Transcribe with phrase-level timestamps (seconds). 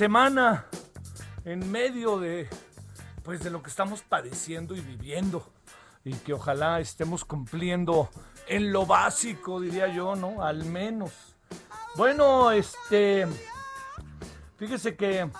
[0.00, 0.64] Semana?
[1.44, 2.48] En medio de
[3.22, 5.46] pues de lo que estamos padeciendo y viviendo.
[6.04, 8.08] Y que ojalá estemos cumpliendo
[8.48, 10.42] en lo básico, diría yo, ¿no?
[10.42, 11.12] Al menos.
[11.96, 13.26] Bueno, este.
[14.56, 15.30] Fíjese que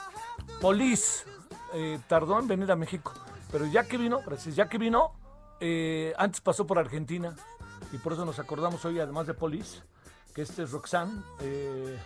[0.61, 1.25] Polis
[1.73, 3.15] eh, tardó en venir a México.
[3.51, 5.15] Pero ya que vino, gracias, ya que vino,
[5.61, 7.34] eh, antes pasó por Argentina.
[7.93, 9.83] Y por eso nos acordamos hoy, además de Polis,
[10.34, 11.23] que este es Roxanne.
[11.41, 11.99] eh,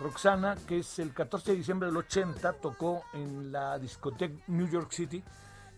[0.00, 4.92] Roxana, que es el 14 de diciembre del 80, tocó en la discoteca New York
[4.92, 5.22] City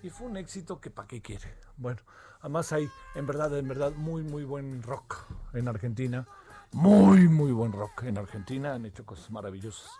[0.02, 1.54] y fue un éxito que para qué quiere.
[1.76, 2.00] Bueno,
[2.40, 6.26] además hay en verdad, en verdad, muy, muy buen rock en Argentina.
[6.72, 8.74] Muy, muy buen rock en Argentina.
[8.74, 9.90] Han hecho cosas maravillosas.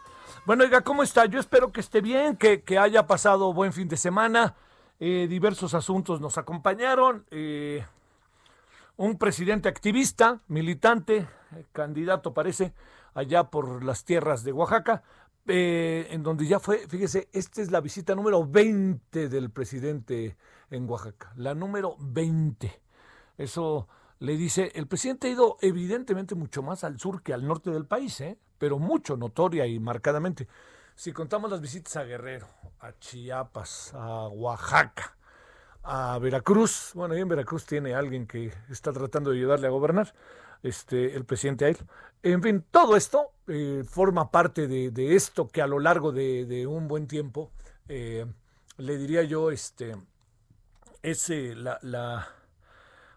[0.47, 1.26] Bueno, oiga, ¿cómo está?
[1.26, 4.54] Yo espero que esté bien, que, que haya pasado buen fin de semana.
[5.00, 7.25] Eh, diversos asuntos nos acompañaron.
[7.31, 7.84] Eh,
[8.97, 11.26] un presidente activista, militante,
[11.56, 12.75] eh, candidato parece,
[13.15, 15.03] allá por las tierras de Oaxaca,
[15.47, 20.37] eh, en donde ya fue, fíjese, esta es la visita número 20 del presidente
[20.71, 22.82] en Oaxaca, la número 20.
[23.38, 23.88] Eso
[24.19, 27.87] le dice, el presidente ha ido evidentemente mucho más al sur que al norte del
[27.87, 28.38] país, ¿eh?
[28.59, 30.47] pero mucho, notoria y marcadamente.
[30.94, 32.47] Si contamos las visitas a Guerrero,
[32.78, 35.16] a Chiapas, a Oaxaca,
[35.82, 36.93] a Veracruz.
[36.94, 40.15] Bueno, ahí en Veracruz tiene alguien que está tratando de ayudarle a gobernar,
[40.62, 41.78] este, el presidente a él.
[42.22, 46.86] En fin, todo esto eh, forma parte de, esto que a lo largo de, un
[46.86, 47.50] buen tiempo,
[47.88, 48.26] eh,
[48.76, 49.97] le diría yo, este,
[51.03, 52.28] es eh, la,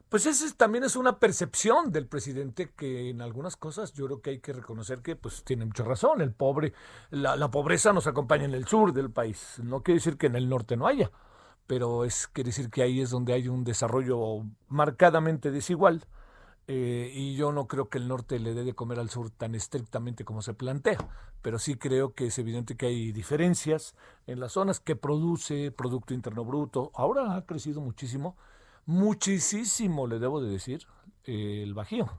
[0.10, 4.22] pues ese es- también es una percepción del presidente que en algunas cosas yo creo
[4.22, 6.22] que hay que reconocer que pues tiene mucha razón.
[6.22, 6.74] El pobre,
[7.10, 9.60] la, la pobreza nos acompaña en el sur del país.
[9.64, 11.12] No quiere decir que en el norte no haya,
[11.68, 16.06] pero es quiere decir que ahí es donde hay un desarrollo marcadamente desigual.
[16.68, 19.54] Eh, y yo no creo que el norte le dé de comer al sur tan
[19.54, 20.98] estrictamente como se plantea,
[21.42, 23.96] pero sí creo que es evidente que hay diferencias
[24.28, 26.92] en las zonas que produce Producto Interno Bruto.
[26.96, 28.38] Ahora ha crecido muchísimo,
[28.86, 30.88] muchísimo, le debo de decir,
[31.26, 32.10] eh, el Bajío,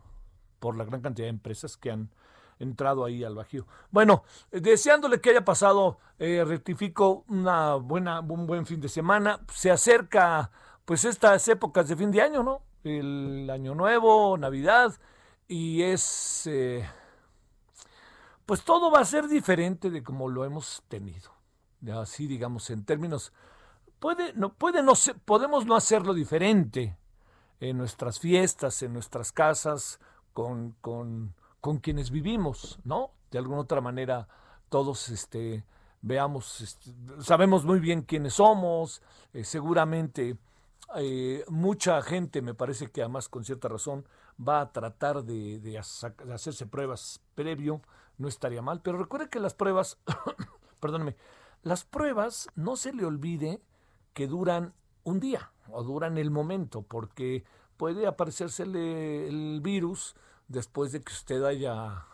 [0.61, 2.11] por la gran cantidad de empresas que han
[2.59, 3.67] entrado ahí al Bajío.
[3.91, 9.41] Bueno, deseándole que haya pasado, eh, rectifico una buena, un buen fin de semana.
[9.53, 10.51] Se acerca,
[10.85, 12.63] pues, estas épocas de fin de año, ¿no?
[12.85, 14.95] El Año Nuevo, Navidad,
[15.49, 16.87] y es, eh,
[18.45, 21.31] pues, todo va a ser diferente de como lo hemos tenido.
[21.93, 23.33] Así, digamos, en términos,
[23.99, 26.97] puede, no, podemos no hacerlo diferente
[27.61, 29.99] en nuestras fiestas, en nuestras casas,
[30.35, 33.13] con, con, con quienes vivimos, ¿no?
[33.31, 34.29] De alguna otra manera,
[34.69, 35.65] todos este,
[36.03, 39.03] veamos, este, sabemos muy bien quiénes somos,
[39.33, 40.37] eh, seguramente
[40.97, 46.67] eh, mucha gente, me parece que además con cierta razón, va a tratar de, hacerse
[46.67, 47.81] pruebas previo,
[48.19, 49.99] no estaría mal, pero recuerde que las pruebas,
[50.81, 51.17] perdóneme,
[51.63, 53.61] las pruebas no se le olvide
[54.13, 57.45] que duran un día o duran el momento, porque
[57.77, 60.15] puede aparecérsele el virus
[60.49, 62.07] después de que usted haya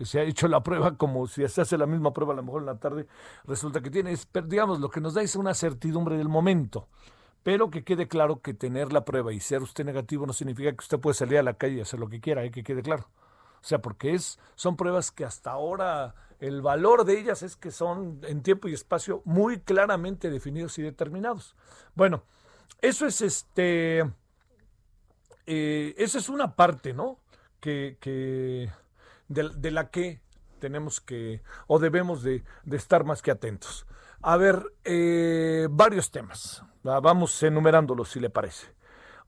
[0.00, 2.62] se ha hecho la prueba como si se hace la misma prueba a lo mejor
[2.62, 3.06] en la tarde,
[3.44, 4.14] resulta que tiene,
[4.44, 6.88] digamos, lo que nos da es una certidumbre del momento.
[7.46, 10.82] Pero que quede claro que tener la prueba y ser usted negativo no significa que
[10.82, 12.50] usted puede salir a la calle y hacer lo que quiera, hay ¿eh?
[12.50, 13.08] que quede claro.
[13.62, 17.70] O sea, porque es, son pruebas que hasta ahora el valor de ellas es que
[17.70, 21.54] son en tiempo y espacio muy claramente definidos y determinados.
[21.94, 22.24] Bueno,
[22.82, 24.00] eso es este,
[25.46, 27.20] eh, esa es una parte, ¿no?
[27.60, 28.72] Que, que
[29.28, 30.20] de, la que
[30.58, 33.86] tenemos que o debemos de, estar más que atentos.
[34.28, 36.64] A ver, eh, varios temas.
[36.82, 38.66] Vamos enumerándolos si le parece.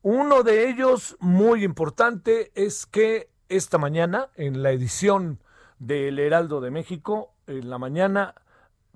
[0.03, 5.39] Uno de ellos muy importante es que esta mañana, en la edición
[5.79, 8.35] del Heraldo de México, en la mañana,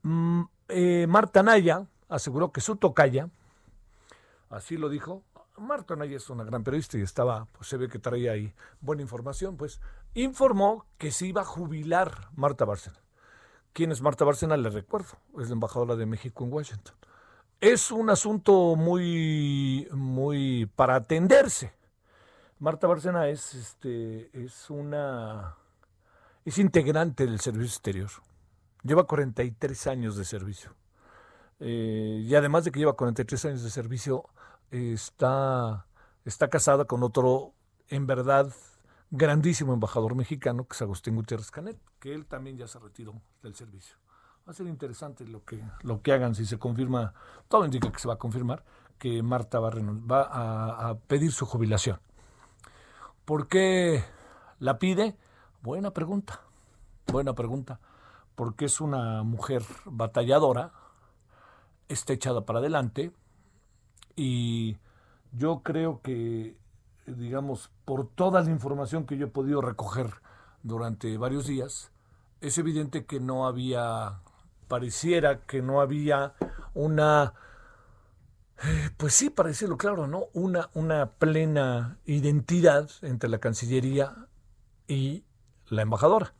[0.02, 3.28] mm, eh, Marta Naya aseguró que su tocaya,
[4.50, 5.22] así lo dijo,
[5.56, 9.02] Marta Naya es una gran periodista y estaba, pues se ve que traía ahí buena
[9.02, 9.80] información, pues
[10.14, 12.98] informó que se iba a jubilar Marta Bárcena.
[13.72, 14.56] ¿Quién es Marta Bárcena?
[14.56, 16.94] Le recuerdo, es la embajadora de México en Washington.
[17.60, 21.72] Es un asunto muy, muy para atenderse.
[22.58, 25.56] Marta Bárcena es, este, es una,
[26.44, 28.10] es integrante del servicio exterior.
[28.82, 30.74] Lleva 43 años de servicio.
[31.60, 34.26] Eh, y además de que lleva 43 años de servicio,
[34.70, 35.86] está,
[36.24, 37.54] está casada con otro,
[37.88, 38.52] en verdad,
[39.12, 43.54] grandísimo embajador mexicano, que es Agustín Gutiérrez Canet, que él también ya se retiró del
[43.54, 43.96] servicio.
[44.48, 47.12] Va a ser interesante lo que, lo que hagan si se confirma,
[47.46, 48.64] todo indica que se va a confirmar,
[48.98, 49.72] que Marta va, a,
[50.10, 52.00] va a, pedir su jubilación.
[53.26, 54.02] ¿Por qué
[54.58, 55.18] la pide?
[55.60, 56.40] Buena pregunta,
[57.06, 57.80] buena pregunta,
[58.34, 60.72] porque es una mujer batalladora,
[61.88, 63.12] está echada para adelante
[64.16, 64.78] y
[65.32, 66.56] yo creo que
[67.06, 70.10] digamos, por toda la información que yo he podido recoger
[70.62, 71.90] durante varios días,
[72.40, 74.20] es evidente que no había,
[74.68, 76.34] pareciera que no había
[76.74, 77.34] una,
[78.64, 80.26] eh, pues sí, para decirlo claro, ¿no?
[80.32, 84.28] Una, una plena identidad entre la Cancillería
[84.86, 85.24] y
[85.68, 86.34] la embajadora.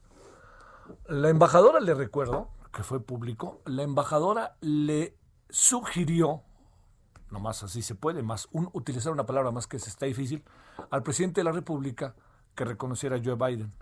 [1.07, 5.17] La embajadora, le recuerdo, que fue público, la embajadora le
[5.51, 6.43] sugirió
[7.41, 10.43] más así se puede, más un, utilizar una palabra más que se está difícil,
[10.91, 12.15] al presidente de la República
[12.55, 13.73] que reconociera a Joe Biden.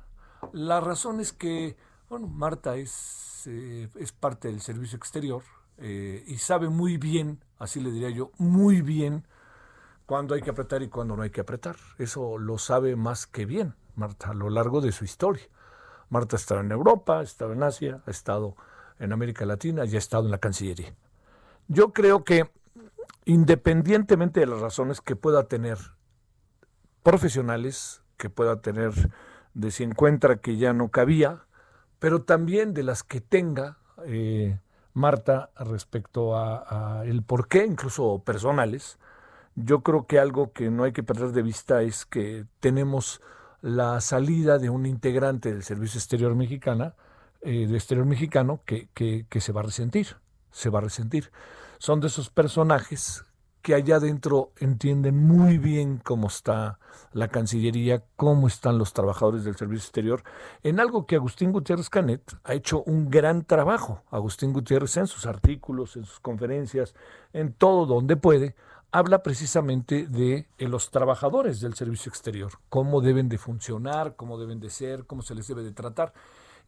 [0.52, 1.76] La razón es que,
[2.08, 5.42] bueno, Marta es, eh, es parte del servicio exterior
[5.78, 9.26] eh, y sabe muy bien, así le diría yo, muy bien
[10.06, 11.76] cuándo hay que apretar y cuándo no hay que apretar.
[11.98, 15.44] Eso lo sabe más que bien Marta a lo largo de su historia.
[16.08, 18.56] Marta ha estado en Europa, ha en Asia, ha estado
[18.98, 20.94] en América Latina y ha estado en la Cancillería.
[21.68, 22.50] Yo creo que
[23.30, 25.78] independientemente de las razones que pueda tener
[27.04, 28.92] profesionales, que pueda tener
[29.54, 31.46] de si encuentra que ya no cabía,
[32.00, 34.58] pero también de las que tenga eh,
[34.94, 38.98] Marta respecto a, el por qué, incluso personales.
[39.54, 43.20] Yo creo que algo que no hay que perder de vista es que tenemos
[43.62, 46.96] la salida de un integrante del Servicio Exterior Mexicana,
[47.42, 50.16] eh, de Exterior Mexicano, que, que, que se va a resentir,
[50.50, 51.30] se va a resentir
[51.80, 53.24] son de esos personajes
[53.62, 56.78] que allá adentro entienden muy bien cómo está
[57.12, 60.22] la Cancillería, cómo están los trabajadores del Servicio Exterior,
[60.62, 64.02] en algo que Agustín Gutiérrez Canet ha hecho un gran trabajo.
[64.10, 66.94] Agustín Gutiérrez en sus artículos, en sus conferencias,
[67.32, 68.56] en todo donde puede,
[68.92, 74.60] habla precisamente de eh, los trabajadores del Servicio Exterior, cómo deben de funcionar, cómo deben
[74.60, 76.12] de ser, cómo se les debe de tratar.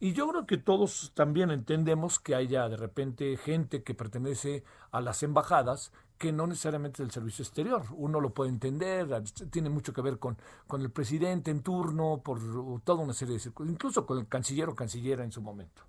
[0.03, 4.99] Y yo creo que todos también entendemos que haya de repente gente que pertenece a
[4.99, 7.85] las embajadas que no necesariamente es del servicio exterior.
[7.95, 9.07] Uno lo puede entender,
[9.49, 12.41] tiene mucho que ver con, con el presidente en turno, por
[12.81, 15.83] toda una serie de circunstancias, incluso con el canciller o cancillera en su momento.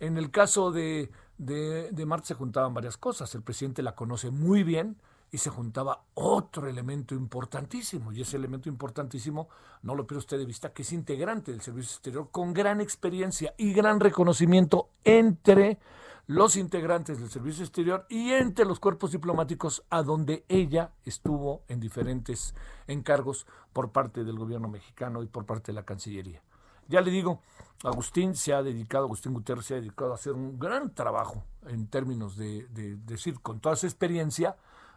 [0.00, 3.34] En el caso de, de, de Marta se juntaban varias cosas.
[3.34, 4.98] El presidente la conoce muy bien,
[5.36, 9.50] y se juntaba otro elemento importantísimo, y ese elemento importantísimo,
[9.82, 13.52] no lo pierda usted de vista, que es integrante del Servicio Exterior con gran experiencia
[13.58, 15.78] y gran reconocimiento entre
[16.26, 21.80] los integrantes del Servicio Exterior y entre los cuerpos diplomáticos a donde ella estuvo en
[21.80, 22.54] diferentes
[22.86, 26.40] encargos por parte del gobierno mexicano y por parte de la Cancillería.
[26.88, 27.42] Ya le digo,
[27.84, 31.88] Agustín se ha dedicado, Agustín Guterres se ha dedicado a hacer un gran trabajo en
[31.88, 34.56] términos de, de decir, con toda su experiencia,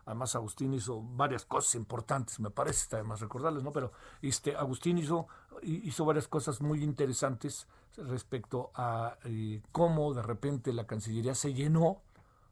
[0.09, 3.71] Además, Agustín hizo varias cosas importantes, me parece, además recordarles, ¿no?
[3.71, 3.91] Pero
[4.23, 5.27] este, Agustín hizo,
[5.61, 12.01] hizo varias cosas muy interesantes respecto a eh, cómo de repente la Cancillería se llenó,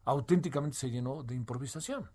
[0.04, 2.08] auténticamente se llenó de improvisación.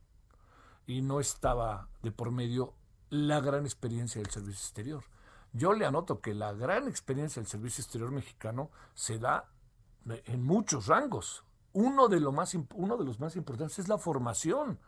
[0.88, 2.74] Y no estaba de por medio
[3.10, 5.04] la gran experiencia del servicio exterior.
[5.52, 9.50] Yo le anoto que la gran experiencia del servicio exterior mexicano se da
[10.06, 11.44] en muchos rangos.
[11.74, 14.80] Uno de, lo más, uno de los más importantes es la formación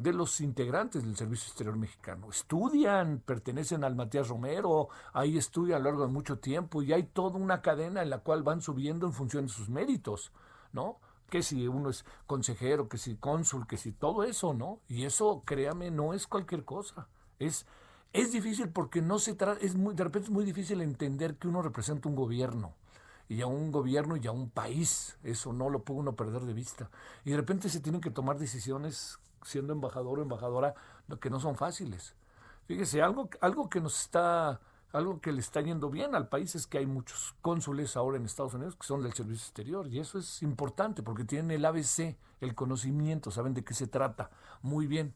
[0.00, 2.30] de los integrantes del Servicio Exterior Mexicano.
[2.30, 7.02] Estudian, pertenecen al Matías Romero, ahí estudian a lo largo de mucho tiempo y hay
[7.02, 10.32] toda una cadena en la cual van subiendo en función de sus méritos,
[10.72, 11.00] ¿no?
[11.28, 14.80] Que si uno es consejero, que si cónsul, que si todo eso, ¿no?
[14.88, 17.08] Y eso, créame, no es cualquier cosa.
[17.38, 17.66] Es,
[18.14, 21.46] es difícil porque no se trata, es muy, de repente es muy difícil entender que
[21.46, 22.72] uno representa un gobierno
[23.28, 25.18] y a un gobierno y a un país.
[25.22, 26.90] Eso no lo puede uno perder de vista.
[27.26, 30.74] Y de repente se tienen que tomar decisiones siendo embajador o embajadora
[31.20, 32.14] que no son fáciles.
[32.66, 34.60] Fíjese, algo, algo que nos está,
[34.92, 38.24] algo que le está yendo bien al país es que hay muchos cónsules ahora en
[38.24, 42.16] Estados Unidos que son del servicio exterior y eso es importante porque tienen el ABC,
[42.40, 44.30] el conocimiento, saben de qué se trata
[44.62, 45.14] muy bien.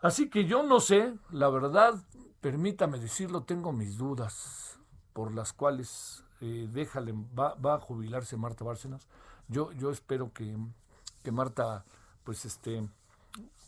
[0.00, 1.94] Así que yo no sé, la verdad,
[2.40, 4.80] permítame decirlo, tengo mis dudas
[5.12, 9.06] por las cuales eh, déjale, va, va, a jubilarse Marta Bárcenas.
[9.46, 10.56] Yo, yo espero que,
[11.22, 11.84] que Marta,
[12.24, 12.88] pues este,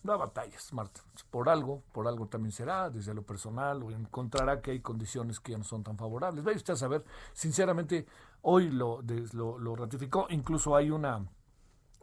[0.05, 1.01] da batallas, Marta.
[1.31, 5.53] Por algo, por algo también será, desde lo personal, o encontrará que hay condiciones que
[5.53, 6.45] ya no son tan favorables.
[6.45, 8.07] Vaya usted a saber, sinceramente,
[8.43, 9.01] hoy lo,
[9.33, 11.27] lo, ratificó, incluso hay una,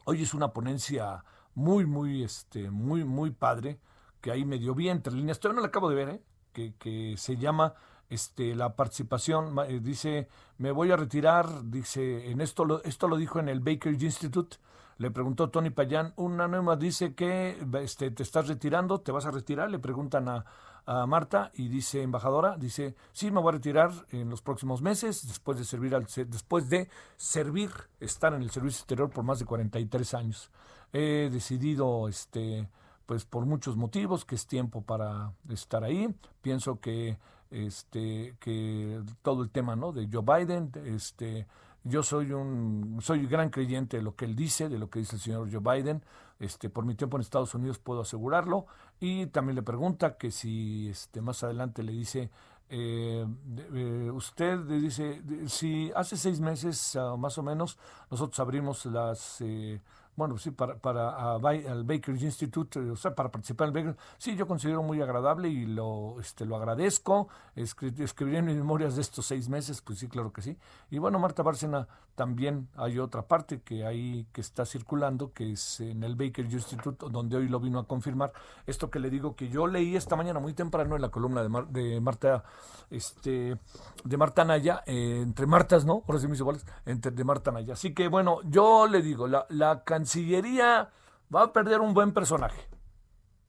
[0.05, 3.79] hoy es una ponencia muy, muy, este, muy, muy padre,
[4.19, 6.23] que ahí me dio bien entre líneas, todavía no la acabo de ver, ¿eh?
[6.53, 7.75] que, que se llama
[8.09, 10.27] este, la participación, eh, dice,
[10.57, 14.57] me voy a retirar, dice, en esto lo, esto lo dijo en el Baker Institute,
[15.01, 19.31] le preguntó Tony Payán, una nueva dice que este, te estás retirando, te vas a
[19.31, 20.45] retirar, le preguntan a,
[20.85, 25.27] a, Marta y dice, embajadora, dice, sí, me voy a retirar en los próximos meses,
[25.27, 29.45] después de servir, al, después de servir, estar en el servicio exterior por más de
[29.45, 30.51] 43 años.
[30.93, 32.69] He decidido, este,
[33.07, 36.13] pues por muchos motivos, que es tiempo para estar ahí.
[36.43, 37.17] Pienso que
[37.49, 41.47] este que todo el tema no de Joe Biden este
[41.83, 45.15] yo soy un soy gran creyente de lo que él dice de lo que dice
[45.15, 46.03] el señor Joe Biden.
[46.39, 48.65] Este por mi tiempo en Estados Unidos puedo asegurarlo.
[48.99, 52.29] Y también le pregunta que si este más adelante le dice
[52.73, 53.25] eh,
[53.73, 57.77] eh, usted dice si hace seis meses uh, más o menos
[58.09, 59.81] nosotros abrimos las eh,
[60.15, 64.35] bueno, sí, para, para al Baker Institute, o sea, para participar en el Baker, sí,
[64.35, 67.29] yo considero muy agradable y lo, este, lo agradezco.
[67.55, 70.57] escribiré en mis memorias de estos seis meses, pues sí, claro que sí.
[70.89, 75.79] Y bueno, Marta Bárcena, también hay otra parte que ahí que está circulando, que es
[75.79, 78.33] en el Baker Institute, donde hoy lo vino a confirmar.
[78.67, 81.49] Esto que le digo que yo leí esta mañana muy temprano en la columna de,
[81.71, 82.43] de Marta,
[82.89, 83.57] este,
[84.03, 86.03] de Marta Naya, eh, entre Martas, ¿no?
[86.07, 87.73] Ahora sí mis iguales, entre de Marta Naya.
[87.73, 90.89] Así que bueno, yo le digo, la, la Cancillería
[91.33, 92.67] va a perder un buen personaje.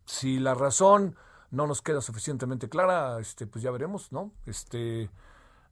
[0.05, 1.17] Si la razón
[1.51, 4.33] no nos queda suficientemente clara, este, pues ya veremos, ¿no?
[4.45, 5.09] Este,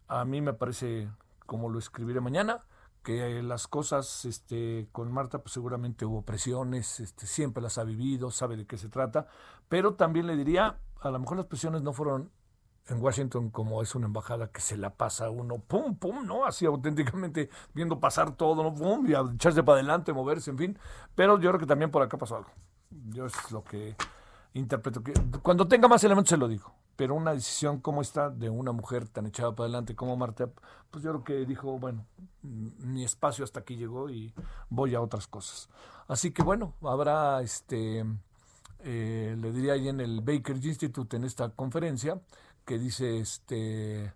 [0.09, 1.11] a mí me parece,
[1.45, 2.65] como lo escribiré mañana,
[3.03, 8.31] que las cosas este, con Marta pues seguramente hubo presiones, este, siempre las ha vivido,
[8.31, 9.27] sabe de qué se trata,
[9.69, 12.31] pero también le diría, a lo mejor las presiones no fueron
[12.89, 16.45] en Washington como es una embajada que se la pasa uno, pum, pum, ¿no?
[16.45, 18.75] Así auténticamente viendo pasar todo, ¿no?
[18.75, 20.79] Pum, y echarse para adelante, moverse, en fin.
[21.15, 22.51] Pero yo creo que también por acá pasó algo.
[23.11, 23.97] Yo es lo que
[24.55, 25.03] interpreto.
[25.03, 26.73] que Cuando tenga más elementos se lo digo.
[26.97, 30.51] Pero una decisión como esta de una mujer tan echada para adelante como Marta,
[30.91, 32.05] pues yo creo que dijo, bueno,
[32.43, 34.35] mi espacio hasta aquí llegó y
[34.69, 35.71] voy a otras cosas.
[36.09, 38.05] Así que bueno, habrá este...
[38.83, 42.19] Eh, le diría ahí en el Baker Institute en esta conferencia,
[42.71, 44.15] que dice, este,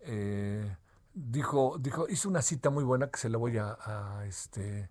[0.00, 0.76] eh,
[1.14, 4.90] dijo, dijo, hizo una cita muy buena que se la voy a, este,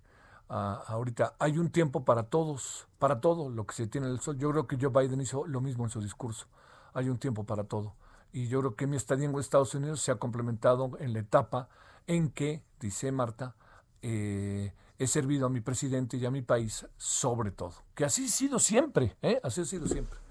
[0.49, 1.35] a, ahorita.
[1.37, 4.39] Hay un tiempo para todos, para todo lo que se tiene en el sol.
[4.39, 6.47] Yo creo que Joe Biden hizo lo mismo en su discurso.
[6.95, 7.93] Hay un tiempo para todo.
[8.31, 11.69] Y yo creo que mi estadía en Estados Unidos se ha complementado en la etapa
[12.07, 13.55] en que, dice Marta,
[14.01, 17.75] eh, he servido a mi presidente y a mi país sobre todo.
[17.93, 19.39] Que así ha sido siempre, ¿eh?
[19.43, 20.22] así ha sido siempre.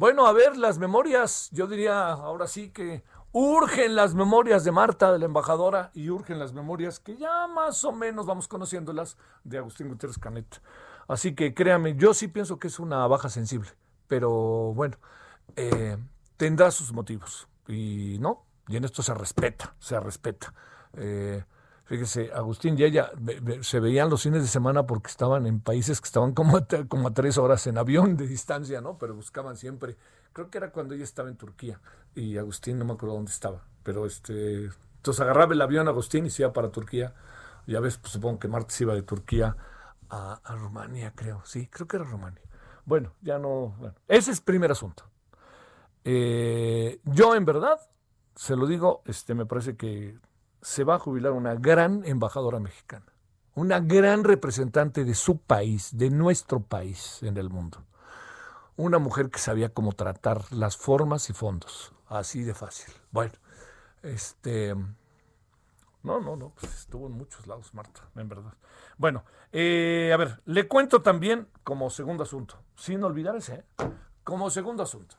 [0.00, 5.12] Bueno, a ver, las memorias, yo diría ahora sí que urgen las memorias de Marta,
[5.12, 9.58] de la embajadora, y urgen las memorias que ya más o menos vamos conociéndolas de
[9.58, 10.62] Agustín Gutiérrez Canet.
[11.06, 13.68] Así que créame, yo sí pienso que es una baja sensible,
[14.06, 14.96] pero bueno,
[15.56, 15.98] eh,
[16.38, 17.46] tendrá sus motivos.
[17.68, 20.54] Y no, y en esto se respeta, se respeta.
[20.94, 21.44] Eh,
[21.90, 23.10] Fíjese, Agustín y ella
[23.62, 27.12] se veían los fines de semana porque estaban en países que estaban como a, como
[27.12, 28.96] tres horas en avión de distancia, ¿no?
[28.96, 29.96] Pero buscaban siempre.
[30.32, 31.80] Creo que era cuando ella estaba en Turquía
[32.14, 33.64] y Agustín no me acuerdo dónde estaba.
[33.82, 34.66] Pero este,
[34.98, 37.12] entonces agarraba el avión Agustín y se iba para Turquía.
[37.66, 39.56] Ya ves, pues, supongo que Martes iba de Turquía
[40.10, 41.42] a, a Rumania, creo.
[41.44, 42.44] Sí, creo que era Rumania.
[42.84, 43.74] Bueno, ya no.
[43.80, 45.02] Bueno, ese es primer asunto.
[46.04, 47.80] Eh, yo, en verdad,
[48.36, 50.20] se lo digo, este, me parece que
[50.62, 53.06] se va a jubilar una gran embajadora mexicana,
[53.54, 57.84] una gran representante de su país, de nuestro país en el mundo.
[58.76, 62.92] Una mujer que sabía cómo tratar las formas y fondos, así de fácil.
[63.10, 63.34] Bueno,
[64.02, 64.74] este...
[66.02, 68.54] No, no, no, pues estuvo en muchos lados, Marta, en verdad.
[68.96, 73.64] Bueno, eh, a ver, le cuento también como segundo asunto, sin olvidar ese, ¿eh?
[74.24, 75.16] como segundo asunto.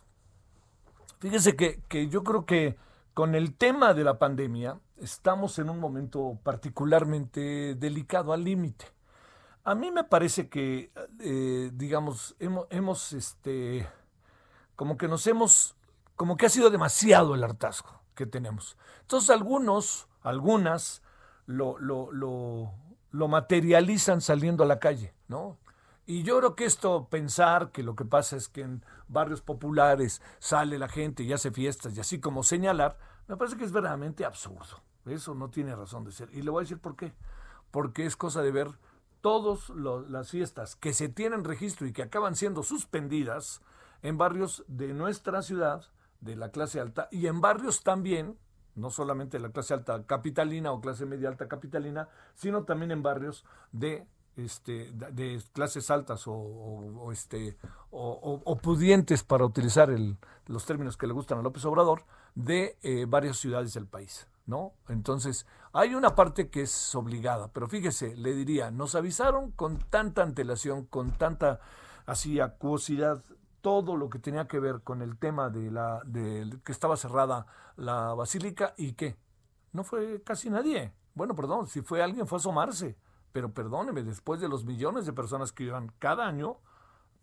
[1.19, 2.79] Fíjese que, que yo creo que
[3.13, 8.85] con el tema de la pandemia, estamos en un momento particularmente delicado, al límite.
[9.63, 13.87] A mí me parece que, eh, digamos, hemos, hemos, este,
[14.75, 15.75] como que nos hemos,
[16.15, 18.77] como que ha sido demasiado el hartazgo que tenemos.
[19.01, 21.01] Entonces algunos, algunas,
[21.45, 22.71] lo, lo, lo,
[23.11, 25.57] lo materializan saliendo a la calle, ¿no?
[26.05, 30.21] Y yo creo que esto, pensar que lo que pasa es que en barrios populares
[30.39, 34.25] sale la gente y hace fiestas y así como señalar, me parece que es verdaderamente
[34.25, 34.81] absurdo.
[35.05, 36.29] Eso no tiene razón de ser.
[36.33, 37.13] Y le voy a decir por qué.
[37.71, 38.67] Porque es cosa de ver
[39.21, 39.69] todas
[40.09, 43.61] las fiestas que se tienen registro y que acaban siendo suspendidas
[44.01, 45.85] en barrios de nuestra ciudad,
[46.19, 48.37] de la clase alta, y en barrios también,
[48.75, 53.03] no solamente de la clase alta capitalina o clase media alta capitalina, sino también en
[53.03, 57.57] barrios de este, de clases altas o, este,
[57.91, 60.17] o, pudientes, para utilizar el,
[60.47, 62.03] los términos que le gustan a López Obrador,
[62.33, 64.27] de eh, varias ciudades del país.
[64.45, 64.73] ¿No?
[64.87, 70.23] Entonces, hay una parte que es obligada, pero fíjese, le diría, nos avisaron con tanta
[70.23, 71.59] antelación, con tanta
[72.05, 73.23] así acuosidad,
[73.61, 76.01] todo lo que tenía que ver con el tema de la
[76.63, 77.45] que estaba cerrada
[77.77, 79.17] la basílica y que
[79.71, 80.93] no fue casi nadie.
[81.13, 82.97] Bueno, perdón, si fue alguien fue a asomarse,
[83.31, 86.57] pero perdóneme, después de los millones de personas que iban cada año,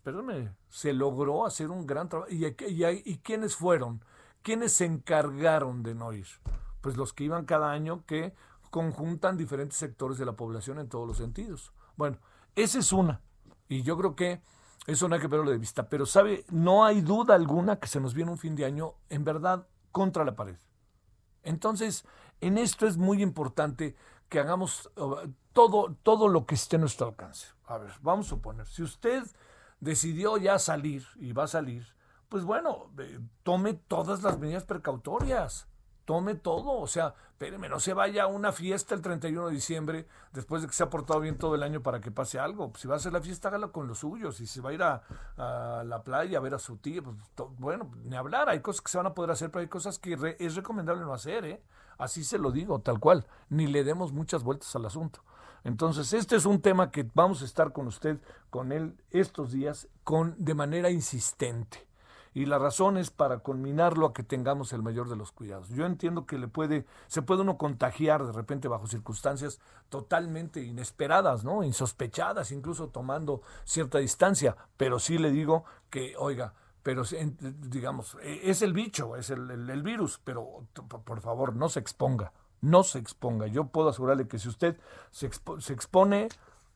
[0.03, 2.31] perdóneme, se logró hacer un gran trabajo.
[2.31, 4.03] ¿Y, y, y quiénes fueron?
[4.41, 6.27] ¿Quiénes se encargaron de no ir?
[6.81, 8.33] Pues los que iban cada año que
[8.69, 11.73] conjuntan diferentes sectores de la población en todos los sentidos.
[11.95, 12.17] Bueno,
[12.55, 13.21] esa es una.
[13.67, 14.41] Y yo creo que
[14.87, 15.89] eso no hay que perderlo de vista.
[15.89, 16.45] Pero, ¿sabe?
[16.49, 20.23] No hay duda alguna que se nos viene un fin de año, en verdad, contra
[20.23, 20.57] la pared.
[21.43, 22.05] Entonces,
[22.41, 23.95] en esto es muy importante
[24.29, 24.91] que hagamos
[25.53, 27.47] todo, todo lo que esté a nuestro alcance.
[27.65, 29.23] A ver, vamos a suponer, si usted
[29.79, 31.85] decidió ya salir y va a salir,
[32.27, 35.68] pues bueno, eh, tome todas las medidas precautorias
[36.09, 40.07] tome todo, o sea, espéreme, no se vaya a una fiesta el 31 de diciembre
[40.33, 42.71] después de que se ha portado bien todo el año para que pase algo.
[42.77, 44.37] Si va a hacer la fiesta, hágalo con los suyos.
[44.37, 45.03] Si se va a ir a,
[45.85, 47.15] la playa a ver a su tía, pues
[47.59, 48.49] bueno, ni hablar.
[48.49, 51.13] Hay cosas que se van a poder hacer, pero hay cosas que es recomendable no
[51.13, 51.61] hacer, ¿eh?
[51.99, 53.27] Así se lo digo, tal cual.
[53.49, 55.23] Ni le demos muchas vueltas al asunto.
[55.63, 58.17] Entonces, este es un tema que vamos a estar con usted,
[58.49, 61.88] con él, estos días, con de manera insistente
[62.33, 65.69] y la razón es para culminarlo a que tengamos el mayor de los cuidados.
[65.69, 71.43] Yo entiendo que le puede, se puede uno contagiar de repente bajo circunstancias totalmente inesperadas,
[71.43, 71.63] ¿no?
[71.63, 77.03] Insospechadas, incluso tomando cierta distancia, pero sí le digo que, oiga, pero
[77.41, 82.83] digamos, e, es el bicho, es el, virus, pero por favor, no se exponga, no
[82.83, 83.47] se exponga.
[83.47, 84.77] Yo puedo asegurarle que si usted
[85.11, 86.29] se, se expone,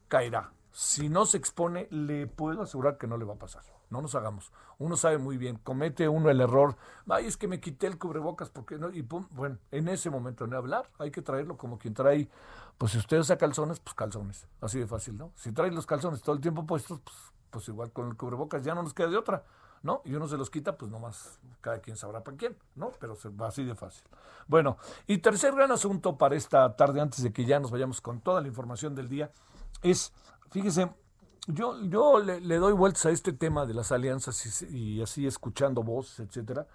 [0.07, 0.51] caerá.
[0.71, 3.61] Si no se expone, le puedo asegurar que no le va a pasar
[3.93, 4.51] no nos hagamos.
[4.79, 6.75] Uno sabe muy bien, comete uno el error,
[7.09, 10.47] ay, es que me quité el cubrebocas porque no, y pum, bueno, en ese momento
[10.47, 12.27] no hablar, hay que traerlo como quien trae,
[12.77, 15.31] pues si usted usa calzones, pues calzones, así de fácil, ¿no?
[15.35, 17.17] Si trae los calzones todo el tiempo puestos, pues,
[17.49, 19.43] pues igual con el cubrebocas ya no nos queda de otra,
[19.83, 20.01] ¿no?
[20.05, 22.91] Y uno se los quita, pues nomás cada quien sabrá para quién, ¿no?
[22.99, 24.03] Pero se va así de fácil.
[24.47, 28.21] Bueno, y tercer gran asunto para esta tarde, antes de que ya nos vayamos con
[28.21, 29.31] toda la información del día,
[29.81, 30.13] es,
[30.49, 30.89] fíjese,
[31.47, 36.19] yo, yo le, doy vueltas a este tema de las alianzas y, así escuchando voces,
[36.19, 36.67] etcétera.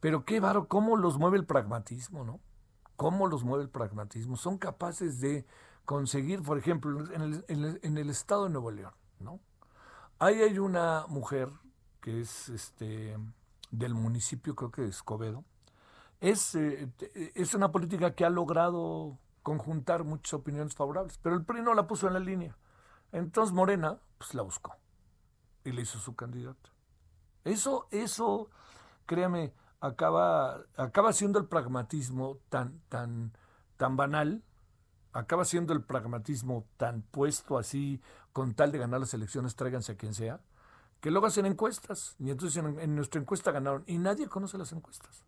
[0.00, 2.40] Pero qué varo, cómo los mueve el pragmatismo, ¿no?
[2.96, 4.36] ¿Cómo los mueve el pragmatismo?
[4.36, 5.46] Son capaces de
[5.84, 7.44] conseguir, por ejemplo, en el,
[7.82, 9.40] en el, estado de Nuevo León, ¿no?
[10.18, 11.48] Ahí hay una mujer
[12.00, 13.16] que es este
[13.70, 15.44] del municipio, creo que de Escobedo.
[16.20, 16.88] Es, eh,
[17.34, 21.86] es una política que ha logrado conjuntar muchas opiniones favorables, pero el PRI no la
[21.86, 22.56] puso en la línea.
[23.14, 24.76] Entonces Morena, pues la buscó
[25.62, 26.70] y le hizo su candidato.
[27.44, 28.50] Eso, eso,
[29.06, 33.32] créame, acaba, acaba siendo el pragmatismo tan, tan,
[33.76, 34.42] tan banal,
[35.12, 39.96] acaba siendo el pragmatismo tan puesto así, con tal de ganar las elecciones, tráiganse a
[39.96, 40.40] quien sea,
[41.00, 42.16] que luego hacen encuestas.
[42.18, 43.84] Y entonces en, en nuestra encuesta ganaron.
[43.86, 45.24] Y nadie conoce las encuestas.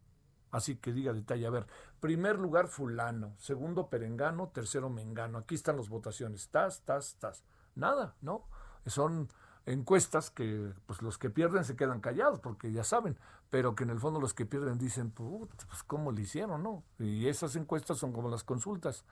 [0.50, 1.68] Así que diga detalle, a ver,
[2.00, 5.38] primer lugar fulano, segundo perengano, tercero mengano.
[5.38, 6.48] Aquí están las votaciones.
[6.48, 7.44] Tas, tas, tas.
[7.76, 8.42] Nada, ¿no?
[8.86, 9.28] Son
[9.66, 13.18] encuestas que pues los que pierden se quedan callados porque ya saben,
[13.50, 16.82] pero que en el fondo los que pierden dicen, pues cómo le hicieron, ¿no?
[16.98, 19.04] Y esas encuestas son como las consultas.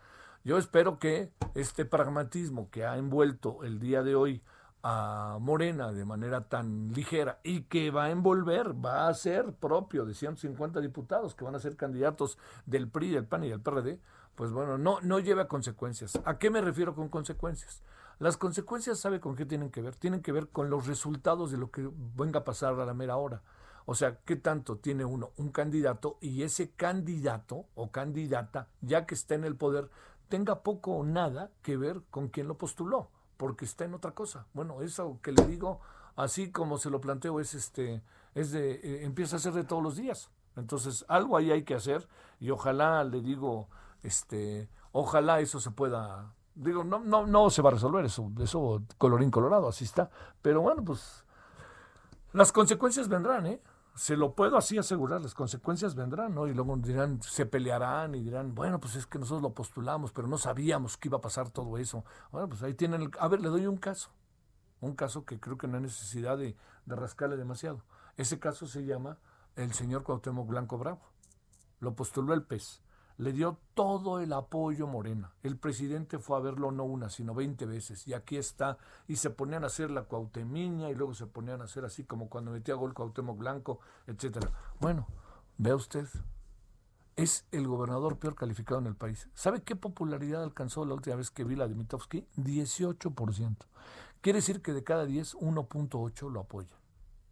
[0.44, 4.42] Yo espero que este pragmatismo que ha envuelto el día de hoy
[4.82, 10.04] a Morena de manera tan ligera y que va a envolver, va a ser propio
[10.04, 13.98] de 150 diputados que van a ser candidatos del PRI, del PAN y del PRD,
[14.34, 16.20] pues bueno, no, no lleva consecuencias.
[16.26, 17.82] ¿A qué me refiero con consecuencias?
[18.24, 19.96] Las consecuencias, ¿sabe con qué tienen que ver?
[19.96, 23.18] Tienen que ver con los resultados de lo que venga a pasar a la mera
[23.18, 23.42] hora.
[23.84, 29.14] O sea, ¿qué tanto tiene uno un candidato y ese candidato o candidata, ya que
[29.14, 29.90] está en el poder,
[30.30, 34.46] tenga poco o nada que ver con quien lo postuló, porque está en otra cosa?
[34.54, 35.82] Bueno, eso que le digo,
[36.16, 38.00] así como se lo planteo, es este,
[38.34, 40.30] es de, eh, empieza a ser de todos los días.
[40.56, 42.08] Entonces, algo ahí hay que hacer
[42.40, 43.68] y ojalá, le digo,
[44.02, 48.82] este, ojalá eso se pueda Digo, no, no, no se va a resolver eso, eso
[48.96, 50.08] colorín colorado, así está.
[50.40, 51.24] Pero bueno, pues
[52.32, 53.60] las consecuencias vendrán, ¿eh?
[53.96, 56.46] Se lo puedo así asegurar, las consecuencias vendrán, ¿no?
[56.46, 60.26] Y luego dirán, se pelearán y dirán, bueno, pues es que nosotros lo postulamos, pero
[60.28, 62.04] no sabíamos que iba a pasar todo eso.
[62.30, 64.10] Bueno, pues ahí tienen, el, a ver, le doy un caso,
[64.80, 67.82] un caso que creo que no hay necesidad de, de rascarle demasiado.
[68.16, 69.18] Ese caso se llama
[69.56, 71.02] el señor Cuauhtémoc Blanco Bravo.
[71.80, 72.83] Lo postuló el PES
[73.16, 75.32] le dio todo el apoyo Morena.
[75.42, 78.06] El presidente fue a verlo no una, sino 20 veces.
[78.08, 78.78] Y aquí está.
[79.06, 82.28] Y se ponían a hacer la cuautemiña y luego se ponían a hacer así como
[82.28, 84.50] cuando metía gol Cuauhtémoc Blanco, etcétera.
[84.80, 85.06] Bueno,
[85.58, 86.08] vea usted.
[87.16, 89.28] Es el gobernador peor calificado en el país.
[89.34, 92.26] ¿Sabe qué popularidad alcanzó la última vez que vi la de Mitofsky?
[92.36, 93.56] 18%.
[94.20, 96.76] Quiere decir que de cada 10, 1.8 lo apoya.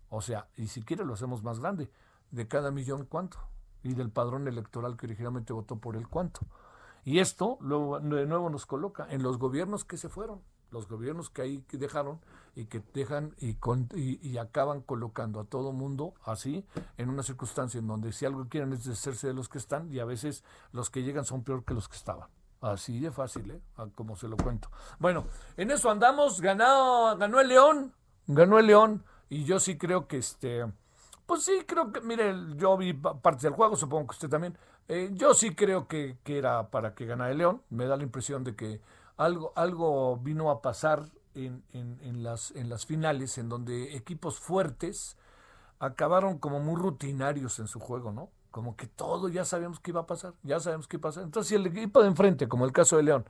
[0.09, 1.90] O sea, y si quiere lo hacemos más grande.
[2.31, 3.38] De cada millón, ¿cuánto?
[3.83, 6.40] Y del padrón electoral que originalmente votó por el cuánto.
[7.05, 10.40] Y esto luego, de nuevo nos coloca en los gobiernos que se fueron,
[10.71, 12.21] los gobiernos que ahí dejaron
[12.55, 13.57] y que dejan y,
[13.97, 16.64] y, acaban colocando a todo mundo así
[16.97, 19.99] en una circunstancia en donde si algo quieren es deshacerse de los que están y
[19.99, 22.29] a veces los que llegan son peor que los que estaban.
[22.61, 23.61] Así de fácil, ¿eh?
[23.95, 24.71] como se lo cuento.
[25.01, 27.92] Bueno, en eso andamos, ganó, ganó el León,
[28.27, 30.64] ganó el León y yo sí creo que este
[31.26, 34.56] pues sí, creo que, mire, yo vi partes del juego, supongo que usted también.
[34.88, 37.62] Eh, yo sí creo que, era para que ganara el León.
[37.70, 38.80] Me da la impresión de que
[39.16, 41.04] algo, algo vino a pasar
[41.35, 45.16] en, en, las, en las finales, en donde equipos fuertes
[45.78, 48.30] acabaron como muy rutinarios en su juego, ¿no?
[48.50, 51.24] Como que todo ya sabíamos que iba a pasar, ya sabemos qué iba a pasar.
[51.24, 53.24] Entonces, si el equipo de enfrente, como el caso de León,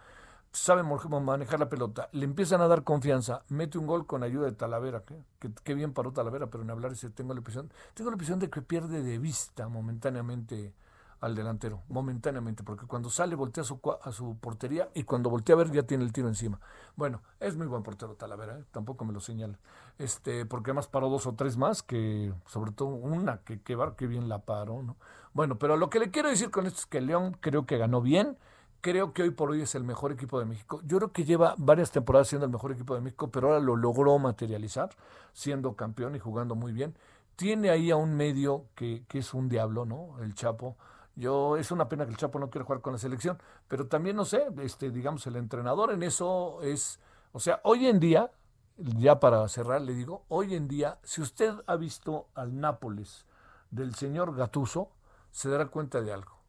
[0.52, 4.52] sabe manejar la pelota, le empiezan a dar confianza, mete un gol con ayuda de
[4.52, 5.02] Talavera,
[5.38, 8.50] que, bien paró Talavera, pero en hablar ese tengo la impresión, tengo la impresión de
[8.50, 10.74] que pierde de vista momentáneamente
[11.20, 15.54] al delantero, momentáneamente, porque cuando sale voltea a su, a su portería y cuando voltea
[15.54, 16.60] a ver ya tiene el tiro encima.
[16.96, 18.64] Bueno, es muy buen portero Talavera, ¿eh?
[18.72, 19.58] tampoco me lo señala,
[19.98, 24.28] este, porque además paró dos o tres más, que sobre todo una que, que, bien
[24.28, 24.96] la paró, ¿no?
[25.32, 28.02] Bueno, pero lo que le quiero decir con esto es que León creo que ganó
[28.02, 28.36] bien,
[28.82, 30.82] creo que hoy por hoy es el mejor equipo de México.
[30.84, 33.76] Yo creo que lleva varias temporadas siendo el mejor equipo de México, pero ahora lo
[33.76, 34.90] logró materializar,
[35.32, 36.94] siendo campeón y jugando muy bien.
[37.36, 40.18] Tiene ahí a un medio que, que es un diablo, ¿no?
[40.20, 40.76] El Chapo.
[41.14, 44.16] Yo, es una pena que el Chapo no quiera jugar con la selección, pero también
[44.16, 46.98] no sé, este, digamos, el entrenador en eso es,
[47.32, 48.32] o sea, hoy en día,
[48.76, 53.26] ya para cerrar, le digo, hoy en día, si usted ha visto al Nápoles
[53.70, 54.90] del señor Gatuso,
[55.30, 56.41] se dará cuenta de algo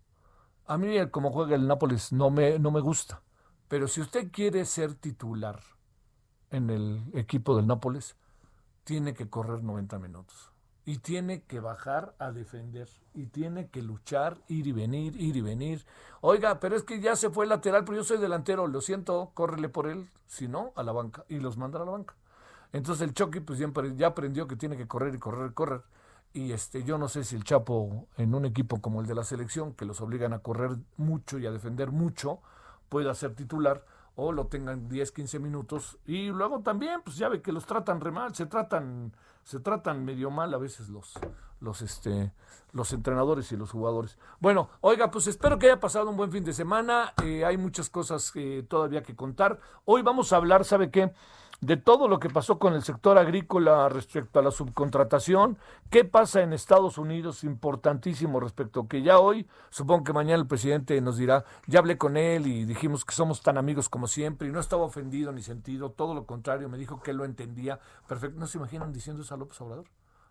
[0.65, 3.21] a mí como juega el Nápoles no me, no me gusta,
[3.67, 5.59] pero si usted quiere ser titular
[6.51, 8.15] en el equipo del Nápoles,
[8.83, 10.51] tiene que correr 90 minutos.
[10.85, 12.89] Y tiene que bajar a defender.
[13.13, 15.85] Y tiene que luchar, ir y venir, ir y venir.
[16.19, 18.67] Oiga, pero es que ya se fue el lateral, pero yo soy delantero.
[18.67, 20.09] Lo siento, córrele por él.
[20.27, 21.23] Si no, a la banca.
[21.29, 22.15] Y los manda a la banca.
[22.73, 25.83] Entonces el Chucky pues ya aprendió que tiene que correr y correr y correr
[26.33, 29.23] y este yo no sé si el Chapo en un equipo como el de la
[29.23, 32.39] selección que los obligan a correr mucho y a defender mucho
[32.89, 37.41] pueda ser titular o lo tengan 10, 15 minutos y luego también pues ya ve
[37.41, 41.13] que los tratan re mal, se tratan se tratan medio mal a veces los
[41.59, 42.33] los este
[42.71, 44.17] los entrenadores y los jugadores.
[44.39, 47.13] Bueno, oiga, pues espero que haya pasado un buen fin de semana.
[47.23, 48.33] Eh, hay muchas cosas
[48.67, 49.59] todavía que contar.
[49.85, 51.13] Hoy vamos a hablar, ¿sabe qué?
[51.63, 55.57] De todo lo que pasó con el sector agrícola respecto a la subcontratación.
[55.89, 57.45] ¿Qué pasa en Estados Unidos?
[57.45, 62.17] Importantísimo respecto que ya hoy, supongo que mañana el presidente nos dirá, ya hablé con
[62.17, 65.91] él y dijimos que somos tan amigos como siempre y no estaba ofendido ni sentido,
[65.91, 67.79] todo lo contrario, me dijo que lo entendía.
[68.07, 69.85] Perfecto, ¿no se imaginan diciendo eso a López Obrador?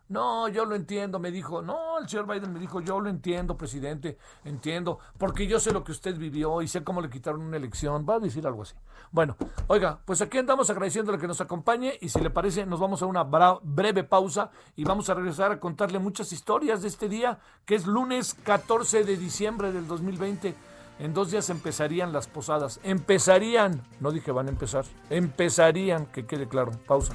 [0.08, 1.62] No, yo lo entiendo, me dijo.
[1.62, 5.84] No, el señor Biden me dijo, yo lo entiendo, presidente, entiendo, porque yo sé lo
[5.84, 8.04] que usted vivió y sé cómo le quitaron una elección.
[8.08, 8.74] Va a decir algo así.
[9.10, 9.36] Bueno,
[9.68, 13.06] oiga, pues aquí andamos agradeciéndole que nos acompañe y si le parece, nos vamos a
[13.06, 17.74] una breve pausa y vamos a regresar a contarle muchas historias de este día, que
[17.74, 20.54] es lunes 14 de diciembre del 2020.
[20.98, 22.80] En dos días empezarían las posadas.
[22.84, 26.72] Empezarían, no dije van a empezar, empezarían, que quede claro.
[26.86, 27.14] Pausa.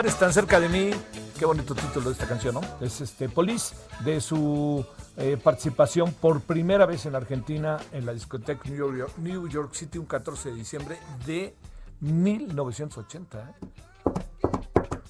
[0.00, 0.90] Pares tan cerca de mí.
[1.38, 2.62] Qué bonito título de esta canción, ¿no?
[2.80, 4.82] Es este Police, de su
[5.18, 9.98] eh, participación por primera vez en Argentina en la discoteca New York, New York City
[9.98, 11.54] un 14 de diciembre de
[12.00, 13.40] 1980.
[13.40, 13.68] ¿eh?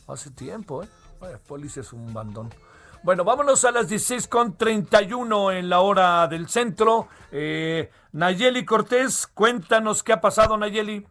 [0.08, 0.88] Hace tiempo, ¿eh?
[1.46, 2.50] Police es un bandón.
[3.04, 7.06] Bueno, vámonos a las 16 con 31 en la hora del centro.
[7.30, 11.06] Eh, Nayeli Cortés, cuéntanos qué ha pasado, Nayeli.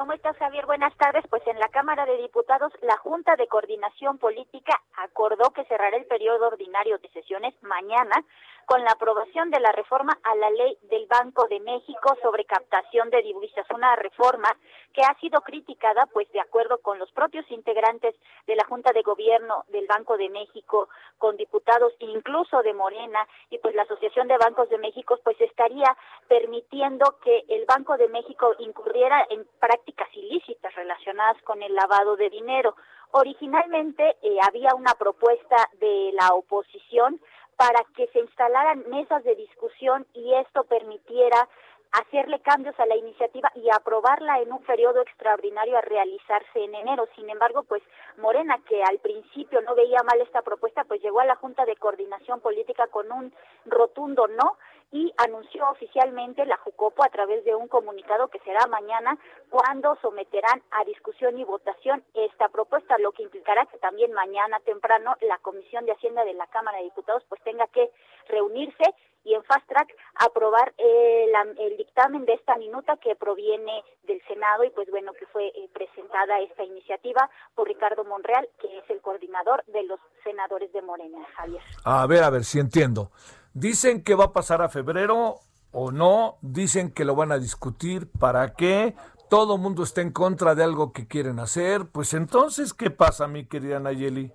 [0.00, 0.64] ¿Cómo estás, Javier?
[0.64, 1.22] Buenas tardes.
[1.28, 6.06] Pues en la Cámara de Diputados, la Junta de Coordinación Política acordó que cerrará el
[6.06, 8.24] periodo ordinario de sesiones mañana
[8.70, 13.10] con la aprobación de la reforma a la ley del Banco de México sobre captación
[13.10, 14.48] de divisas, una reforma
[14.92, 18.14] que ha sido criticada, pues de acuerdo con los propios integrantes
[18.46, 23.58] de la Junta de Gobierno del Banco de México, con diputados incluso de Morena y
[23.58, 25.96] pues la Asociación de Bancos de México, pues estaría
[26.28, 32.30] permitiendo que el Banco de México incurriera en prácticas ilícitas relacionadas con el lavado de
[32.30, 32.76] dinero.
[33.10, 37.20] Originalmente eh, había una propuesta de la oposición
[37.60, 41.46] para que se instalaran mesas de discusión y esto permitiera
[41.92, 47.06] hacerle cambios a la iniciativa y aprobarla en un periodo extraordinario a realizarse en enero.
[47.16, 47.82] Sin embargo, pues
[48.16, 51.76] Morena, que al principio no veía mal esta propuesta, pues llegó a la Junta de
[51.76, 53.30] Coordinación Política con un
[53.66, 54.56] rotundo no
[54.92, 59.16] y anunció oficialmente la Jucopo a través de un comunicado que será mañana
[59.48, 65.16] cuando someterán a discusión y votación esta propuesta, lo que implicará que también mañana temprano
[65.20, 67.90] la Comisión de Hacienda de la Cámara de Diputados pues tenga que
[68.28, 68.84] reunirse
[69.22, 74.64] y en fast track aprobar el, el dictamen de esta minuta que proviene del Senado
[74.64, 79.00] y pues bueno que fue eh, presentada esta iniciativa por Ricardo Monreal que es el
[79.00, 81.62] coordinador de los senadores de Morena Javier.
[81.84, 83.10] A ver, a ver si entiendo.
[83.54, 85.40] Dicen que va a pasar a febrero
[85.72, 88.94] o no, dicen que lo van a discutir, ¿para qué?
[89.28, 93.26] Todo el mundo está en contra de algo que quieren hacer, pues entonces, ¿qué pasa,
[93.26, 94.32] mi querida Nayeli?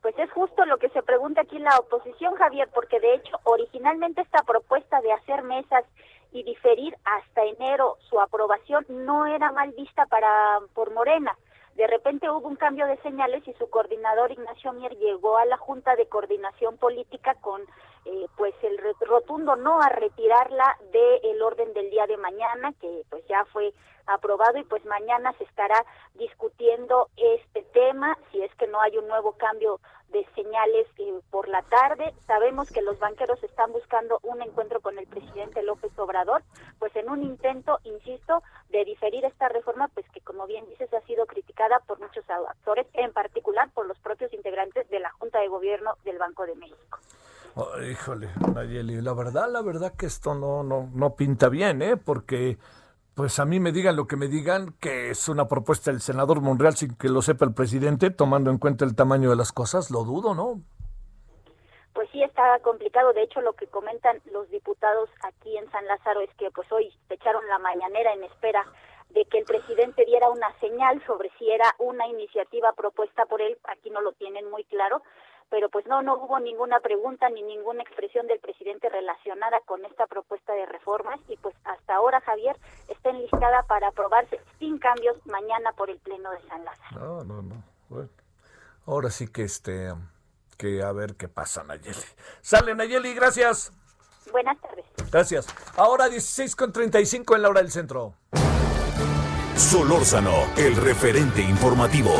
[0.00, 4.22] Pues es justo lo que se pregunta aquí la oposición, Javier, porque de hecho originalmente
[4.22, 5.84] esta propuesta de hacer mesas
[6.32, 11.36] y diferir hasta enero su aprobación no era mal vista para por Morena.
[11.76, 15.58] De repente hubo un cambio de señales y su coordinador Ignacio Mier llegó a la
[15.58, 17.60] Junta de Coordinación Política con
[18.06, 23.26] eh, pues el rotundo no a retirarla del orden del día de mañana, que pues
[23.28, 23.74] ya fue
[24.06, 25.84] aprobado y pues mañana se estará
[26.14, 29.78] discutiendo este tema, si es que no hay un nuevo cambio
[30.10, 32.14] de señales eh, por la tarde.
[32.26, 36.42] Sabemos que los banqueros están buscando un encuentro con el presidente López Obrador,
[36.78, 41.00] pues en un intento, insisto, de diferir esta reforma, pues que como bien dices ha
[41.02, 45.48] sido criticada por muchos actores, en particular por los propios integrantes de la Junta de
[45.48, 46.98] Gobierno del Banco de México.
[47.58, 51.96] Oh, híjole, Nayeli, la verdad, la verdad que esto no, no, no pinta bien, ¿eh?
[51.96, 52.58] Porque,
[53.16, 56.42] pues a mí me digan lo que me digan, que es una propuesta del senador
[56.42, 59.90] Monreal sin que lo sepa el presidente, tomando en cuenta el tamaño de las cosas,
[59.90, 60.60] lo dudo, ¿no?
[61.94, 63.14] Pues sí, está complicado.
[63.14, 66.92] De hecho, lo que comentan los diputados aquí en San Lázaro es que pues hoy
[67.08, 68.66] echaron la mañanera en espera
[69.08, 73.56] de que el presidente diera una señal sobre si era una iniciativa propuesta por él.
[73.64, 75.00] Aquí no lo tienen muy claro,
[75.50, 80.06] pero pues no, no hubo ninguna pregunta ni ninguna expresión del presidente relacionada con esta
[80.06, 82.56] propuesta de reformas y pues hasta ahora, Javier,
[82.88, 87.00] está enlistada para aprobarse sin cambios mañana por el Pleno de San Lázaro.
[87.00, 87.62] No, no, no.
[87.88, 88.08] Bueno,
[88.86, 89.92] ahora sí que este,
[90.56, 91.96] que a ver qué pasa, Nayeli.
[92.40, 93.72] Sale, Nayeli, gracias.
[94.32, 94.84] Buenas tardes.
[95.10, 95.46] Gracias.
[95.76, 98.14] Ahora 16 con 35 en la hora del centro.
[99.56, 102.12] Solórzano, el referente informativo.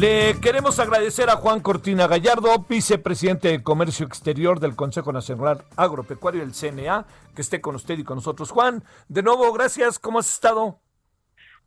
[0.00, 6.42] Le queremos agradecer a Juan Cortina Gallardo, vicepresidente de Comercio Exterior del Consejo Nacional Agropecuario,
[6.42, 8.50] el CNA, que esté con usted y con nosotros.
[8.50, 9.98] Juan, de nuevo, gracias.
[9.98, 10.78] ¿Cómo has estado?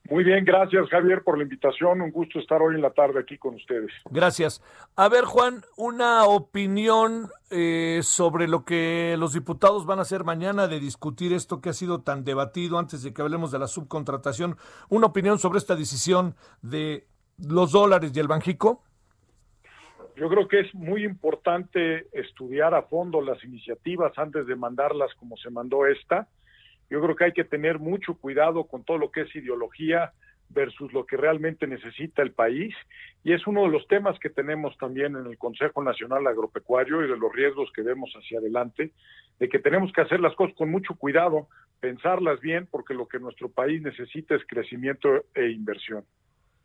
[0.10, 2.02] Muy bien, gracias Javier por la invitación.
[2.02, 3.92] Un gusto estar hoy en la tarde aquí con ustedes.
[4.10, 4.64] Gracias.
[4.96, 10.68] A ver, Juan, una opinión eh, sobre lo que los diputados van a hacer mañana
[10.68, 14.58] de discutir esto que ha sido tan debatido antes de que hablemos de la subcontratación.
[14.90, 17.08] Una opinión sobre esta decisión de
[17.48, 18.84] los dólares y el Banjico.
[20.16, 25.38] Yo creo que es muy importante estudiar a fondo las iniciativas antes de mandarlas como
[25.38, 26.28] se mandó esta.
[26.90, 30.14] Yo creo que hay que tener mucho cuidado con todo lo que es ideología
[30.50, 32.76] versus lo que realmente necesita el país.
[33.24, 37.10] Y es uno de los temas que tenemos también en el Consejo Nacional Agropecuario y
[37.10, 38.92] de los riesgos que vemos hacia adelante,
[39.40, 41.48] de que tenemos que hacer las cosas con mucho cuidado,
[41.80, 46.06] pensarlas bien, porque lo que nuestro país necesita es crecimiento e inversión.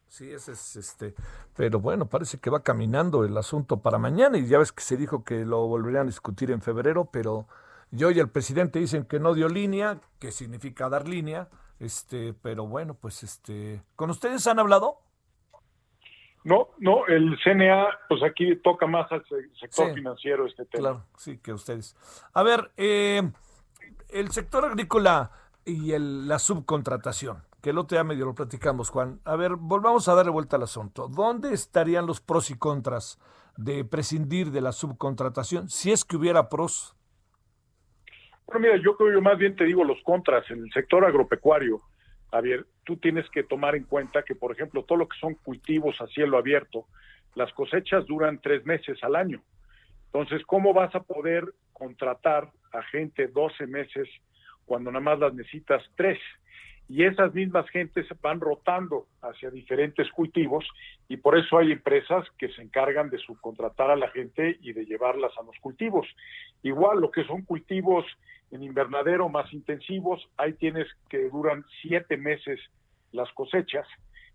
[0.09, 1.15] Sí, ese es este,
[1.55, 4.97] pero bueno, parece que va caminando el asunto para mañana y ya ves que se
[4.97, 7.47] dijo que lo volverían a discutir en febrero, pero
[7.91, 12.67] yo y el presidente dicen que no dio línea, que significa dar línea, este, pero
[12.67, 14.99] bueno, pues este, ¿con ustedes han hablado?
[16.43, 19.23] No, no, el CNA, pues aquí toca más al
[19.61, 20.91] sector financiero este tema.
[20.91, 21.95] Claro, sí, que ustedes.
[22.33, 23.31] A ver, eh,
[24.09, 25.33] el sector agrícola
[25.67, 29.21] y el, la subcontratación que el otro día medio lo platicamos, Juan.
[29.27, 31.07] A ver, volvamos a darle vuelta al asunto.
[31.07, 33.19] ¿Dónde estarían los pros y contras
[33.59, 36.97] de prescindir de la subcontratación, si es que hubiera pros?
[38.47, 40.51] Bueno, mira, yo creo yo más bien te digo los contras.
[40.51, 41.83] En el sector agropecuario,
[42.31, 46.01] Javier, tú tienes que tomar en cuenta que, por ejemplo, todo lo que son cultivos
[46.01, 46.87] a cielo abierto,
[47.35, 49.43] las cosechas duran tres meses al año.
[50.07, 54.09] Entonces, ¿cómo vas a poder contratar a gente 12 meses
[54.65, 56.19] cuando nada más las necesitas tres?
[56.89, 60.67] Y esas mismas gentes van rotando hacia diferentes cultivos
[61.07, 64.87] y por eso hay empresas que se encargan de subcontratar a la gente y de
[64.87, 66.07] llevarlas a los cultivos.
[66.63, 68.07] Igual lo que son cultivos
[68.51, 72.59] en invernadero más intensivos, ahí tienes que duran siete meses
[73.13, 73.87] las cosechas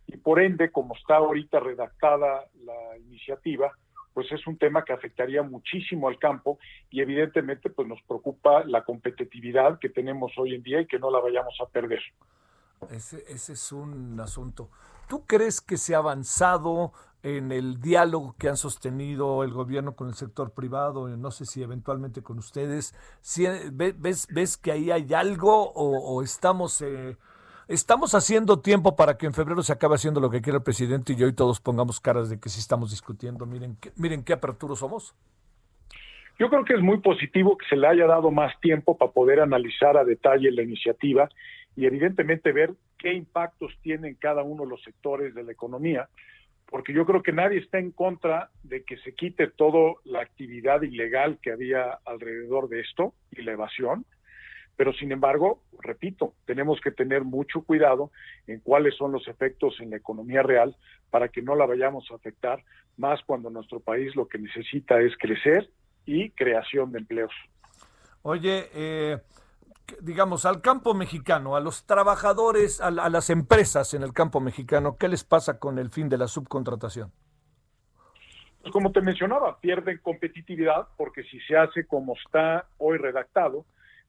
[0.05, 3.71] y por ende, como está ahorita redactada la iniciativa,
[4.13, 6.59] pues es un tema que afectaría muchísimo al campo
[6.91, 11.09] y evidentemente pues nos preocupa la competitividad que tenemos hoy en día y que no
[11.09, 12.01] la vayamos a perder.
[12.91, 14.69] Ese, es un asunto.
[15.07, 20.07] ¿Tú crees que se ha avanzado en el diálogo que han sostenido el gobierno con
[20.07, 21.07] el sector privado?
[21.09, 22.95] No sé si eventualmente con ustedes.
[23.71, 26.81] Ves, ¿Ves que ahí hay algo o, estamos...
[26.81, 27.17] Eh,
[27.67, 31.13] estamos haciendo tiempo para que en febrero se acabe haciendo lo que quiere el presidente
[31.13, 33.45] y hoy todos pongamos caras de que sí estamos discutiendo.
[33.45, 35.15] Miren, miren qué aperturos somos.
[36.39, 39.39] Yo creo que es muy positivo que se le haya dado más tiempo para poder
[39.39, 41.29] analizar a detalle la iniciativa
[41.75, 46.09] y evidentemente ver qué impactos tienen cada uno de los sectores de la economía,
[46.69, 50.81] porque yo creo que nadie está en contra de que se quite toda la actividad
[50.81, 54.05] ilegal que había alrededor de esto y la evasión,
[54.75, 58.11] pero sin embargo, repito, tenemos que tener mucho cuidado
[58.47, 60.75] en cuáles son los efectos en la economía real
[61.11, 62.63] para que no la vayamos a afectar,
[62.97, 65.69] más cuando nuestro país lo que necesita es crecer
[66.05, 67.33] y creación de empleos.
[68.23, 69.17] Oye, eh,
[70.01, 75.07] digamos, al campo mexicano, a los trabajadores, a, las empresas en el campo mexicano, ¿qué
[75.07, 77.11] les pasa con el fin de la subcontratación?
[78.61, 83.65] Pues como te mencionaba, pierden competitividad porque si se hace como está hoy redactado,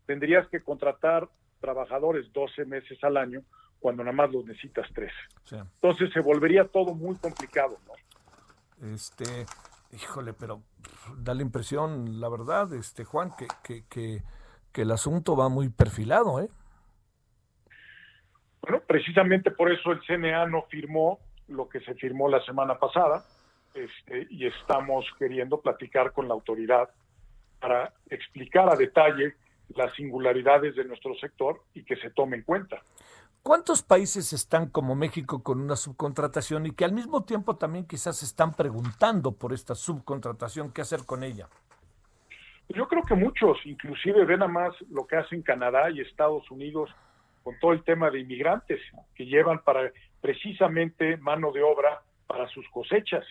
[0.07, 1.29] tendrías que contratar
[1.61, 3.43] trabajadores 12 meses al año
[3.81, 5.13] cuando nada más los necesitas tres.
[5.51, 8.95] Entonces se volvería todo muy complicado, ¿no?
[8.95, 9.47] Este,
[9.93, 10.63] híjole, pero
[11.17, 14.23] da la impresión, la verdad, este Juan, que, que, que
[14.75, 16.51] que el asunto va muy perfilado, ¿eh?
[18.61, 23.25] Bueno, precisamente por eso el CNA no firmó lo que se firmó la semana pasada,
[23.73, 26.89] este, y estamos queriendo platicar con la autoridad
[27.61, 29.37] para explicar a detalle
[29.77, 32.83] las singularidades de nuestro sector y que se tome en cuenta.
[33.43, 38.23] ¿Cuántos países están como México con una subcontratación y que al mismo tiempo también quizás
[38.23, 41.49] están preguntando por esta subcontratación, qué hacer con ella?
[42.69, 46.91] Yo creo que muchos, inclusive ven a más lo que hacen Canadá y Estados Unidos
[47.43, 48.81] con todo el tema de inmigrantes
[49.15, 53.25] que llevan para precisamente mano de obra para sus cosechas.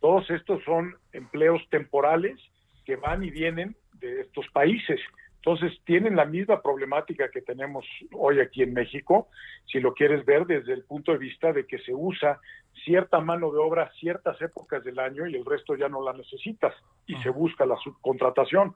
[0.00, 2.38] Todos estos son empleos temporales
[2.86, 5.00] que van y vienen de estos países.
[5.38, 9.28] Entonces tienen la misma problemática que tenemos hoy aquí en México,
[9.66, 12.40] si lo quieres ver desde el punto de vista de que se usa
[12.84, 16.74] cierta mano de obra ciertas épocas del año y el resto ya no la necesitas
[17.06, 18.74] y se busca la subcontratación.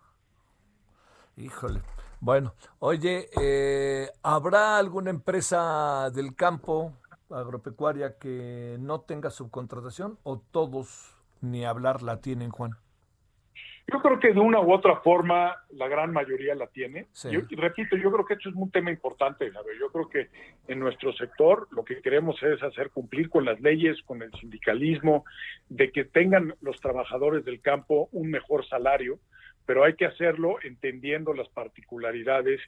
[1.37, 1.81] Híjole.
[2.21, 6.93] Bueno, oye, eh, ¿habrá alguna empresa del campo
[7.31, 12.77] agropecuaria que no tenga subcontratación o todos ni hablar la tienen, Juan?
[13.91, 17.07] Yo creo que de una u otra forma la gran mayoría la tiene.
[17.31, 20.29] Yo, repito, yo creo que esto es un tema importante, Yo creo que
[20.69, 25.25] en nuestro sector lo que queremos es hacer cumplir con las leyes, con el sindicalismo,
[25.69, 29.19] de que tengan los trabajadores del campo un mejor salario,
[29.67, 32.61] pero hay que hacerlo entendiendo las particularidades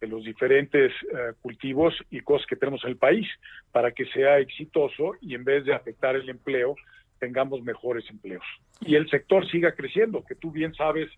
[0.00, 3.26] de los diferentes eh, cultivos y cosas que tenemos en el país
[3.70, 6.74] para que sea exitoso y en vez de afectar el empleo,
[7.22, 8.42] tengamos mejores empleos.
[8.80, 11.08] Y el sector siga creciendo, que tú bien sabes,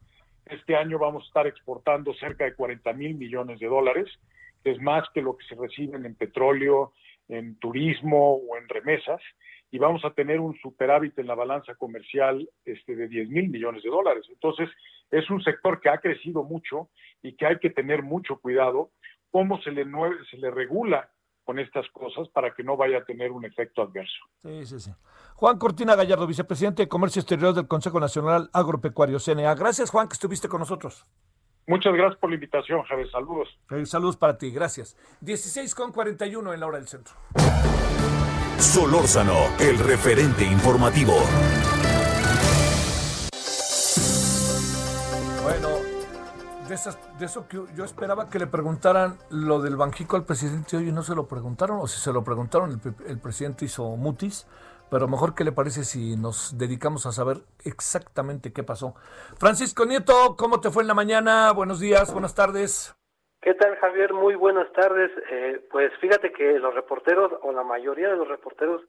[0.45, 4.11] este año vamos a estar exportando cerca de 40 mil millones de dólares,
[4.63, 6.93] que es más que lo que se reciben en petróleo,
[7.29, 9.23] en turismo o en remesas,
[9.71, 13.83] y vamos a tener un superávit en la balanza comercial este, de 10 mil millones
[13.83, 14.27] de dólares.
[14.29, 14.69] Entonces,
[15.11, 16.91] es un sector que ha crecido mucho
[17.23, 18.91] y que hay que tener mucho cuidado
[19.31, 19.87] cómo se le,
[20.31, 21.09] se le regula
[21.45, 24.19] con estas cosas para que no vaya a tener un efecto adverso.
[24.43, 24.91] Sí, sí, sí.
[25.35, 29.55] Juan Cortina Gallardo, vicepresidente de Comercio Exterior del Consejo Nacional Agropecuario, CNA.
[29.55, 31.05] Gracias, Juan, que estuviste con nosotros.
[31.67, 33.11] Muchas gracias por la invitación, Javier.
[33.11, 33.49] Saludos.
[33.85, 34.97] saludos para ti, gracias.
[35.21, 37.15] 16 con 41 en la hora del centro.
[38.59, 41.15] Solórzano, el referente informativo.
[46.75, 50.93] De, eso que yo esperaba que le preguntaran lo del Banjico al presidente hoy y
[50.93, 54.49] no se lo preguntaron, o si se lo preguntaron, el, presidente hizo mutis,
[54.91, 58.95] pero mejor que le parece si nos dedicamos a saber exactamente qué pasó.
[59.39, 61.53] Francisco Nieto, ¿cómo te fue en la mañana?
[61.53, 62.97] Buenos días, buenas tardes.
[63.41, 64.13] ¿Qué tal, Javier?
[64.13, 65.13] Muy buenas tardes.
[65.31, 68.83] Eh, pues fíjate que los reporteros, o la mayoría de los reporteros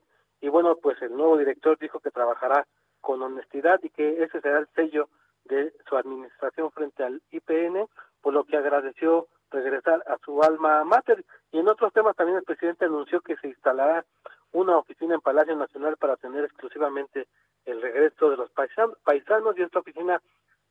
[0.43, 2.67] y bueno, pues el nuevo director dijo que trabajará
[2.99, 5.07] con honestidad y que ese será el sello
[5.45, 7.87] de su administración frente al IPN,
[8.21, 11.23] por lo que agradeció regresar a su alma mater.
[11.53, 14.03] Y en otros temas también el presidente anunció que se instalará
[14.51, 17.29] una oficina en Palacio Nacional para tener exclusivamente
[17.65, 20.21] el regreso de los paisanos y esta oficina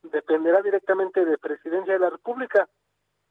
[0.03, 2.69] dependerá directamente de Presidencia de la República.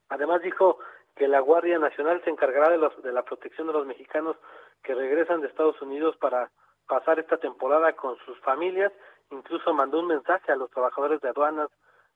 [0.09, 0.80] Además dijo
[1.16, 4.38] que la Guardia Nacional se encargará de, los, de la protección de los mexicanos
[4.84, 6.49] que regresan de Estados Unidos para
[6.88, 8.91] pasar esta temporada con sus familias.
[9.30, 11.70] Incluso mandó un mensaje a los trabajadores de aduanas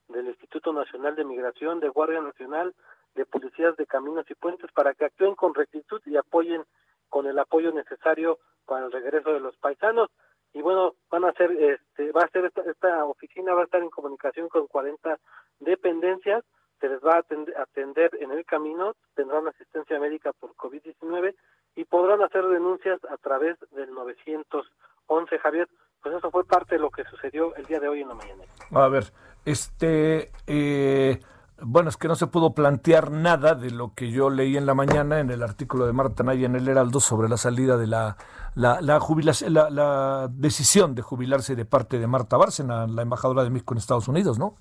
[0.08, 2.74] del Instituto Nacional de Migración, de Guardia Nacional,
[3.14, 6.64] de Policías de Caminos y Puentes para que actúen con rectitud y apoyen
[7.08, 10.10] con el apoyo necesario para el regreso de los paisanos
[10.56, 13.82] y bueno van a ser este va a ser esta, esta oficina va a estar
[13.82, 15.18] en comunicación con 40
[15.60, 16.42] dependencias
[16.80, 21.34] se les va a atender en el camino tendrán asistencia médica por COVID-19
[21.76, 25.68] y podrán hacer denuncias a través del 911 Javier
[26.02, 28.44] pues eso fue parte de lo que sucedió el día de hoy en la mañana
[28.72, 29.04] a ver
[29.44, 31.20] este eh
[31.62, 34.74] bueno, es que no se pudo plantear nada de lo que yo leí en la
[34.74, 38.16] mañana en el artículo de Marta Naya en el Heraldo sobre la salida de la,
[38.54, 43.72] la, jubilación, la, decisión de jubilarse de parte de Marta Bárcena, la embajadora de México
[43.72, 44.54] en Estados Unidos, ¿no?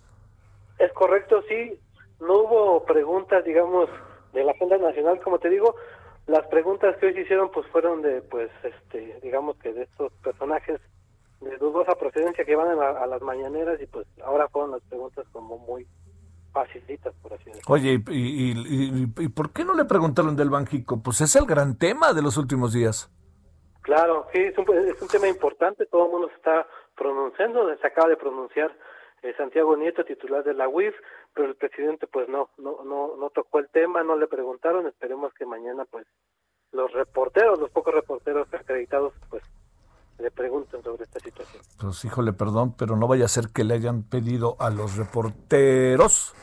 [0.79, 1.77] Es correcto, sí.
[2.21, 3.89] No hubo preguntas, digamos,
[4.33, 5.75] de la agenda nacional, como te digo.
[6.27, 10.13] Las preguntas que hoy se hicieron, pues fueron de, pues, este, digamos que de estos
[10.23, 10.79] personajes
[11.41, 15.25] de dudosa procedencia que van a, a las mañaneras y pues ahora fueron las preguntas
[15.31, 15.85] como muy
[16.55, 17.73] facilitas, por así decirlo.
[17.73, 21.03] Oye, ¿y, y, por qué no le preguntaron del Banjico?
[21.03, 23.11] Pues es el gran tema de los últimos días.
[23.81, 27.85] Claro, sí, es un, es un tema importante, todo el mundo se está pronunciando, se
[27.85, 28.75] acaba de pronunciar
[29.21, 30.95] eh, Santiago Nieto, titular de la UIF,
[31.33, 35.33] pero el presidente pues no, no, no, no tocó el tema, no le preguntaron, esperemos
[35.33, 36.07] que mañana pues
[36.71, 39.43] los reporteros, los pocos reporteros acreditados pues
[40.19, 41.63] le pregunten sobre esta situación.
[41.79, 46.33] Pues híjole, perdón, pero no vaya a ser que le hayan pedido a los reporteros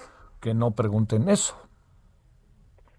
[0.41, 1.57] que no pregunten eso.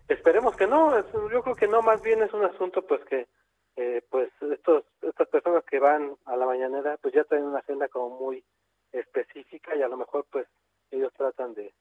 [0.07, 0.95] Esperemos que no,
[1.30, 3.28] yo creo que no, más bien es un asunto pues que
[3.76, 7.88] eh, pues estos estas personas que van a la mañanera pues ya traen una agenda
[7.88, 8.43] como muy
[8.91, 10.47] específica y a lo mejor pues
[10.91, 11.74] ellos tratan de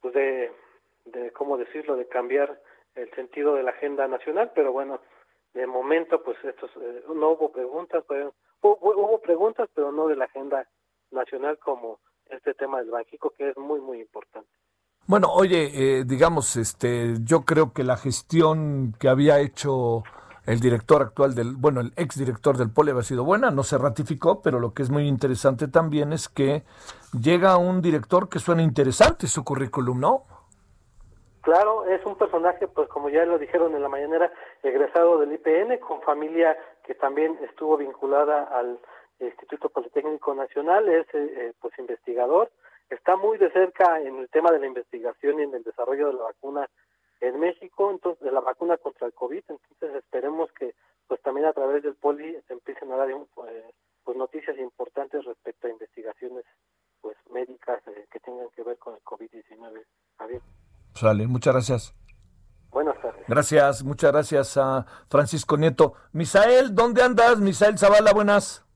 [0.00, 0.50] pues de,
[1.04, 2.58] de cómo decirlo de cambiar
[2.94, 5.00] el sentido de la agenda nacional pero bueno
[5.54, 10.26] de momento pues estos eh, no hubo preguntas pero hubo, preguntas pero no de la
[10.26, 10.68] agenda
[11.10, 14.48] nacional como este tema del Banjico que es muy muy importante.
[15.06, 20.02] Bueno oye eh, digamos este yo creo que la gestión que había hecho
[20.46, 23.78] el director actual del bueno el ex director del Poli había sido buena no se
[23.78, 26.64] ratificó pero lo que es muy interesante también es que
[27.18, 30.37] llega un director que suena interesante su currículum no
[31.48, 34.30] Claro, es un personaje, pues como ya lo dijeron en la mañanera,
[34.62, 38.78] egresado del IPN, con familia que también estuvo vinculada al
[39.18, 42.50] Instituto Politécnico Nacional, es eh, eh, pues investigador,
[42.90, 46.12] está muy de cerca en el tema de la investigación y en el desarrollo de
[46.18, 46.68] la vacuna
[47.22, 50.74] en México, entonces de la vacuna contra el COVID, entonces esperemos que
[51.06, 53.72] pues también a través del Poli empiecen a dar eh,
[54.04, 56.44] pues noticias importantes respecto a investigaciones
[57.00, 59.82] pues médicas que tengan que ver con el COVID-19.
[60.18, 60.42] Javier.
[60.98, 61.94] Sale, muchas gracias.
[62.72, 63.24] Buenas tardes.
[63.28, 65.92] Gracias, muchas gracias a Francisco Nieto.
[66.12, 67.38] Misael, ¿dónde andas?
[67.40, 68.66] Misael Zavala, buenas.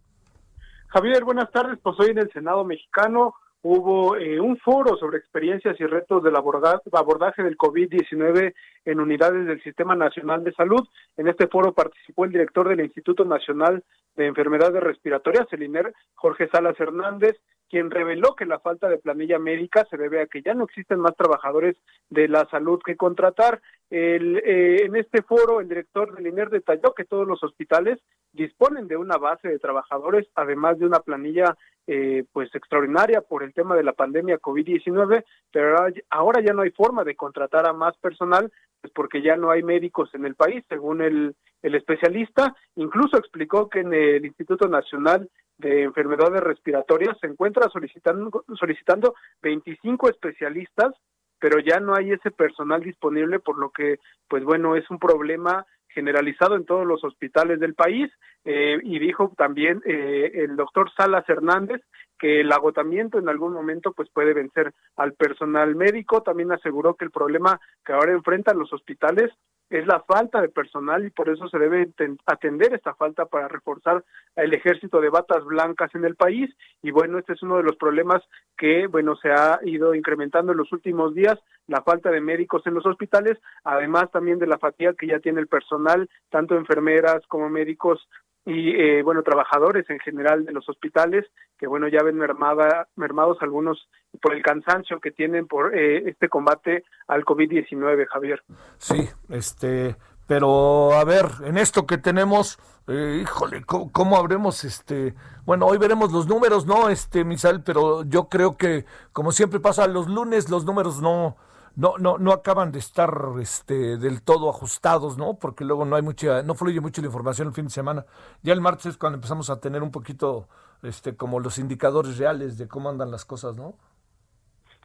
[0.87, 1.81] Javier, buenas tardes.
[1.83, 6.37] Pues hoy en el Senado mexicano hubo eh, un foro sobre experiencias y retos del
[6.37, 8.55] abordaje del COVID-19
[8.85, 10.87] en unidades del Sistema Nacional de Salud.
[11.17, 13.83] En este foro participó el director del Instituto Nacional
[14.15, 17.37] de Enfermedades Respiratorias, el INER, Jorge Salas Hernández,
[17.73, 21.01] quien reveló que la falta de planilla médica se debe a que ya no existen
[21.01, 21.75] más trabajadores
[22.11, 23.63] de la salud que contratar.
[23.89, 27.99] El, eh, en este foro, el director del INER detalló que todos los hospitales
[28.31, 31.57] disponen de una base de trabajadores, además de una planilla
[31.87, 35.79] eh, pues extraordinaria por el tema de la pandemia COVID-19, pero
[36.11, 38.53] ahora ya no hay forma de contratar a más personal,
[38.83, 42.55] pues porque ya no hay médicos en el país, según el, el especialista.
[42.77, 50.11] Incluso explicó que en el Instituto Nacional de enfermedades respiratorias se encuentra solicitando, solicitando 25
[50.11, 50.95] especialistas,
[51.39, 53.99] pero ya no hay ese personal disponible, por lo que,
[54.29, 58.11] pues bueno, es un problema generalizado en todos los hospitales del país.
[58.45, 61.81] Eh, y dijo también eh, el doctor Salas Hernández
[62.19, 66.23] que el agotamiento en algún momento pues puede vencer al personal médico.
[66.23, 69.31] También aseguró que el problema que ahora enfrentan los hospitales
[69.79, 71.89] es la falta de personal y por eso se debe
[72.27, 74.05] atender esta falta para reforzar
[74.37, 76.55] el ejército de batas blancas en el país.
[76.83, 78.23] Y bueno, este es uno de los problemas
[78.57, 82.75] que bueno, se ha ido incrementando en los últimos días, la falta de médicos en
[82.75, 87.49] los hospitales, además también de la fatiga que ya tiene el personal, tanto enfermeras como
[87.49, 88.07] médicos
[88.45, 91.27] y eh, bueno trabajadores en general de los hospitales
[91.59, 93.89] que bueno ya ven mermada, mermados algunos
[94.21, 98.43] por el cansancio que tienen por eh, este combate al COVID-19 Javier.
[98.79, 105.15] Sí este pero a ver en esto que tenemos eh, híjole ¿cómo, ¿cómo, habremos este
[105.45, 109.87] bueno hoy veremos los números no este Misal pero yo creo que como siempre pasa
[109.87, 111.37] los lunes los números no
[111.77, 113.11] no, no, no acaban de estar
[113.41, 115.39] este, del todo ajustados, ¿no?
[115.39, 118.05] Porque luego no hay mucha, no fluye mucho la información el fin de semana.
[118.43, 120.49] Ya el martes es cuando empezamos a tener un poquito,
[120.83, 123.75] este, como los indicadores reales de cómo andan las cosas, ¿no?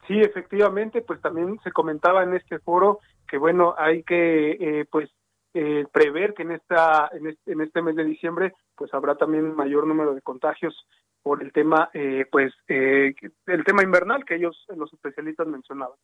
[0.08, 5.10] Sí, efectivamente, pues también se comentaba en este foro que bueno, hay que, eh, pues,
[5.54, 9.56] eh, prever que en esta en este, en este mes de diciembre pues habrá también
[9.56, 10.86] mayor número de contagios
[11.24, 13.16] por el tema eh, pues eh,
[13.48, 15.98] el tema invernal que ellos los especialistas mencionaban.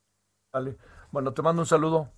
[0.54, 0.78] Vale.
[1.12, 2.10] Bueno, te mando un saludo.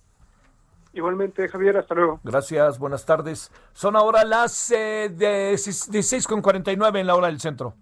[0.92, 2.20] Igualmente, Javier, hasta luego.
[2.22, 3.50] Gracias, buenas tardes.
[3.72, 7.74] Son ahora las eh, de 16.49 en la hora del centro.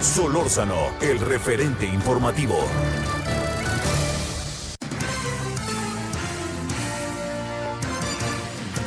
[0.00, 2.56] Solórzano, el referente informativo.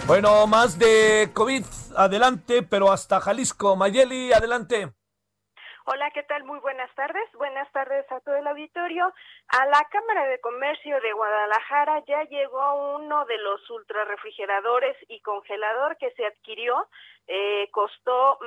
[0.08, 1.64] Bueno, más de COVID,
[1.96, 3.76] adelante, pero hasta Jalisco.
[3.76, 4.94] Mayeli, adelante.
[5.90, 6.44] Hola, ¿qué tal?
[6.44, 7.24] Muy buenas tardes.
[7.38, 9.14] Buenas tardes a todo el auditorio.
[9.50, 15.96] A la Cámara de Comercio de Guadalajara ya llegó uno de los ultrarrefrigeradores y congelador
[15.98, 16.88] que se adquirió
[17.30, 18.40] eh, costó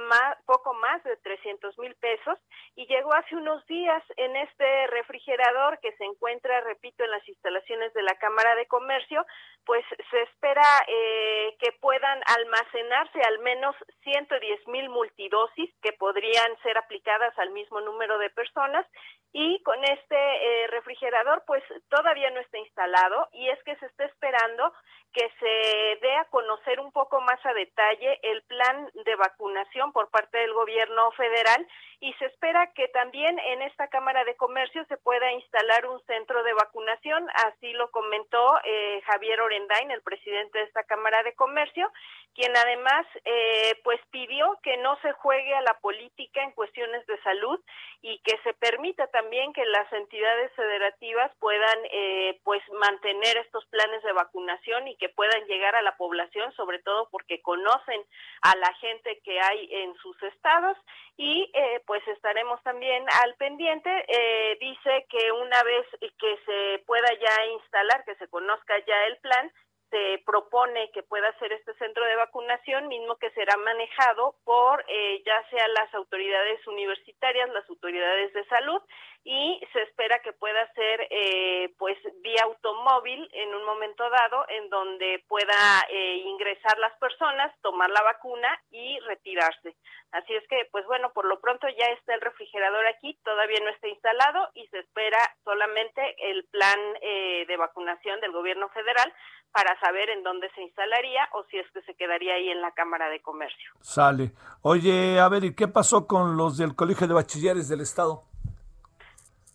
[0.46, 2.38] poco más de 300 mil pesos
[2.76, 4.02] y llegó hace unos días.
[4.16, 9.26] En este refrigerador que se encuentra, repito, en las instalaciones de la Cámara de Comercio,
[9.66, 16.78] pues se espera eh, que puedan almacenarse al menos 110 mil multidosis que podrían ser
[16.78, 18.86] aplicadas al mismo número de personas
[19.32, 24.04] y con este eh, refrigerador pues todavía no está instalado y es que se está
[24.04, 24.72] esperando
[25.12, 30.08] que se dé a conocer un poco más a detalle el plan de vacunación por
[30.10, 31.66] parte del gobierno federal
[32.00, 36.42] y se espera que también en esta Cámara de Comercio se pueda instalar un centro
[36.42, 41.90] de vacunación, así lo comentó eh, Javier Orendain, el presidente de esta Cámara de Comercio,
[42.34, 47.20] quien además eh, pues pidió que no se juegue a la política en cuestiones de
[47.22, 47.60] salud
[48.00, 49.19] y que se permita también
[49.54, 55.44] que las entidades federativas puedan eh, pues mantener estos planes de vacunación y que puedan
[55.46, 58.02] llegar a la población, sobre todo porque conocen
[58.42, 60.76] a la gente que hay en sus estados
[61.16, 63.90] y eh, pues estaremos también al pendiente.
[64.08, 69.18] Eh, dice que una vez que se pueda ya instalar, que se conozca ya el
[69.18, 69.52] plan,
[69.90, 75.22] se propone que pueda ser este centro de vacunación, mismo que será manejado por eh,
[75.26, 78.80] ya sea las autoridades universitarias, las autoridades de salud,
[79.24, 84.70] y se espera que pueda ser eh, pues vía automóvil en un momento dado, en
[84.70, 89.74] donde pueda eh, ingresar las personas, tomar la vacuna y retirarse.
[90.12, 93.68] Así es que, pues bueno, por lo pronto ya está el refrigerador aquí, todavía no
[93.70, 99.12] está instalado y se espera solamente el plan de vacunación del gobierno federal
[99.52, 102.72] para saber en dónde se instalaría o si es que se quedaría ahí en la
[102.72, 103.72] Cámara de Comercio.
[103.80, 104.32] Sale.
[104.62, 108.22] Oye, a ver, ¿y qué pasó con los del Colegio de Bachilleres del Estado?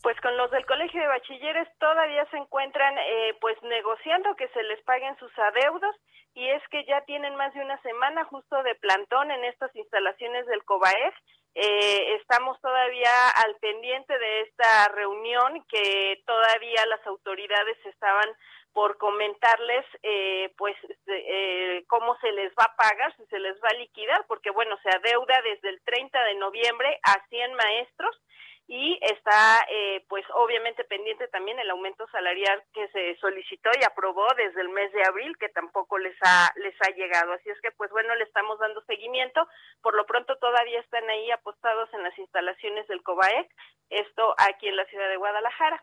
[0.01, 4.61] Pues con los del Colegio de Bachilleres todavía se encuentran eh, pues negociando que se
[4.63, 5.95] les paguen sus adeudos
[6.35, 10.45] y es que ya tienen más de una semana justo de plantón en estas instalaciones
[10.45, 11.15] del COBAEF.
[11.55, 18.29] Eh, estamos todavía al pendiente de esta reunión que todavía las autoridades estaban
[18.75, 20.75] por comentarles eh, pues
[21.07, 24.75] eh, cómo se les va a pagar, si se les va a liquidar, porque bueno,
[24.83, 28.21] se adeuda desde el 30 de noviembre a 100 maestros
[28.67, 34.27] y está eh, pues obviamente pendiente también el aumento salarial que se solicitó y aprobó
[34.35, 37.31] desde el mes de abril que tampoco les ha les ha llegado.
[37.31, 39.47] Así es que pues bueno le estamos dando seguimiento.
[39.81, 43.49] Por lo pronto todavía están ahí apostados en las instalaciones del COBAEC
[43.89, 45.81] esto aquí en la ciudad de Guadalajara.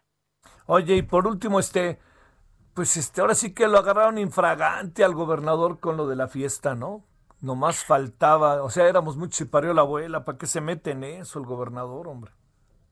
[0.66, 1.98] Oye y por último este
[2.74, 6.74] pues este, ahora sí que lo agarraron infragante al gobernador con lo de la fiesta,
[6.74, 7.04] ¿no?
[7.40, 11.04] Nomás faltaba, o sea, éramos mucho y parió la abuela, ¿para qué se mete en
[11.04, 12.32] eso el gobernador, hombre?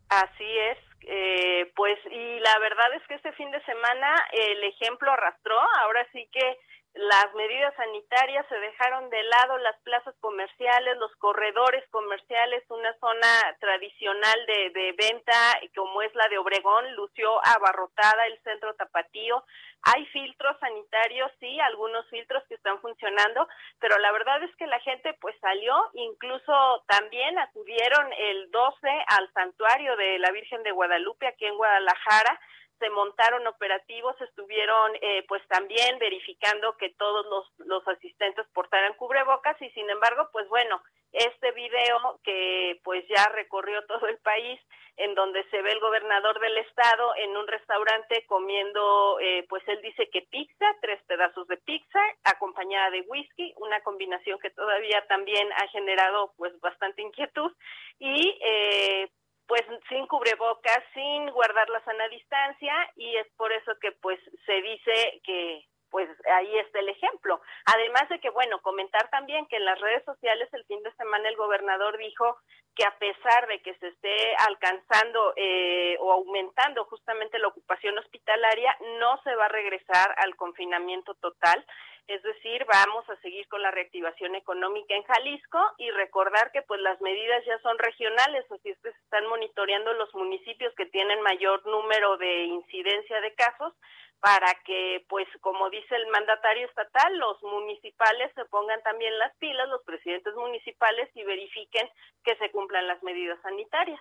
[0.09, 5.11] Así es, eh, pues, y la verdad es que este fin de semana el ejemplo
[5.13, 6.59] arrastró, ahora sí que
[6.95, 13.57] las medidas sanitarias, se dejaron de lado las plazas comerciales, los corredores comerciales, una zona
[13.61, 19.45] tradicional de, de venta como es la de Obregón, lució abarrotada el centro tapatío.
[19.83, 24.81] Hay filtros sanitarios, sí, algunos filtros que están funcionando, pero la verdad es que la
[24.81, 31.27] gente pues salió, incluso también acudieron el 12 al santuario de la Virgen de Guadalupe
[31.29, 32.39] aquí en Guadalajara
[32.81, 39.61] se montaron operativos, estuvieron eh, pues también verificando que todos los, los asistentes portaran cubrebocas
[39.63, 44.59] y sin embargo pues bueno, este video que pues ya recorrió todo el país
[44.97, 49.81] en donde se ve el gobernador del estado en un restaurante comiendo eh, pues él
[49.83, 55.49] dice que pizza, tres pedazos de pizza acompañada de whisky, una combinación que todavía también
[55.53, 57.53] ha generado pues bastante inquietud.
[57.99, 59.11] Y eh,
[59.51, 64.63] pues sin cubrebocas, sin guardar la sana distancia y es por eso que pues se
[64.63, 67.41] dice que pues ahí está el ejemplo.
[67.67, 71.29] Además de que, bueno, comentar también que en las redes sociales el fin de semana
[71.29, 72.39] el gobernador dijo
[72.75, 78.77] que a pesar de que se esté alcanzando eh, o aumentando justamente la ocupación hospitalaria,
[79.01, 81.65] no se va a regresar al confinamiento total.
[82.07, 86.81] es decir, vamos a seguir con la reactivación económica en Jalisco y recordar que pues
[86.81, 91.21] las medidas ya son regionales, así es que se están monitoreando los municipios que tienen
[91.23, 93.75] mayor número de incidencia de casos
[94.21, 99.69] para que, pues, como dice el mandatario estatal, los municipales se pongan también las pilas,
[99.69, 101.89] los presidentes municipales, y verifiquen
[102.23, 104.01] que se cumplan las medidas sanitarias.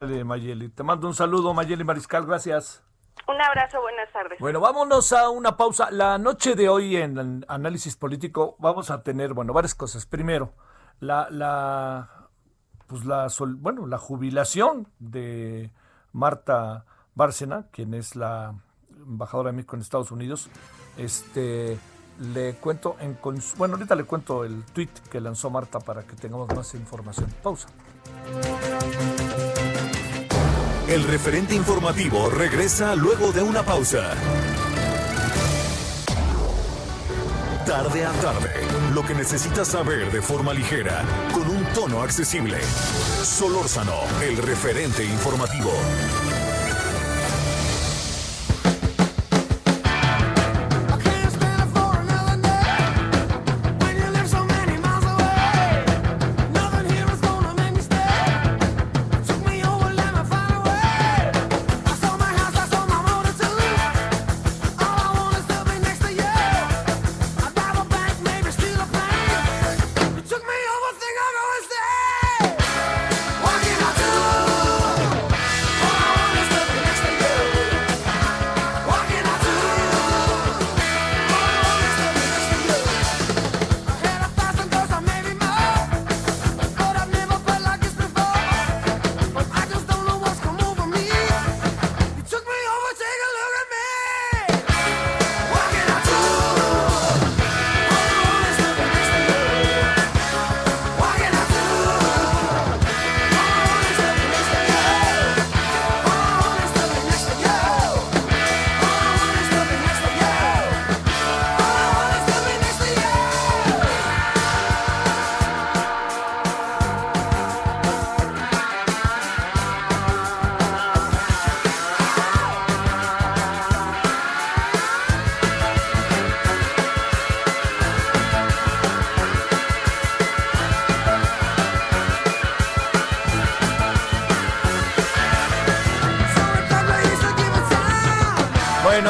[0.00, 2.84] Mayeli, te mando un saludo, Mayeli Mariscal, gracias.
[3.26, 4.38] Un abrazo, buenas tardes.
[4.38, 5.90] Bueno, vámonos a una pausa.
[5.90, 10.04] La noche de hoy en análisis político vamos a tener, bueno, varias cosas.
[10.04, 10.52] Primero,
[11.00, 12.28] la, la,
[12.86, 15.70] pues la, bueno, la jubilación de
[16.12, 16.84] Marta
[17.14, 18.56] Bárcena, quien es la
[19.06, 20.48] embajadora de México en Estados Unidos.
[20.96, 21.78] Este,
[22.20, 23.18] le cuento, en,
[23.56, 27.26] bueno, ahorita le cuento el tweet que lanzó Marta para que tengamos más información.
[27.42, 27.68] Pausa.
[30.88, 34.12] El referente informativo regresa luego de una pausa.
[37.66, 38.50] Tarde a tarde,
[38.92, 41.02] lo que necesitas saber de forma ligera,
[41.32, 42.60] con un tono accesible.
[42.62, 45.72] Solórzano, el referente informativo.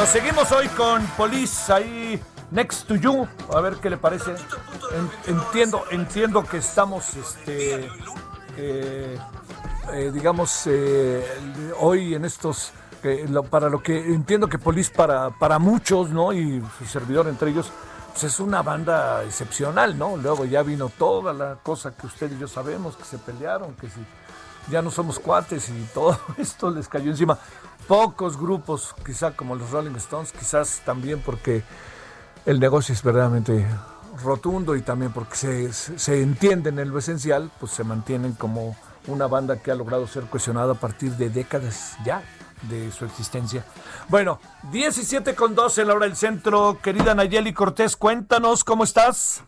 [0.07, 3.27] Seguimos hoy con Police ahí next to you.
[3.53, 4.35] A ver qué le parece.
[5.25, 7.89] entiendo, entiendo que estamos, este,
[8.57, 9.17] eh,
[9.93, 11.25] eh, digamos, eh,
[11.79, 12.71] hoy en estos,
[13.49, 16.33] para lo que entiendo que Police para, para muchos, ¿no?
[16.33, 17.71] Y su servidor entre ellos,
[18.11, 20.17] pues es una banda excepcional, ¿no?
[20.17, 23.87] Luego ya vino toda la cosa que usted y yo sabemos, que se pelearon, que
[23.87, 24.05] si
[24.69, 27.37] ya no somos cuates y todo esto les cayó encima
[27.87, 31.63] pocos grupos, quizá como los Rolling Stones, quizás también porque
[32.45, 33.65] el negocio es verdaderamente
[34.23, 38.75] rotundo y también porque se, se entienden en lo esencial, pues se mantienen como
[39.07, 42.23] una banda que ha logrado ser cuestionada a partir de décadas ya
[42.63, 43.65] de su existencia.
[44.09, 44.39] Bueno,
[44.71, 46.79] 17 con 12 en la hora del centro.
[46.81, 49.43] Querida Nayeli Cortés, cuéntanos cómo estás.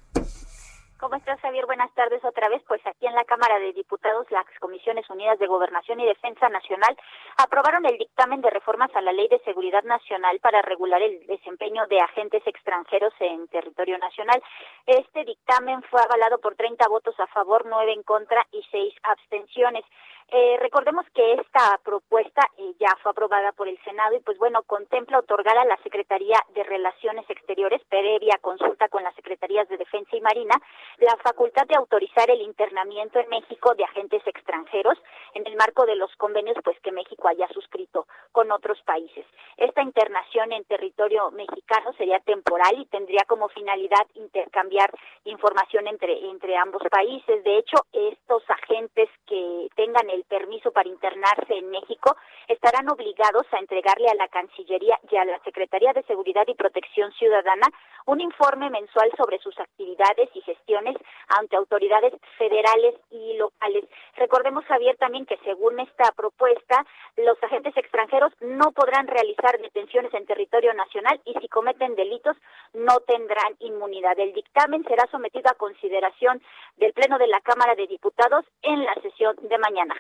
[1.00, 1.68] ¿Cómo estás, Javier?
[1.68, 2.64] Buenas tardes otra vez.
[2.68, 6.98] Pues aquí en la Cámara de Diputados, las Comisiones Unidas de Gobernación y Defensa Nacional
[7.38, 11.86] aprobaron el dictamen de reformas a la Ley de Seguridad Nacional para regular el desempeño
[11.86, 14.41] de agentes extranjeros en territorio nacional.
[14.88, 19.86] Este dictamen fue avalado por 30 votos a favor, 9 en contra y 6 abstenciones.
[20.30, 24.62] Eh, recordemos que esta propuesta eh, ya fue aprobada por el Senado y pues bueno,
[24.64, 30.18] contempla otorgar a la Secretaría de Relaciones Exteriores, previa consulta con las Secretarías de Defensa
[30.18, 30.56] y Marina,
[30.98, 34.98] la facultad de autorizar el internamiento en México de agentes extranjeros
[35.34, 39.26] en el marco de los convenios pues que México haya suscrito con otros países.
[39.56, 44.92] Esta internación en territorio mexicano sería temporal y tendría como finalidad intercambiar
[45.24, 47.44] información entre entre ambos países.
[47.46, 53.59] De hecho, estos agentes que tengan el permiso para internarse en México estarán obligados a
[53.59, 57.68] entregarle a la Cancillería y a la Secretaría de Seguridad y Protección Ciudadana
[58.05, 60.95] un informe mensual sobre sus actividades y gestiones
[61.28, 63.84] ante autoridades federales y locales.
[64.15, 66.86] Recordemos, Javier, también que según esta propuesta,
[67.18, 72.38] los agentes extranjeros no podrán realizar detenciones en territorio nacional y si cometen delitos
[72.74, 74.18] no tendrán inmunidad.
[74.20, 76.41] El dictamen será sometido a consideración
[76.78, 79.95] del Pleno de la Cámara de Diputados en la sesión de mañana,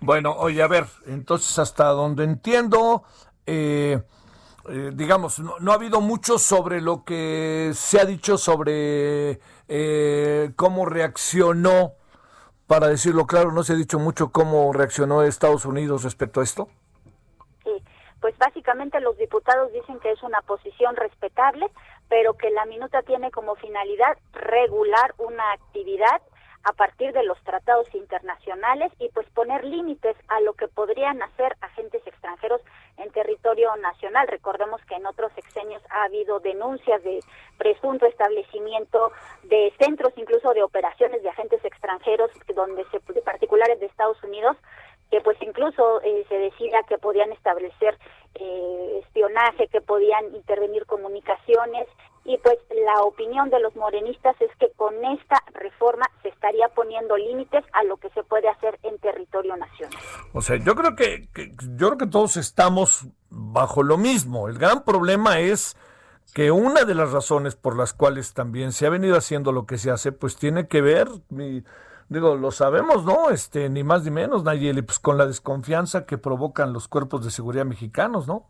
[0.00, 3.04] bueno, oye, a ver, entonces hasta donde entiendo,
[3.46, 4.02] eh,
[4.68, 10.52] eh, digamos, no, no, ha habido mucho sobre lo que se ha dicho sobre eh,
[10.56, 11.94] cómo reaccionó,
[12.66, 16.68] para decirlo claro, no se ha dicho mucho cómo reaccionó Estados Unidos respecto a esto.
[17.64, 17.82] Sí,
[18.20, 21.70] pues básicamente los diputados dicen que es una posición respetable,
[22.08, 26.22] pero que la minuta tiene como finalidad regular una actividad
[26.64, 31.56] a partir de los tratados internacionales y pues poner límites a lo que podrían hacer
[31.60, 32.60] agentes extranjeros
[32.98, 34.28] en territorio nacional.
[34.28, 37.20] Recordemos que en otros sexenios ha habido denuncias de
[37.58, 39.12] presunto establecimiento
[39.44, 44.56] de centros, incluso de operaciones de agentes extranjeros, donde se, particulares de Estados Unidos,
[45.10, 47.98] que pues incluso eh, se decía que podían establecer
[48.34, 51.86] eh, espionaje, que podían intervenir comunicaciones
[52.24, 57.16] y pues la opinión de los morenistas es que con esta reforma se estaría poniendo
[57.16, 59.98] límites a lo que se puede hacer en territorio nacional.
[60.32, 64.48] O sea, yo creo que, que yo creo que todos estamos bajo lo mismo.
[64.48, 65.76] El gran problema es
[66.32, 69.78] que una de las razones por las cuales también se ha venido haciendo lo que
[69.78, 71.08] se hace, pues tiene que ver,
[72.08, 73.30] digo, lo sabemos, ¿no?
[73.30, 77.30] Este, ni más ni menos, Nayeli, pues con la desconfianza que provocan los cuerpos de
[77.30, 78.46] seguridad mexicanos, ¿no?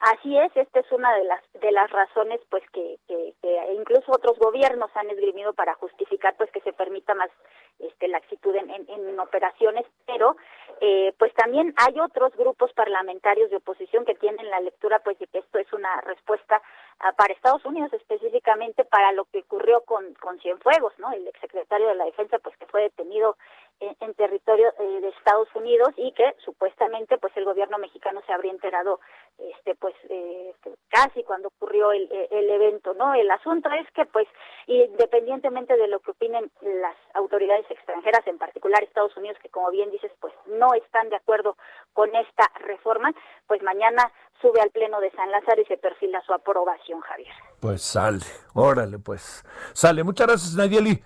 [0.00, 4.12] Así es, esta es una de las de las razones, pues que, que, que, incluso
[4.12, 7.30] otros gobiernos han esgrimido para justificar, pues que se permita más
[7.78, 10.36] este laxitud en, en, en operaciones, pero
[10.80, 15.26] eh, pues también hay otros grupos parlamentarios de oposición que tienen la lectura, pues de
[15.26, 16.62] que esto es una respuesta
[17.00, 21.12] uh, para Estados Unidos específicamente para lo que ocurrió con con Cienfuegos, ¿no?
[21.12, 23.36] El exsecretario de la Defensa, pues que fue detenido
[23.80, 28.50] en, territorio eh, de Estados Unidos y que supuestamente, pues el gobierno mexicano se habría
[28.50, 29.00] enterado,
[29.38, 30.52] este, pues eh,
[30.88, 33.14] casi cuando ocurrió el, el evento, ¿no?
[33.14, 34.26] El asunto es que, pues,
[34.66, 39.90] independientemente de lo que opinen las autoridades extranjeras, en particular Estados Unidos, que como bien
[39.90, 41.56] dices, pues no están de acuerdo
[41.92, 43.12] con esta reforma,
[43.46, 44.10] pues mañana
[44.40, 47.34] sube al Pleno de San Lázaro y se perfila su aprobación, Javier.
[47.60, 50.04] Pues sale, órale, pues sale.
[50.04, 51.02] Muchas gracias, Nayeli.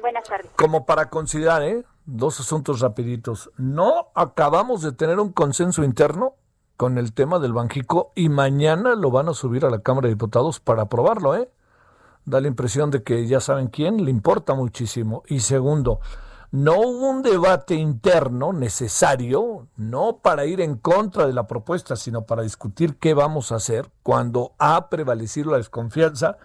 [0.00, 0.50] Buenas tardes.
[0.56, 1.84] Como para considerar, ¿eh?
[2.04, 3.50] Dos asuntos rapiditos.
[3.58, 6.34] No acabamos de tener un consenso interno
[6.76, 10.14] con el tema del Banjico y mañana lo van a subir a la Cámara de
[10.14, 11.50] Diputados para aprobarlo, ¿eh?
[12.28, 15.22] Da la impresión de que ya saben quién, le importa muchísimo.
[15.28, 16.00] Y segundo,
[16.50, 22.26] no hubo un debate interno necesario, no para ir en contra de la propuesta, sino
[22.26, 26.36] para discutir qué vamos a hacer cuando ha prevalecido la desconfianza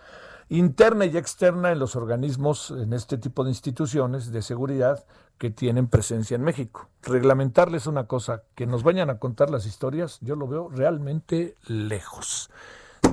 [0.47, 5.05] interna y externa en los organismos, en este tipo de instituciones de seguridad
[5.37, 6.87] que tienen presencia en México.
[7.01, 12.49] Reglamentarles una cosa, que nos vayan a contar las historias, yo lo veo realmente lejos.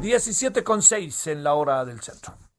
[0.00, 2.49] 17 con 6 en la hora del centro.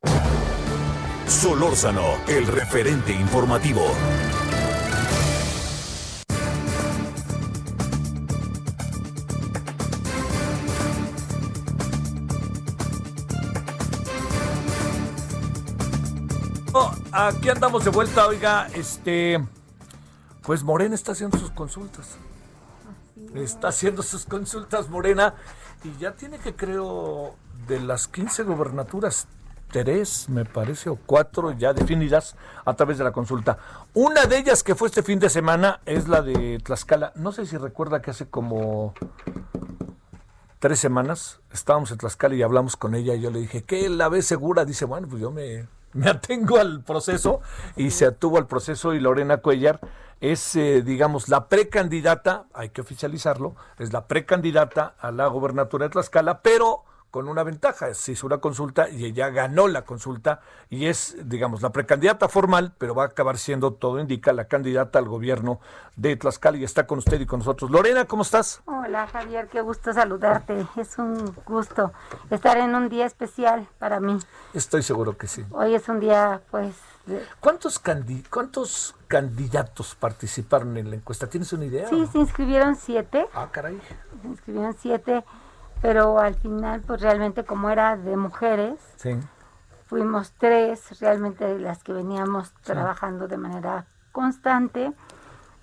[1.32, 3.82] Solórzano, el referente informativo.
[16.74, 19.44] Oh, aquí andamos de vuelta, oiga, este,
[20.44, 22.18] pues Morena está haciendo sus consultas.
[23.34, 25.34] Está haciendo sus consultas Morena
[25.86, 27.36] y ya tiene que creo
[27.68, 29.28] de las 15 gobernaturas
[29.72, 33.58] tres, me parece, o cuatro ya definidas a través de la consulta.
[33.94, 37.14] Una de ellas que fue este fin de semana es la de Tlaxcala.
[37.16, 38.94] No sé si recuerda que hace como
[40.60, 44.10] tres semanas estábamos en Tlaxcala y hablamos con ella y yo le dije, ¿qué la
[44.10, 44.66] ve segura?
[44.66, 47.42] Dice, bueno, pues yo me, me atengo al proceso
[47.76, 49.80] y se atuvo al proceso y Lorena Cuellar
[50.20, 55.90] es, eh, digamos, la precandidata, hay que oficializarlo, es la precandidata a la gobernatura de
[55.90, 60.40] Tlaxcala, pero con una ventaja, se hizo una consulta y ella ganó la consulta
[60.70, 64.98] y es, digamos, la precandidata formal, pero va a acabar siendo, todo indica, la candidata
[64.98, 65.60] al gobierno
[65.98, 67.70] de Tlaxcala y está con usted y con nosotros.
[67.70, 68.62] Lorena, ¿cómo estás?
[68.66, 70.66] Hola Javier, qué gusto saludarte.
[70.78, 71.92] Es un gusto
[72.30, 74.18] estar en un día especial para mí.
[74.54, 75.46] Estoy seguro que sí.
[75.52, 76.76] Hoy es un día, pues...
[77.06, 77.26] De...
[77.40, 81.28] ¿Cuántos, candi ¿Cuántos candidatos participaron en la encuesta?
[81.28, 81.90] ¿Tienes una idea?
[81.90, 83.28] Sí, se inscribieron siete.
[83.34, 83.82] Ah, caray.
[84.22, 85.26] Se inscribieron siete
[85.82, 89.18] pero al final pues realmente como era de mujeres sí.
[89.88, 92.54] fuimos tres realmente las que veníamos sí.
[92.64, 94.94] trabajando de manera constante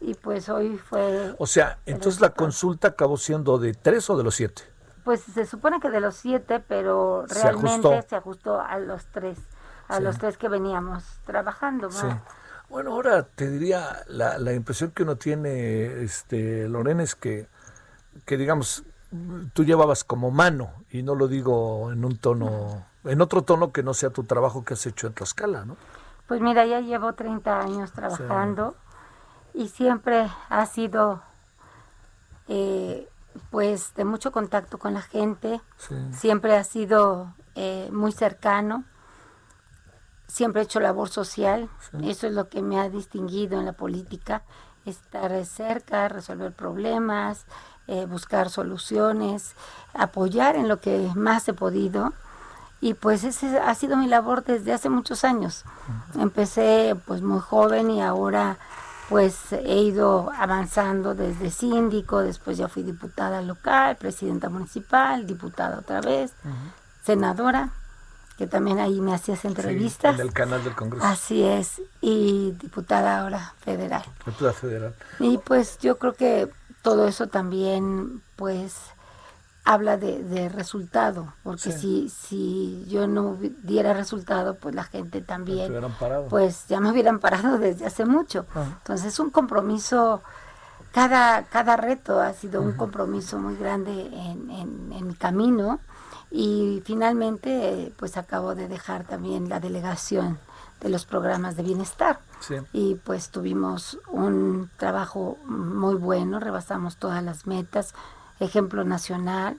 [0.01, 4.25] y pues hoy fue o sea entonces la consulta acabó siendo de tres o de
[4.25, 4.63] los siete
[5.05, 9.07] pues se supone que de los siete pero realmente se ajustó, se ajustó a los
[9.07, 9.39] tres
[9.89, 10.03] a sí.
[10.03, 12.07] los tres que veníamos trabajando sí.
[12.69, 17.47] bueno ahora te diría la, la impresión que uno tiene este Lorena es que
[18.25, 18.85] que digamos
[19.53, 23.83] tú llevabas como mano, y no lo digo en un tono, en otro tono que
[23.83, 25.77] no sea tu trabajo que has hecho en Tlaxcala, ¿no?
[26.27, 28.77] Pues mira, ya llevo 30 años trabajando
[29.53, 29.63] sí.
[29.63, 31.23] y siempre ha sido
[32.49, 33.09] eh,
[33.51, 35.61] pues de mucho contacto con la gente,
[36.13, 38.85] siempre ha sido eh, muy cercano,
[40.27, 41.69] siempre he hecho labor social,
[42.03, 44.43] eso es lo que me ha distinguido en la política,
[44.85, 47.47] estar cerca, resolver problemas,
[47.89, 49.55] eh, buscar soluciones,
[49.95, 52.13] apoyar en lo que más he podido.
[52.81, 55.65] Y pues ese ha sido mi labor desde hace muchos años.
[56.15, 58.59] Empecé pues muy joven y ahora
[59.09, 66.03] pues he ido avanzando desde síndico, después ya fui diputada local, presidenta municipal, diputada otra
[66.03, 66.33] vez,
[67.03, 67.71] senadora,
[68.37, 70.15] que también ahí me hacías entrevistas.
[70.15, 71.07] en el canal del Congreso.
[71.07, 74.05] Así es, y diputada ahora federal.
[74.27, 74.95] Diputada federal.
[75.21, 76.51] Y pues yo creo que
[76.83, 78.75] todo eso también pues
[79.69, 85.75] habla de, resultado, porque si, si yo no diera resultado, pues la gente también,
[86.31, 88.47] pues ya me hubieran parado desde hace mucho.
[88.55, 88.65] Ah.
[88.79, 90.23] Entonces es un compromiso,
[90.93, 95.81] cada, cada reto ha sido un compromiso muy grande en, en, mi camino.
[96.31, 100.39] Y finalmente pues acabo de dejar también la delegación
[100.81, 102.21] de los programas de bienestar.
[102.73, 107.95] Y pues tuvimos un trabajo muy bueno, rebasamos todas las metas,
[108.41, 109.59] ejemplo nacional.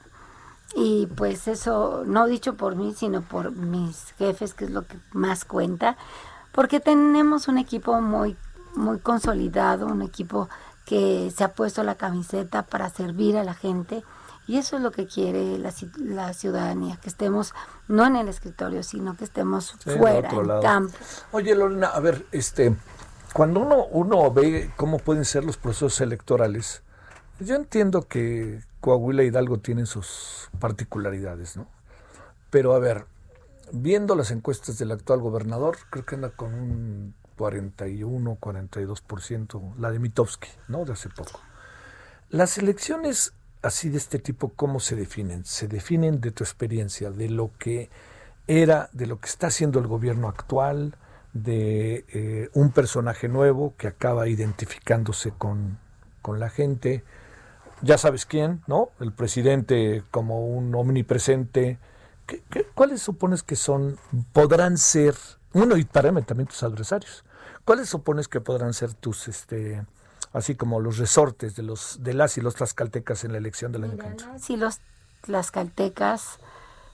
[0.76, 4.97] Y pues eso, no dicho por mí, sino por mis jefes, que es lo que
[5.11, 5.97] más cuenta,
[6.51, 8.38] porque tenemos un equipo muy,
[8.76, 10.47] muy consolidado, un equipo
[10.86, 14.03] que se ha puesto la camiseta para servir a la gente.
[14.50, 17.54] Y eso es lo que quiere la, la ciudadanía, que estemos
[17.88, 20.97] no en el escritorio, sino que estemos fuera, en campo.
[21.32, 22.76] Oye, Lorena, a ver, este,
[23.32, 26.82] cuando uno, uno ve cómo pueden ser los procesos electorales,
[27.39, 31.68] yo entiendo que Coahuila y Hidalgo tienen sus particularidades, ¿no?
[32.50, 33.06] Pero a ver,
[33.72, 40.00] viendo las encuestas del actual gobernador, creo que anda con un 41, 42%, la de
[40.00, 40.86] Mitowski, ¿no?
[40.86, 41.39] De hace poco.
[42.30, 45.45] Las elecciones así de este tipo, ¿cómo se definen?
[45.45, 47.89] Se definen de tu experiencia, de lo que
[48.47, 50.95] era, de lo que está haciendo el gobierno actual,
[51.34, 55.78] de eh, un personaje nuevo que acaba identificándose con,
[56.22, 57.03] con la gente,
[57.82, 58.89] ya sabes quién, ¿no?
[58.99, 61.78] El presidente como un omnipresente.
[62.26, 63.97] ¿Qué, cuáles supones que son,
[64.34, 65.16] podrán ser,
[65.53, 67.24] uno y paréme también tus adversarios?
[67.66, 69.86] ¿Cuáles supones que podrán ser tus, este,
[70.34, 73.86] así como los resortes de los, de las y los tlaxcaltecas en la elección del
[73.86, 74.40] año que viene?
[74.40, 74.80] Sí, los
[75.22, 76.40] tlaxcaltecas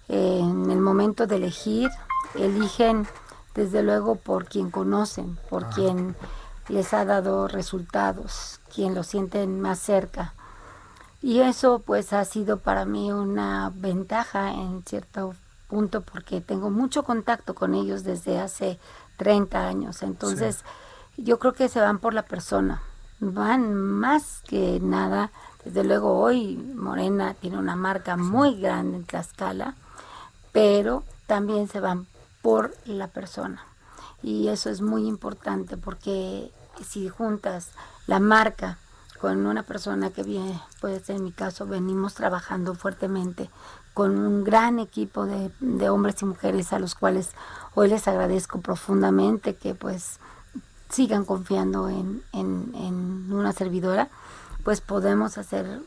[0.07, 1.89] en el momento de elegir
[2.35, 3.07] eligen
[3.53, 6.15] desde luego por quien conocen, por quien
[6.67, 10.33] les ha dado resultados, quien lo sienten más cerca.
[11.21, 15.33] Y eso pues ha sido para mí una ventaja en cierto
[15.67, 18.77] punto porque tengo mucho contacto con ellos desde hace
[19.17, 20.03] 30 años.
[20.03, 20.63] Entonces
[21.17, 22.81] yo creo que se van por la persona.
[23.19, 25.31] Van más que nada.
[25.63, 29.75] Desde luego hoy Morena tiene una marca muy grande en Tlaxcala,
[30.51, 32.07] pero también se van
[32.41, 33.65] por la persona.
[34.21, 36.51] Y eso es muy importante porque
[36.83, 37.71] si juntas
[38.07, 38.77] la marca
[39.19, 43.49] con una persona que viene, puede ser en mi caso, venimos trabajando fuertemente
[43.95, 47.31] con un gran equipo de, hombres y mujeres a los cuales
[47.75, 50.19] hoy les agradezco profundamente que pues
[50.89, 54.09] sigan confiando en, una servidora,
[54.63, 55.81] pues podemos hacer,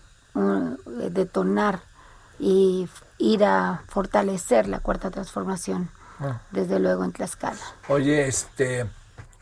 [1.11, 1.81] detonar
[2.39, 2.89] y
[3.19, 5.91] ir a fortalecer la cuarta transformación,
[6.21, 6.41] ah.
[6.51, 7.59] desde luego en Tlaxcala.
[7.89, 8.87] Oye, este,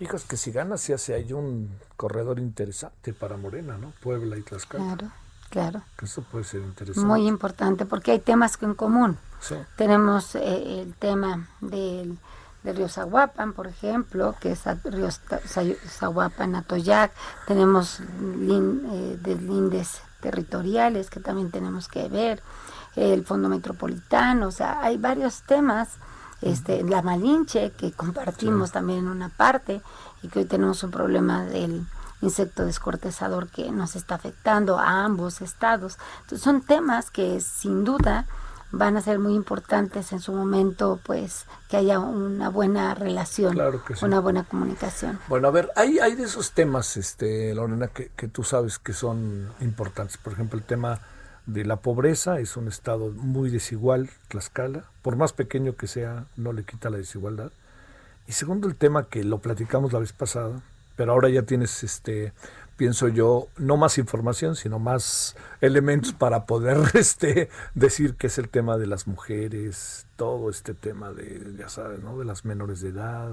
[0.00, 3.92] hijos, que si ganas se hace hay un corredor interesante para Morena, ¿no?
[4.02, 4.84] Puebla y Tlaxcala.
[4.84, 5.12] Claro,
[5.50, 5.82] claro.
[6.02, 7.06] eso puede ser interesante.
[7.06, 9.18] Muy importante, porque hay temas en común.
[9.40, 9.56] Sí.
[9.76, 12.18] Tenemos eh, el tema del,
[12.64, 17.12] río Zahuapan, por ejemplo, que es río Zahuapan, Atoyac.
[17.46, 22.42] Tenemos eh, deslindes territoriales que también tenemos que ver.
[22.96, 25.98] El Fondo Metropolitano, o sea, hay varios temas
[26.42, 29.82] este, la Malinche, que compartimos también en una parte,
[30.22, 31.86] y que hoy tenemos un problema del
[32.20, 35.98] insecto descortezador que nos está afectando a ambos estados.
[36.22, 38.26] Entonces son temas que sin duda
[38.72, 43.58] van a ser muy importantes en su momento, pues que haya una buena relación,
[44.02, 45.18] una buena comunicación.
[45.28, 48.92] Bueno, a ver, hay, hay de esos temas, este, Lorena, que, que tú sabes que
[48.92, 50.16] son importantes.
[50.16, 51.00] Por ejemplo, el tema
[51.46, 56.52] de la pobreza, es un estado muy desigual, Tlaxcala, por más pequeño que sea, no
[56.52, 57.52] le quita la desigualdad.
[58.26, 60.60] Y segundo, el tema que lo platicamos la vez pasada,
[60.96, 62.32] pero ahora ya tienes, este,
[62.76, 68.48] pienso yo, no más información, sino más elementos para poder este, decir que es el
[68.48, 72.18] tema de las mujeres, todo este tema de, ya sabes, ¿no?
[72.18, 73.30] de las menores de edad,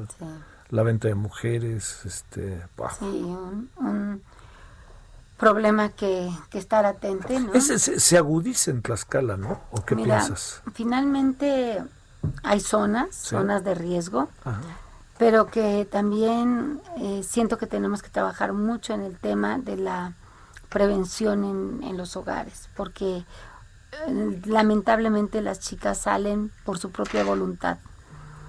[0.70, 2.62] la venta de mujeres, este,
[3.00, 4.22] Sí, un
[5.38, 7.54] problema que, que estar atente, ¿no?
[7.54, 9.60] Ese se, se agudiza en Tlaxcala, ¿no?
[9.72, 10.62] ¿O qué Mira, piensas?
[10.74, 11.84] finalmente
[12.44, 13.30] hay zonas, Sí.
[13.32, 14.62] zonas de riesgo, Ajá.
[15.24, 20.16] Pero que también eh, siento que tenemos que trabajar mucho en el tema de la
[20.68, 23.24] prevención en, en los hogares, porque
[24.06, 27.78] eh, lamentablemente las chicas salen por su propia voluntad.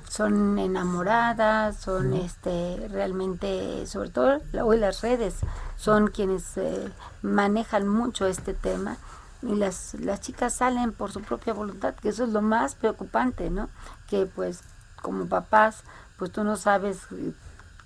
[0.09, 5.37] Son enamoradas, son este realmente, sobre todo hoy las redes,
[5.77, 6.91] son quienes eh,
[7.23, 8.97] manejan mucho este tema
[9.43, 13.49] y las, las chicas salen por su propia voluntad, que eso es lo más preocupante,
[13.49, 13.69] ¿no?
[14.09, 14.65] Que pues
[15.05, 15.85] como papás,
[16.19, 17.33] pues tú no sabes eh,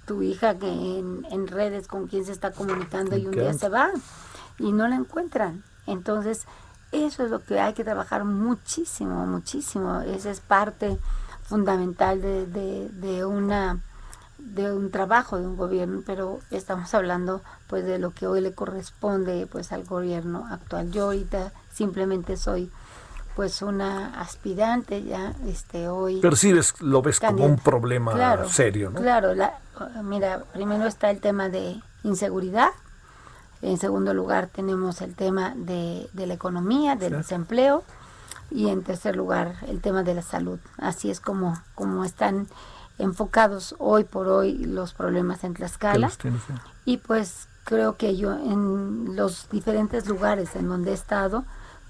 [0.07, 3.55] tu hija que en, en redes con quién se está comunicando y un ¿Qué día
[3.55, 3.91] se va
[4.59, 5.63] y no la encuentran.
[5.87, 6.47] Entonces,
[6.93, 10.01] eso es lo que hay que trabajar muchísimo, muchísimo.
[10.01, 10.99] Esa es parte
[11.43, 13.81] fundamental de, de, de una
[14.39, 18.55] de un trabajo de un gobierno, pero estamos hablando pues de lo que hoy le
[18.55, 20.91] corresponde pues al gobierno actual.
[20.93, 22.71] Yo ahorita simplemente soy
[23.39, 29.01] pues una aspirante ya este hoy Percibes, lo ves como un problema Claro, serio, ¿no?
[29.01, 29.61] Claro, la-
[30.03, 32.71] mira, primero está el tema de inseguridad,
[33.63, 37.85] en segundo lugar tenemos el tema de, de la economía, del desempleo
[38.51, 40.59] y en tercer lugar el tema de la salud.
[40.77, 42.49] Así es como, como están
[42.99, 46.09] enfocados hoy por hoy los problemas en Tlaxcala.
[46.09, 46.55] los tienes, sí.
[46.87, 51.45] Y pues creo que yo en los diferentes lugares en donde he estado,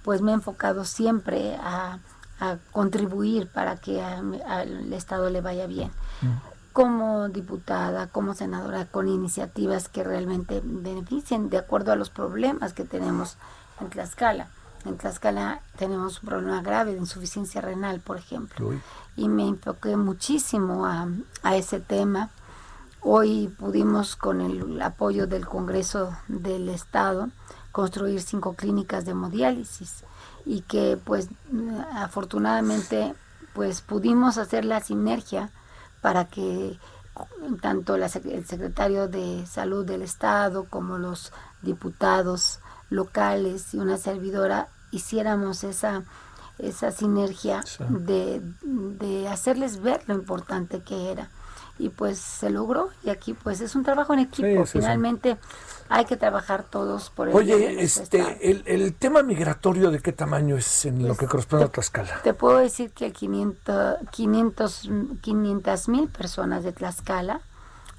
[0.09, 1.99] pues me he enfocado siempre a,
[2.41, 5.91] a contribuir para que al Estado le vaya bien.
[6.73, 12.85] Como diputada, como senadora, con iniciativas que realmente beneficien de acuerdo a los problemas que
[12.85, 13.37] tenemos
[13.83, 14.49] en Tlaxcala.
[14.87, 18.81] En Tlaxcala tenemos un problema grave de insuficiencia renal, por ejemplo Uy.
[19.15, 21.07] y me enfoqué muchísimo a,
[21.43, 22.31] a ese tema.
[23.03, 27.29] Hoy pudimos, con el apoyo del Congreso del Estado,
[27.79, 30.03] construir cinco clínicas de hemodiálisis
[30.45, 31.29] y que, pues,
[31.95, 33.15] afortunadamente,
[33.55, 35.51] pues pudimos hacer la sinergia
[36.01, 36.77] para que
[37.63, 42.59] tanto la el secretario de Salud del Estado como los diputados
[42.91, 46.03] locales y una servidora hiciéramos esa
[46.59, 47.85] esa sinergia Sí.
[47.89, 51.31] de, de hacerles ver lo importante que era.
[51.79, 54.49] Y pues se logró y aquí pues es un trabajo en equipo.
[54.49, 54.79] Sí, sí, sí.
[54.79, 55.37] Finalmente
[55.89, 60.57] hay que trabajar todos por el Oye, este, el, el tema migratorio, ¿de qué tamaño
[60.57, 62.23] es en lo que corresponde a Tlaxcala?
[62.23, 67.41] Te puedo decir que 500 500 mil personas de Tlaxcala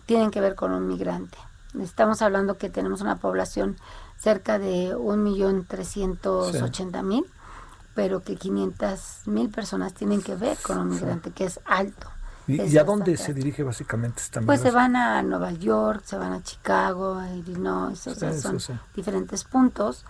[0.05, 1.37] tienen que ver con un migrante.
[1.79, 3.77] Estamos hablando que tenemos una población
[4.17, 7.25] cerca de 1.380.000,
[7.93, 12.09] pero que 500 mil personas tienen que ver con un migrante, que es alto.
[12.49, 16.33] ¿Y, a dónde se dirige básicamente esta Pues se van a Nueva York, se van
[16.33, 18.73] a Chicago, a Illinois, o sea, Sí, son sí.
[18.95, 20.03] diferentes puntos,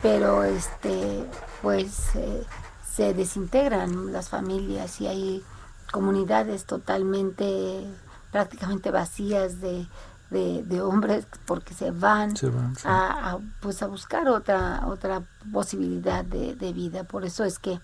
[0.00, 1.24] pero este,
[1.60, 2.44] pues eh,
[2.90, 5.44] se desintegran las familias y hay
[5.92, 7.86] comunidades totalmente,
[8.30, 9.86] prácticamente vacías de,
[10.30, 12.82] de, de hombres porque se van, Se van, sí.
[12.86, 15.22] a, a, pues a buscar otra otra
[15.52, 17.04] posibilidad de, de vida.
[17.04, 17.78] Por eso es que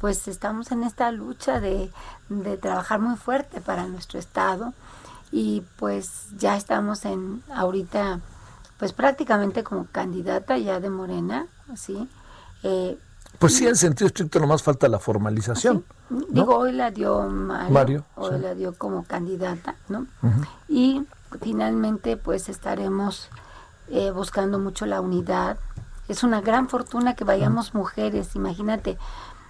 [0.00, 1.90] pues estamos en esta lucha de,
[2.28, 4.72] de trabajar muy fuerte para nuestro estado
[5.32, 8.20] y pues ya estamos en ahorita
[8.78, 12.08] pues prácticamente como candidata ya de Morena, ¿sí?
[12.62, 12.96] Eh,
[13.38, 15.84] Pues sí, en sentido estricto nomás falta la formalización.
[16.10, 16.24] ¿no?
[16.30, 18.42] Digo, hoy la dio Mario, Mario, hoy sí.
[18.42, 20.06] la dio como candidata, ¿no?
[20.68, 21.04] Y
[21.42, 23.28] finalmente pues estaremos
[23.88, 25.58] eh, buscando mucho la unidad.
[26.08, 28.96] Es una gran fortuna que vayamos mujeres, imagínate,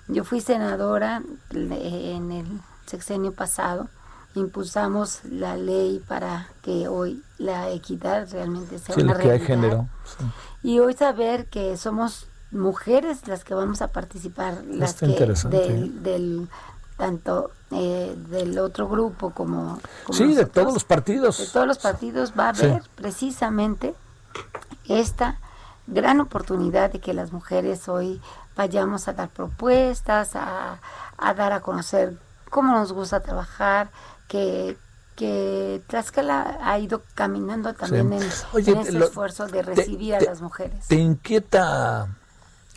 [0.08, 2.46] yo fui senadora en el
[2.86, 3.88] sexenio pasado,
[4.34, 9.38] impulsamos la ley para que hoy la equidad realmente sea Sí, una la que hay
[9.38, 9.46] realidad.
[9.46, 9.88] género.
[10.04, 10.24] sí.
[10.62, 15.56] Y hoy saber que somos mujeres las que vamos a participar, las Está que interesante.
[15.58, 16.48] del, del-
[16.96, 21.38] tanto eh, del otro grupo como, como Sí, de todos los partidos.
[21.38, 22.64] de todos los partidos va a Sí.
[22.66, 23.94] haber precisamente
[24.88, 25.38] esta
[25.86, 28.20] gran oportunidad de que las mujeres hoy
[28.62, 30.80] vayamos a dar propuestas, a,
[31.16, 32.18] a dar a conocer
[32.50, 33.88] cómo nos gusta trabajar,
[34.28, 34.76] que
[35.16, 38.22] que Tlaxcala ha ido caminando también en,
[38.52, 40.86] Oye, en ese lo- esfuerzo de te- recibir a las mujeres.
[40.86, 42.06] ¿Te inquieta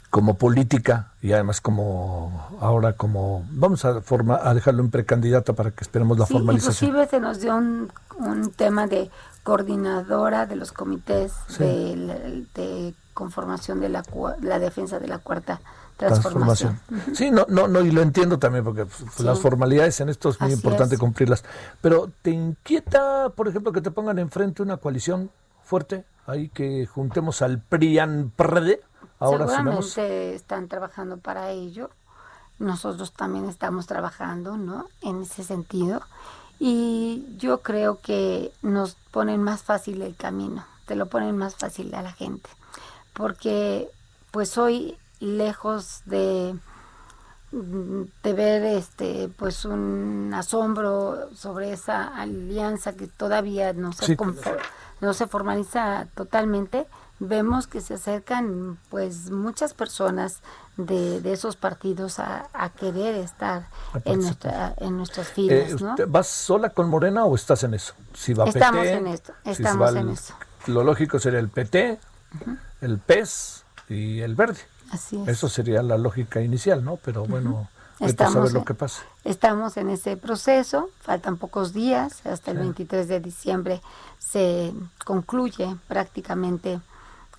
[0.10, 5.70] como política y además como ahora como vamos a forma, a dejarlo en precandidata para
[5.70, 6.90] que esperemos la Sí, formalización?
[6.90, 9.12] inclusive se nos dio un, un tema de
[9.44, 11.64] coordinadora de los comités Sí.
[11.64, 12.16] de, la-
[12.56, 14.04] de conformación de la,
[14.42, 15.62] la defensa de la cuarta
[15.98, 16.80] transformación.
[16.80, 17.16] transformación.
[17.16, 19.24] Sí, no, no, no, y lo entiendo también porque pues, Sí.
[19.24, 21.00] las formalidades en esto es muy Así importante es.
[21.00, 21.44] cumplirlas.
[21.82, 25.30] Pero ¿te inquieta, por ejemplo, que te pongan enfrente una coalición
[25.64, 26.06] fuerte?
[26.28, 28.80] ahí que juntemos al PRIAN PRD.
[29.20, 31.90] Ahora Seguramente están trabajando para ello.
[32.60, 34.88] Nosotros también estamos trabajando, ¿no?
[35.02, 36.02] En ese sentido.
[36.60, 41.94] Y yo creo que nos ponen más fácil el camino, te lo ponen más fácil
[41.96, 42.50] a la gente.
[43.14, 43.90] Porque
[44.32, 46.56] pues hoy, lejos de,
[47.52, 54.18] de ver este pues un asombro sobre esa alianza que todavía no se, Sí.
[55.02, 56.88] no se formaliza totalmente,
[57.20, 60.40] vemos que se acercan pues muchas personas
[60.78, 64.18] de, de esos partidos a, a querer estar A en, participar.
[64.18, 65.90] nuestra, en nuestras Eh, filas, ¿no?
[65.92, 67.94] ¿usted ¿Vas sola con Morena o estás en eso?
[68.14, 70.34] Si va Estamos PT, en esto, si estamos va en el- eso.
[70.68, 72.00] Lo lógico sería el PT,
[72.82, 74.60] el PES y el Verde.
[74.92, 75.28] Así es.
[75.28, 76.98] Eso sería la lógica inicial, ¿no?
[76.98, 79.04] Pero bueno, vete a Estamos saber lo que pasa.
[79.24, 82.64] Estamos en ese proceso, faltan pocos días, hasta el Sí.
[82.64, 83.82] 23 de diciembre
[84.20, 84.74] se
[85.06, 86.82] concluye prácticamente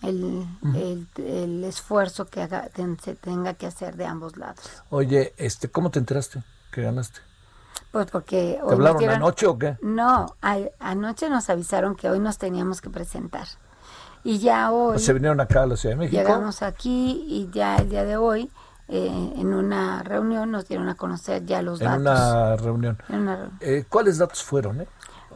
[0.02, 4.64] el, el- el esfuerzo que haga- ten- se tenga que hacer de ambos lados.
[4.90, 6.43] Oye, este, ¿cómo te enteraste
[6.73, 7.20] que ganaste?
[7.93, 9.77] Pues porque ¿Te hablaron dieron- anoche o qué?
[9.82, 13.47] No, a- anoche nos avisaron que hoy nos teníamos que presentar.
[14.24, 16.16] Y ya hoy Se vinieron acá a la Ciudad de México.
[16.23, 18.51] llegamos aquí y ya el día de hoy
[18.89, 22.01] eh, en una reunión nos dieron a conocer ya los en datos.
[22.01, 22.99] una reunión.
[23.09, 23.59] En una reunión.
[23.61, 24.81] Eh, ¿Cuáles datos fueron?
[24.82, 24.86] Eh?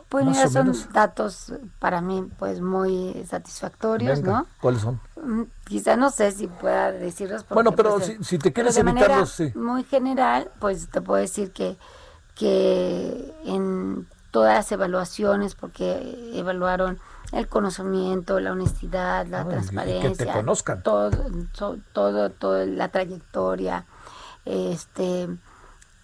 [0.08, 0.92] Pues mira, son menos.
[0.92, 4.46] datos para mí pues muy satisfactorios, Venga, ¿no?
[4.60, 5.00] ¿Cuáles son?
[5.20, 7.42] Mm, Quizá no sé si pueda decirlos.
[7.42, 9.50] porque, Bueno, pero pues, si- si te quieres evitarlos, sí.
[9.56, 11.76] Muy general, pues te puedo decir que,
[12.36, 16.98] que en todas las evaluaciones, porque evaluaron
[17.32, 20.82] el conocimiento, la honestidad, la Ah, y que te transparencia, conozcan.
[20.82, 21.10] todo,
[21.92, 23.84] todo, todo, la trayectoria,
[24.44, 25.28] este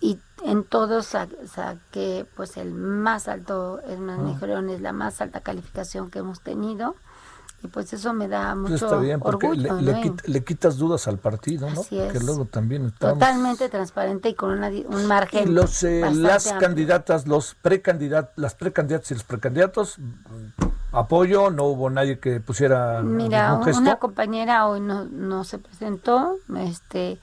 [0.01, 4.23] y en todos sa- saqué pues el más alto, el más Ah.
[4.23, 6.97] mejorón es la más alta calificación que hemos tenido
[7.62, 10.16] y pues eso me da Pues mucho está bien, porque orgullo, le, ¿no?
[10.24, 11.82] Le quitas dudas al partido, ¿no?
[11.82, 12.12] Así es.
[12.12, 13.20] Que luego también estamos...
[13.20, 16.61] totalmente transparente y con una un margen Y los, eh, las amplio.
[16.69, 19.99] candidatas, los precandidatos, las precandidatas y los precandidatos,
[20.93, 23.81] apoyo, no hubo nadie que pusiera Mira, gesto.
[23.81, 27.19] una compañera hoy no, no se presentó, este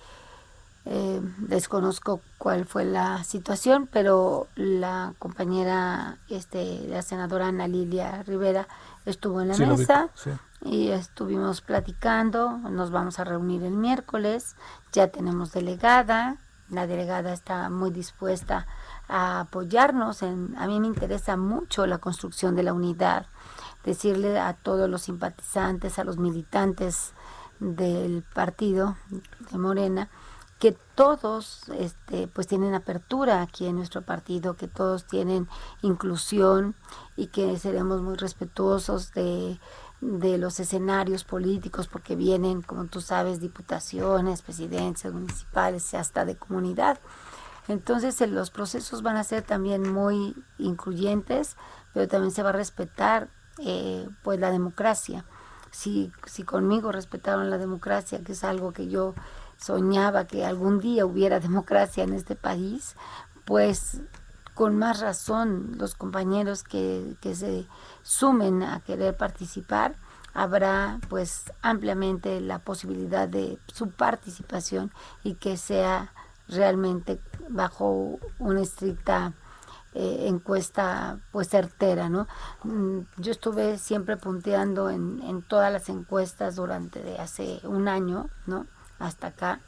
[0.86, 8.68] eh, desconozco cuál fue la situación, pero la compañera, este, la senadora Ana Lilia Rivera
[9.06, 10.32] estuvo en la Sí, lo vi, mesa sí.
[10.64, 14.56] y estuvimos platicando, nos vamos a reunir el miércoles,
[14.92, 16.38] ya tenemos delegada,
[16.70, 18.66] la delegada está muy dispuesta
[19.08, 23.28] a apoyarnos, en, a mí me interesa mucho la construcción de la unidad,
[23.90, 27.14] decirle a todos los simpatizantes, a los militantes
[27.60, 28.96] del partido
[29.52, 30.10] de Morena,
[30.60, 35.48] que todos este, pues tienen apertura aquí en nuestro partido, que todos tienen
[35.82, 36.76] inclusión
[37.16, 39.60] y que seremos muy respetuosos de,
[40.02, 47.00] de los escenarios políticos porque vienen, como tú sabes, diputaciones, presidencias municipales hasta de comunidad.
[47.70, 51.56] Entonces los procesos van a ser también muy incluyentes,
[51.94, 53.30] pero también se va a respetar
[53.62, 55.26] eh, pues la democracia.
[55.72, 59.14] Si, si conmigo respetaron la democracia, que es algo que yo
[59.58, 62.96] soñaba que algún día hubiera democracia en este país,
[63.46, 64.02] pues
[64.56, 67.66] con más razón los compañeros que, que se
[68.02, 69.96] sumen a querer participar,
[70.34, 74.92] habrá pues ampliamente la posibilidad de su participación
[75.24, 76.12] y que sea
[76.48, 79.34] realmente bajo una estricta
[79.94, 82.28] eh, encuesta pues certera, ¿no?
[82.64, 88.30] Mm, Yo estuve siempre punteando en, en todas las encuestas durante de hace un año,
[88.46, 88.66] ¿no?
[89.00, 89.62] Hasta acá.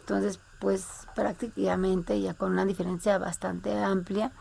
[0.00, 4.32] Entonces, pues prácticamente ya con una diferencia bastante amplia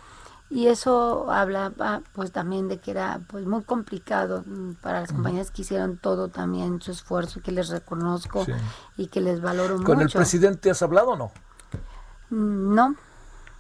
[0.50, 5.50] y eso hablaba pues también de que era pues muy complicado mm, para las compañías
[5.52, 8.52] que hicieron todo también su esfuerzo y que les reconozco Sí.
[8.96, 10.20] y que les valoro ¿Con el mucho.
[10.20, 11.32] presidente has hablado o no?
[12.30, 12.96] Mm, No,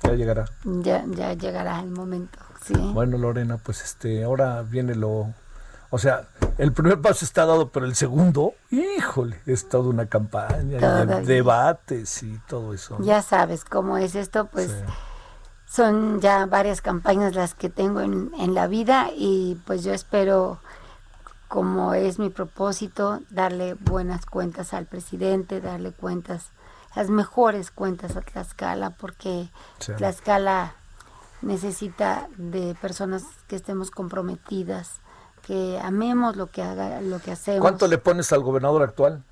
[0.03, 0.45] Ya llegará.
[0.63, 2.73] ya, ya llegará el momento, sí.
[2.76, 5.34] Bueno, Lorena, pues este, ahora viene lo...
[5.91, 6.27] O sea,
[6.57, 10.77] el primer paso está dado, pero el segundo, híjole, es toda una campaña,
[11.22, 12.97] y debates y todo eso.
[12.99, 13.05] ¿no?
[13.05, 14.76] Ya sabes cómo es esto, pues Sí.
[15.67, 20.59] son ya varias campañas las que tengo en, en la vida y pues yo espero,
[21.47, 26.47] como es mi propósito, darle buenas cuentas al presidente, darle cuentas,
[26.95, 29.49] las mejores cuentas a Tlaxcala, porque
[29.80, 29.93] Sí.
[29.93, 30.73] Tlaxcala
[31.41, 35.01] necesita de personas que estemos comprometidas,
[35.45, 37.61] que amemos lo que haga, lo que hacemos.
[37.61, 39.23] ¿Cuánto le pones al gobernador actual?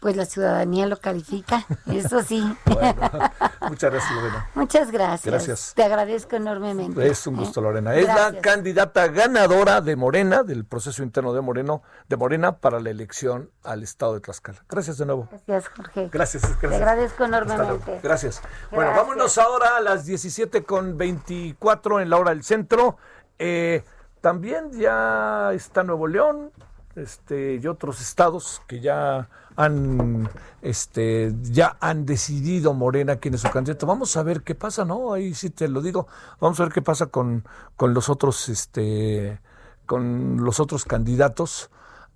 [0.00, 2.40] Pues la ciudadanía lo califica, eso sí.
[3.68, 4.50] muchas gracias, Lorena.
[4.54, 5.24] Muchas gracias.
[5.24, 5.72] Gracias.
[5.74, 7.06] Te agradezco enormemente.
[7.08, 7.62] Es un gusto, ¿eh?
[7.64, 7.94] Lorena.
[7.96, 12.90] Es la candidata ganadora de Morena, del proceso interno de Moreno, de Morena para la
[12.90, 14.64] elección al estado de Tlaxcala.
[14.68, 15.28] Gracias de nuevo.
[15.46, 16.08] Gracias, Jorge.
[16.12, 16.72] Gracias, Te gracias.
[16.74, 17.52] agradezco Hasta luego.
[17.54, 18.00] enormemente.
[18.02, 18.40] Gracias.
[18.70, 18.96] Bueno, Gracias.
[19.08, 22.98] vámonos ahora a las 17 con 24 en la hora del centro.
[23.38, 23.82] Eh,
[24.20, 26.52] también ya está Nuevo León
[26.96, 29.28] este, y otros estados que ya
[29.58, 30.30] han
[30.62, 33.86] este ya han decidido Morena quién es su candidato.
[33.86, 35.12] Vamos a ver qué pasa, ¿no?
[35.12, 36.06] Ahí sí te lo digo.
[36.40, 37.44] Vamos a ver qué pasa con,
[37.76, 39.40] con los otros este
[39.84, 41.70] con los otros candidatos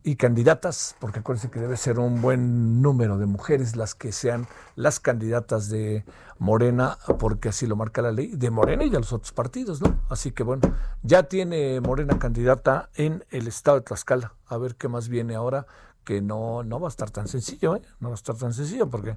[0.05, 4.47] y candidatas, porque acuérdense que debe ser un buen número de mujeres las que sean
[4.75, 6.05] las candidatas de
[6.39, 9.97] Morena, porque así lo marca la ley, de Morena y de los otros partidos, ¿no?
[10.09, 10.63] Así que bueno,
[11.03, 14.35] ya tiene Morena candidata en el estado de Tlaxcala.
[14.47, 15.67] A ver qué más viene ahora,
[16.05, 17.83] que no, no va a estar tan sencillo, ¿eh?
[18.01, 19.17] No va a estar tan sencillo, porque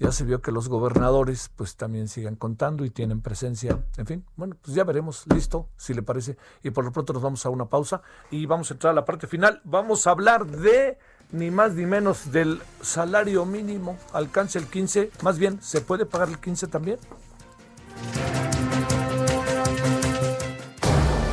[0.00, 3.78] ya se vio que los gobernadores pues también siguen contando y tienen presencia.
[3.98, 6.38] En fin, bueno, pues ya veremos, listo, si le parece.
[6.62, 8.00] Y por lo pronto nos vamos a una pausa
[8.30, 9.60] y vamos a entrar a la parte final.
[9.64, 10.98] Vamos a hablar de
[11.32, 13.98] ni más ni menos del salario mínimo.
[14.14, 16.98] Alcance el 15, más bien, ¿se puede pagar el 15 también?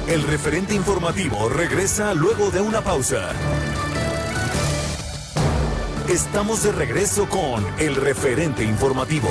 [0.07, 3.29] El referente informativo regresa luego de una pausa.
[6.09, 9.27] Estamos de regreso con el referente informativo.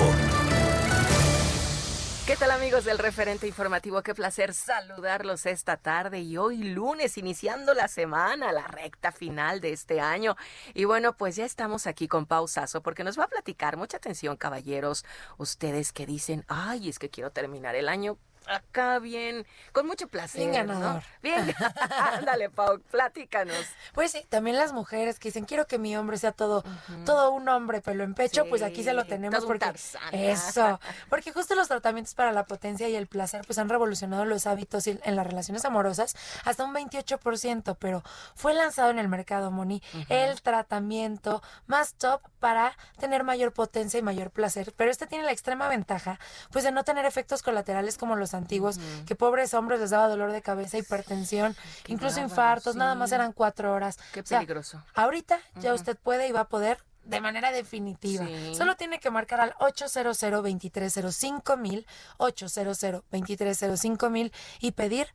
[2.26, 4.02] ¿Qué tal amigos del referente informativo?
[4.02, 9.72] Qué placer saludarlos esta tarde y hoy lunes, iniciando la semana, la recta final de
[9.72, 10.36] este año.
[10.74, 14.36] Y bueno, pues ya estamos aquí con Pausazo porque nos va a platicar, mucha atención
[14.36, 15.06] caballeros,
[15.38, 20.40] ustedes que dicen, ay, es que quiero terminar el año acá bien, con mucho placer.
[20.40, 20.74] Bien ¿no?
[20.74, 21.02] ganador.
[21.22, 21.54] Bien,
[22.14, 23.66] ándale Pau, platícanos.
[23.92, 26.64] Pues sí, también las mujeres que dicen, quiero que mi hombre sea todo,
[27.04, 29.72] todo un hombre, pelo en pecho, Sí, pues aquí se lo tenemos todo porque
[30.12, 34.46] eso, porque justo los tratamientos para la potencia y el placer pues han revolucionado los
[34.46, 38.02] hábitos en las relaciones amorosas hasta un 28%, pero
[38.34, 44.02] fue lanzado en el mercado, Moni, el tratamiento más top para tener mayor potencia y
[44.02, 46.18] mayor placer, pero este tiene la extrema ventaja
[46.50, 50.32] pues de no tener efectos colaterales como los antiguos, que pobres hombres les daba dolor
[50.32, 51.56] de cabeza, hipertensión,
[51.88, 53.98] incluso infartos, nada más eran cuatro horas.
[54.12, 54.82] Qué O sea, peligroso.
[54.94, 58.26] Ahorita ya usted puede y va a poder de manera definitiva.
[58.26, 58.54] Sí.
[58.54, 61.86] Solo tiene que marcar al 800 2305 mil
[62.18, 62.80] 800
[63.10, 65.08] 2305 mil y pedir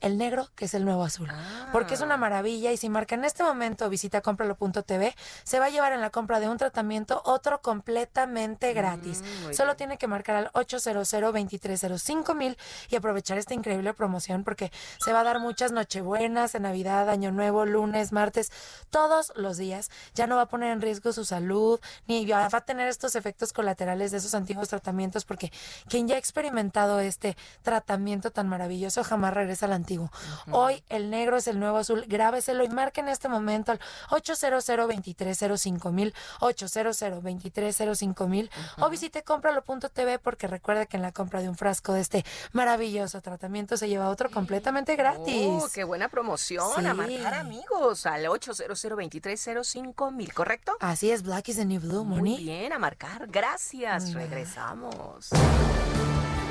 [0.00, 1.28] el negro, que es el nuevo azul.
[1.72, 5.14] Porque es una maravilla y si marca en este momento visita compralo.tv,
[5.44, 9.22] se va a llevar en la compra de un tratamiento otro completamente gratis.
[9.42, 12.56] muy Solo tiene que marcar al 800 2305 mil
[12.88, 14.70] y aprovechar esta increíble promoción porque
[15.00, 18.52] se va a dar muchas nochebuenas, en Navidad, Año Nuevo, lunes, martes,
[18.90, 19.90] todos los días.
[20.14, 23.52] Ya no va a poner en riesgo su salud, ni va a tener estos efectos
[23.52, 25.52] colaterales de esos antiguos tratamientos porque
[25.88, 30.10] quien ya ha experimentado este tratamiento tan maravilloso jamás regresa al antiguo.
[30.50, 33.80] Hoy el negro es el nuevo azul, grábeselo y marque en este momento al
[34.10, 38.50] 800 2305 mil 800 2305 mil
[38.80, 43.20] o visite compralo.tv porque recuerde que en la compra de un frasco de este maravilloso
[43.20, 45.46] tratamiento se lleva otro completamente gratis.
[45.48, 46.84] Oh, qué buena promoción.
[46.86, 46.96] A Sí.
[46.96, 50.72] marcar amigos al 800 2305 mil, ¿correcto?
[50.80, 52.36] Así es, Black is the New Blue, Muy Moni.
[52.38, 53.26] bien, a marcar.
[53.28, 54.12] Gracias.
[54.14, 55.30] Regresamos.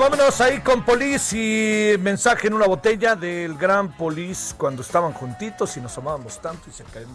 [0.00, 5.76] Vámonos ahí con Polis y mensaje en una botella del gran Polis cuando estaban juntitos
[5.76, 7.08] y nos amábamos tanto y se caen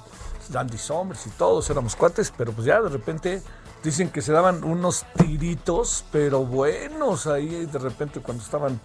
[0.49, 3.41] Dandy Summers y todos éramos cuates, pero pues ya de repente
[3.83, 8.79] dicen que se daban unos tiritos, pero buenos ahí de repente cuando estaban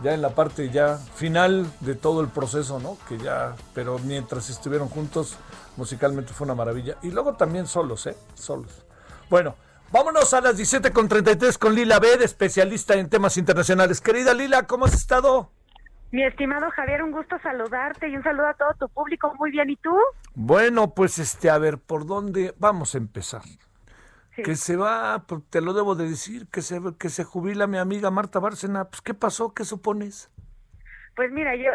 [0.00, 2.98] ya en la parte ya final de todo el proceso, ¿no?
[3.08, 5.34] Que ya, pero mientras estuvieron juntos
[5.76, 8.16] musicalmente fue una maravilla y luego también solos, ¿eh?
[8.36, 8.70] Solos.
[9.28, 9.56] Bueno,
[9.90, 14.00] vámonos a las 17 con 33 con Lila Bed, especialista en temas internacionales.
[14.00, 15.50] Querida Lila, ¿cómo has estado?
[16.12, 19.32] Mi estimado Javier, un gusto saludarte y un saludo a todo tu público.
[19.38, 19.96] Muy bien, ¿y tú?
[20.34, 23.42] Bueno, pues este, a ver, ¿por dónde vamos a empezar?
[24.34, 24.42] Sí.
[24.42, 27.78] Que se va, pues, te lo debo de decir, que se, que se jubila mi
[27.78, 28.86] amiga Marta Bárcena.
[28.86, 29.54] Pues, ¿qué pasó?
[29.54, 30.30] ¿Qué supones?
[31.16, 31.70] Pues mira, yo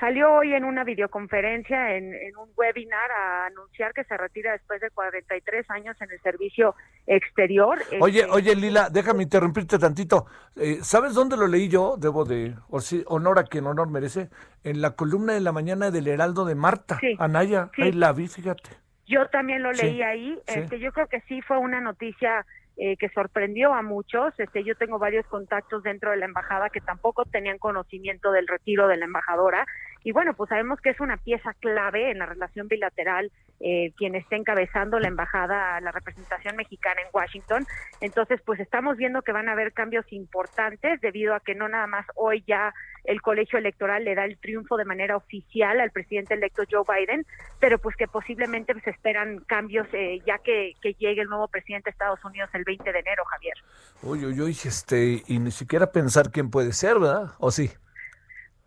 [0.00, 4.80] salió hoy en una videoconferencia, en, en, un webinar, a anunciar que se retira después
[4.80, 6.74] de 43 años en el servicio
[7.06, 7.78] exterior.
[8.00, 10.26] Oye, Este, oye, Lila, déjame interrumpirte tantito.
[10.56, 11.96] Eh, ¿Sabes dónde lo leí yo?
[11.98, 14.30] Debo de o sí, honor a quien honor merece.
[14.64, 17.70] En la columna de la mañana del Heraldo de Marta, Sí, Anaya.
[17.76, 17.82] sí.
[17.82, 18.70] Ahí la vi, fíjate.
[19.06, 20.38] Yo también lo Sí, leí ahí.
[20.46, 20.58] sí.
[20.60, 22.44] Este, yo creo que sí fue una noticia
[22.78, 24.32] eh, que sorprendió a muchos.
[24.38, 28.86] Este, yo tengo varios contactos dentro de la embajada que tampoco tenían conocimiento del retiro
[28.86, 29.66] de la embajadora.
[30.04, 33.30] Y bueno, pues sabemos que es una pieza clave en la relación bilateral
[33.60, 37.66] eh, quien esté encabezando la embajada, la representación mexicana en Washington.
[38.00, 41.88] Entonces, pues estamos viendo que van a haber cambios importantes debido a que no nada
[41.88, 42.72] más hoy ya
[43.02, 47.26] el colegio electoral le da el triunfo de manera oficial al presidente electo Joe Biden,
[47.58, 51.92] pero pues que posiblemente se esperan cambios eh, ya que, llegue el nuevo presidente de
[51.92, 53.54] Estados Unidos el 20 de enero, Javier.
[54.02, 57.32] Uy, uy, uy, este, y ni siquiera pensar quién puede ser, ¿verdad?
[57.38, 57.72] ¿O sí?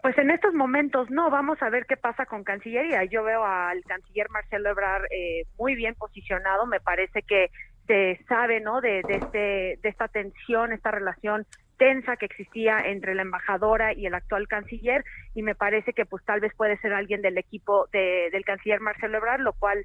[0.02, 3.04] Pues en estos momentos no, vamos a ver qué pasa con Cancillería.
[3.06, 7.52] Yo veo al canciller Marcelo Ebrard eh, muy bien posicionado, me parece que
[7.86, 8.82] se sabe, ¿no?
[8.82, 11.46] De, de, este, de esta tensión, esta relación
[11.78, 15.04] tensa que existía entre la embajadora y el actual canciller
[15.34, 18.80] y me parece que pues tal vez puede ser alguien del equipo de, del canciller
[18.82, 19.84] Marcelo Ebrard, lo cual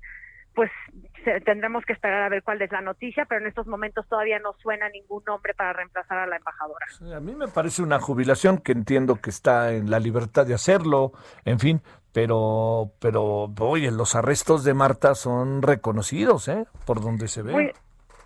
[0.57, 0.71] pues
[1.45, 4.55] tendremos que esperar a ver cuál es la noticia, pero en estos momentos todavía no
[4.63, 6.87] suena ningún nombre para reemplazar a la embajadora.
[6.99, 10.55] Sí, A mí me parece una jubilación que entiendo que está en la libertad de
[10.55, 11.13] hacerlo,
[11.45, 16.65] en fin, pero, pero, oye, los arrestos de Marta son reconocidos, ¿eh?
[16.87, 17.53] Por donde se ve.
[17.53, 17.73] muy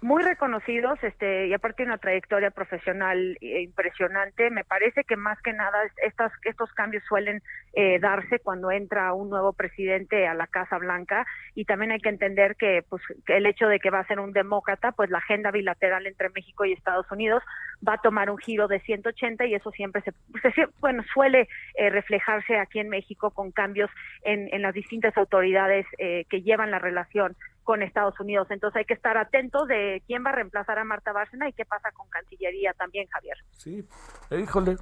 [0.03, 4.51] muy reconocidos este y aparte una trayectoria profesional eh, impresionante.
[4.51, 7.43] Me parece que más que nada es- estas estos cambios suelen
[7.75, 11.27] eh, darse cuando entra un nuevo presidente a la Casa Blanca.
[11.55, 14.33] Y también hay que entender que pues el hecho de que va a ser un
[14.33, 17.43] demócrata pues la agenda bilateral entre México y Estados Unidos
[17.87, 20.13] va a tomar un giro de 180 y eso siempre se,
[20.53, 23.91] se- bueno suele eh, reflejarse aquí en México con cambios
[24.23, 28.49] en, en las distintas autoridades eh, que llevan la relación con Estados Unidos.
[28.51, 31.65] Entonces hay que estar atentos de quién va a reemplazar a Marta Bárcena y qué
[31.65, 33.37] pasa con Cancillería también, Javier.
[33.53, 33.87] Sí,
[34.31, 34.77] eh, híjole.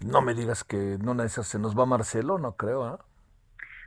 [0.00, 3.00] No me digas que no de esas se nos va Marcelo, no creo, ¿ah?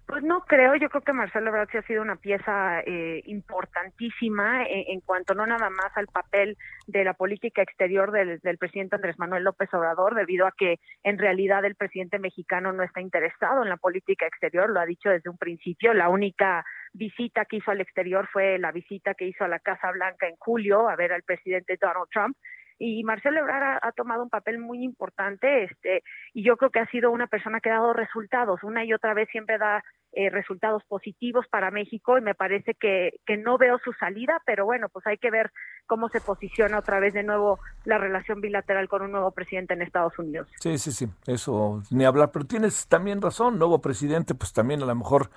[0.10, 4.64] Pues no creo, yo creo que Marcelo Ebrard sí ha sido una pieza eh, importantísima
[4.64, 6.57] en, en cuanto no nada más al papel
[6.88, 11.19] de la política exterior del, del presidente Andrés Manuel López Obrador, debido a que en
[11.19, 15.30] realidad el presidente mexicano no está interesado en la política exterior, lo ha dicho desde
[15.30, 19.48] un principio, la única visita que hizo al exterior fue la visita que hizo a
[19.48, 22.36] la Casa Blanca en julio a ver al presidente Donald Trump
[22.80, 26.02] y Marcelo Ebrard ha, ha tomado un papel muy importante este
[26.34, 29.14] y yo creo que ha sido una persona que ha dado resultados una y otra
[29.14, 29.84] vez siempre da
[30.14, 34.65] eh, resultados positivos para México y me parece que, que no veo su salida pero
[34.65, 35.52] bueno pues hay que ver
[35.86, 39.81] cómo se posiciona otra vez de nuevo la relación bilateral con un nuevo presidente en
[39.81, 44.53] Estados Unidos Sí, sí, sí, eso ni hablar, pero tienes también razón, nuevo presidente, pues
[44.53, 45.30] también a lo mejor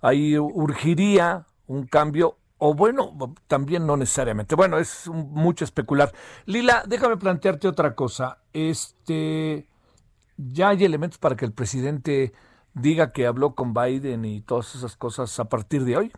[0.00, 4.54] ahí urgiría un cambio, o bueno, también no necesariamente.
[4.54, 6.12] Bueno, es mucho especular.
[6.46, 8.38] Lila, déjame plantearte otra cosa.
[8.52, 9.66] Este,
[10.36, 12.32] ya hay elementos para que el presidente
[12.74, 16.12] diga que habló con Biden y todas esas cosas a partir de hoy.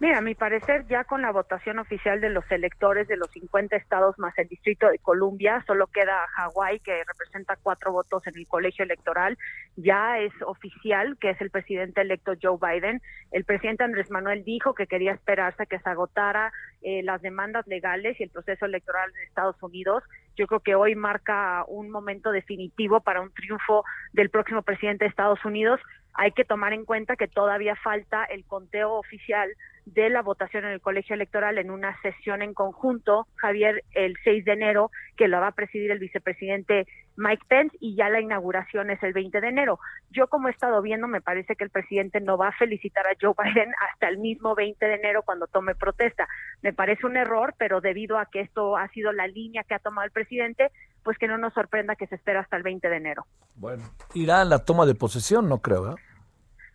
[0.00, 3.74] Mira, a mi parecer, ya con la votación oficial de los electores de los 50
[3.74, 8.46] estados más el Distrito de Columbia, solo queda Hawái, que representa cuatro votos en el
[8.46, 9.36] colegio electoral.
[9.74, 13.02] Ya es oficial que es el presidente electo Joe Biden.
[13.32, 16.52] El presidente Andrés Manuel dijo que quería esperarse a que se agotara
[16.82, 20.04] eh, las demandas legales y el proceso electoral en Estados Unidos.
[20.38, 25.08] Yo creo que hoy marca un momento definitivo para un triunfo del próximo presidente de
[25.08, 25.80] Estados Unidos.
[26.14, 29.50] Hay que tomar en cuenta que todavía falta el conteo oficial
[29.94, 34.44] de la votación en el colegio electoral en una sesión en conjunto, Javier, el 6
[34.44, 36.86] de enero, que la va a presidir el vicepresidente
[37.16, 39.80] Mike Pence y ya la inauguración es el 20 de enero.
[40.10, 43.16] Yo como he estado viendo, me parece que el presidente no va a felicitar a
[43.20, 46.28] Joe Biden hasta el mismo 20 de enero cuando tome protesta.
[46.62, 49.80] Me parece un error, pero debido a que esto ha sido la línea que ha
[49.80, 50.70] tomado el presidente,
[51.02, 53.26] pues que no nos sorprenda que se espera hasta el 20 de enero.
[53.56, 53.82] Bueno,
[54.14, 55.98] irá a la toma de posesión, no creo, ¿verdad?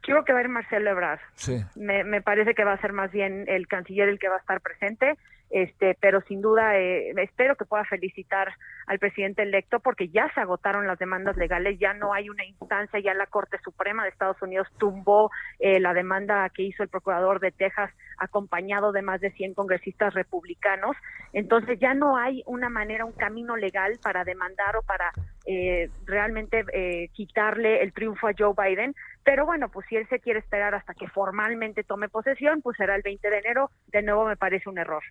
[0.03, 1.19] Quiero que va a ir Marcelo Ebrard.
[1.33, 1.63] Sí.
[1.75, 4.39] me, me parece que va a ser más bien el canciller el que va a
[4.39, 5.17] estar presente,
[5.53, 8.53] este, pero sin duda eh, espero que pueda felicitar
[8.87, 12.99] al presidente electo porque ya se agotaron las demandas legales, ya no hay una instancia,
[12.99, 17.39] ya la Corte Suprema de Estados Unidos tumbó eh, la demanda que hizo el procurador
[17.39, 20.97] de Texas acompañado de más de 100 congresistas republicanos,
[21.33, 25.11] entonces ya no hay una manera, un camino legal para demandar o para
[25.45, 30.19] eh, realmente eh, quitarle el triunfo a Joe Biden, pero bueno, pues si él se
[30.19, 34.25] quiere esperar hasta que formalmente tome posesión, pues será el 20 de enero, de nuevo
[34.25, 35.03] me parece un error.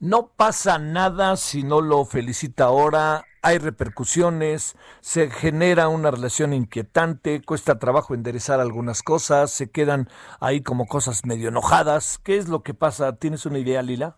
[0.00, 7.42] No pasa nada si no lo felicita ahora hay repercusiones, se genera una relación inquietante,
[7.42, 10.08] cuesta trabajo enderezar algunas cosas, se quedan
[10.40, 12.18] ahí como cosas medio enojadas.
[12.18, 13.16] ¿Qué es lo que pasa?
[13.16, 14.16] ¿Tienes una idea, Lila?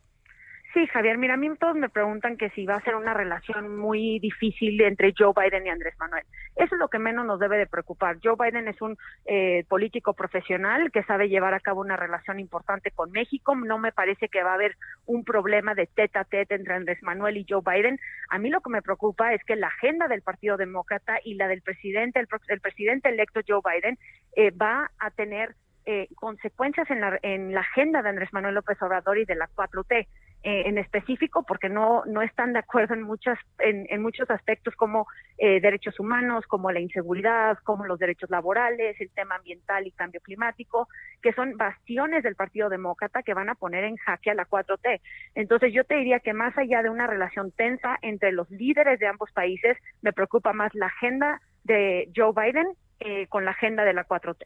[0.75, 3.79] Sí, Javier, mira, a mí todos me preguntan que si va a ser una relación
[3.79, 6.25] muy difícil entre Joe Biden y Andrés Manuel.
[6.57, 8.19] Eso es lo que menos nos debe de preocupar.
[8.21, 12.91] Joe Biden es un eh, político profesional que sabe llevar a cabo una relación importante
[12.91, 13.55] con México.
[13.55, 14.77] No me parece que va a haber
[15.07, 18.01] un problema de tete a tete entre Andrés Manuel y Joe Biden.
[18.31, 21.47] A mí lo que me preocupa es que la agenda del Partido Demócrata y la
[21.47, 23.97] del presidente, el, presidente electo Joe Biden,
[24.35, 25.55] eh, va a tener
[25.87, 29.49] eh, consecuencias en la, en la agenda de Andrés Manuel López Obrador y de la
[29.55, 30.09] 4T.
[30.47, 34.77] Eh, en específico porque no no están de acuerdo en muchas en, en muchos aspectos
[34.77, 35.07] como
[35.39, 40.21] eh, derechos humanos como la inseguridad como los derechos laborales el tema ambiental y cambio
[40.21, 40.87] climático
[41.23, 45.01] que son bastiones del Partido Demócrata que van a poner en jaque a la 4T
[45.35, 49.07] entonces yo te diría que más allá de una relación tensa entre los líderes de
[49.07, 52.67] ambos países me preocupa más la agenda de Joe Biden
[53.01, 54.45] eh, con la agenda de la 4T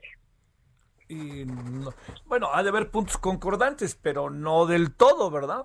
[1.08, 1.46] y
[2.26, 5.64] bueno, ha de haber puntos concordantes, pero no del todo, ¿verdad?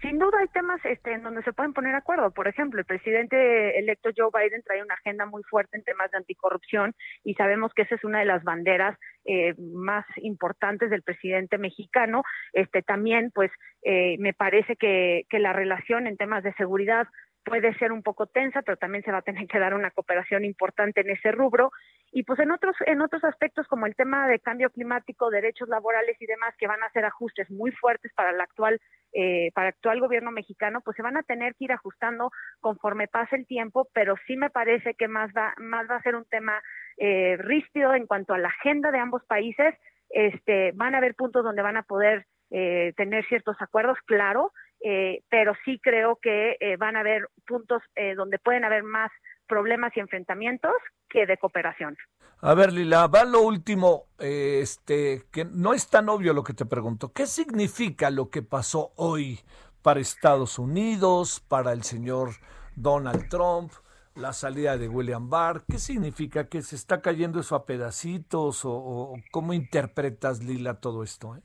[0.00, 2.30] Sin duda hay temas este, en donde se pueden poner acuerdo.
[2.30, 6.16] Por ejemplo, el presidente electo Joe Biden trae una agenda muy fuerte en temas de
[6.16, 11.58] anticorrupción y sabemos que esa es una de las banderas eh, más importantes del presidente
[11.58, 12.22] mexicano.
[12.54, 13.50] Este, también, pues,
[13.82, 17.06] eh, me parece que, que la relación en temas de seguridad
[17.44, 20.44] puede ser un poco tensa, pero también se va a tener que dar una cooperación
[20.44, 21.70] importante en ese rubro.
[22.12, 26.16] Y pues en otros, en otros aspectos como el tema de cambio climático, derechos laborales
[26.20, 28.80] y demás, que van a ser ajustes muy fuertes para el actual,
[29.12, 32.30] eh, para el actual gobierno mexicano, pues se van a tener que ir ajustando
[32.60, 36.16] conforme pase el tiempo, pero sí me parece que más va, más va a ser
[36.16, 36.60] un tema
[36.98, 39.74] eh, ríspido en cuanto a la agenda de ambos países.
[40.10, 45.22] Este, van a haber puntos donde van a poder eh, tener ciertos acuerdos, claro, eh,
[45.28, 49.10] pero sí creo que eh, van a haber puntos eh, donde pueden haber más
[49.46, 50.72] problemas y enfrentamientos
[51.08, 51.96] que de cooperación.
[52.40, 56.64] A ver, Lila, va lo último, este, que no es tan obvio lo que te
[56.64, 57.12] pregunto.
[57.12, 59.40] ¿Qué significa lo que pasó hoy
[59.82, 62.30] para Estados Unidos, para el señor
[62.76, 63.72] Donald Trump,
[64.14, 65.64] la salida de William Barr?
[65.68, 71.02] ¿Qué significa que se está cayendo eso a pedacitos o, o cómo interpretas, Lila, todo
[71.02, 71.36] esto?
[71.36, 71.42] Eh?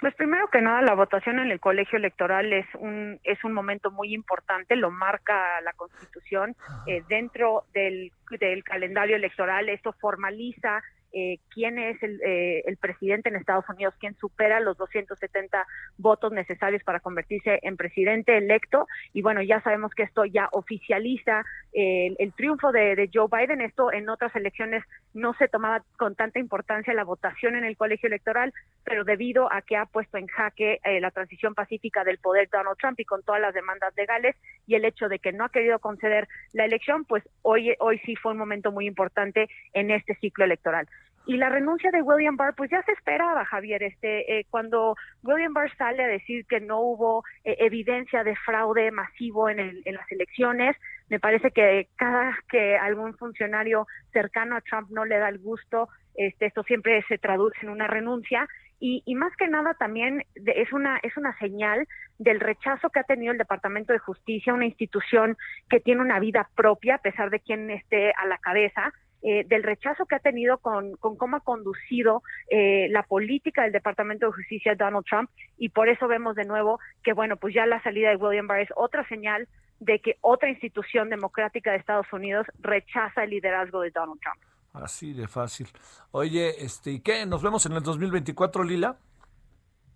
[0.00, 3.90] Pues primero que nada, la votación en el colegio electoral es un es un momento
[3.90, 6.56] muy importante, lo marca la Constitución
[6.86, 9.68] eh, dentro del, del calendario electoral.
[9.68, 14.76] Esto formaliza eh, quién es el, eh, el, presidente en Estados Unidos, quién supera los
[14.76, 15.66] 270
[15.98, 18.86] votos necesarios para convertirse en presidente electo.
[19.12, 23.60] Y bueno, ya sabemos que esto ya oficializa eh, el, triunfo de, Joe Biden.
[23.60, 24.84] Esto en otras elecciones
[25.14, 28.52] no se tomaba con tanta importancia la votación en el colegio electoral,
[28.84, 32.76] pero debido a que ha puesto en jaque eh, la transición pacífica del poder Donald
[32.78, 35.78] Trump y con todas las demandas legales y el hecho de que no ha querido
[35.78, 40.44] conceder la elección, pues hoy, hoy sí fue un momento muy importante en este ciclo
[40.44, 40.88] electoral.
[41.26, 43.82] Y la renuncia de William Barr, pues ya se esperaba, Javier.
[43.82, 48.90] Este, eh, cuando William Barr sale a decir que no hubo eh, evidencia de fraude
[48.90, 50.76] masivo en, el, en las elecciones,
[51.08, 55.88] me parece que cada que algún funcionario cercano a Trump no le da el gusto,
[56.14, 58.48] este, esto siempre se traduce en una renuncia.
[58.82, 61.86] Y, y, más que nada también es una es una señal
[62.18, 65.36] del rechazo que ha tenido el Departamento de Justicia, una institución
[65.68, 68.90] que tiene una vida propia a pesar de quien esté a la cabeza
[69.22, 74.26] eh, del rechazo que ha tenido con, cómo ha conducido eh, la política del Departamento
[74.26, 77.82] de Justicia Donald Trump y por eso vemos de nuevo que, bueno, pues ya la
[77.82, 79.46] salida de William Barr es otra señal
[79.78, 84.40] de que otra institución democrática de Estados Unidos rechaza el liderazgo de Donald Trump.
[84.72, 85.68] Así de fácil.
[86.12, 87.26] Oye, este, ¿y qué?
[87.26, 88.96] ¿Nos vemos en el 2024, Lila?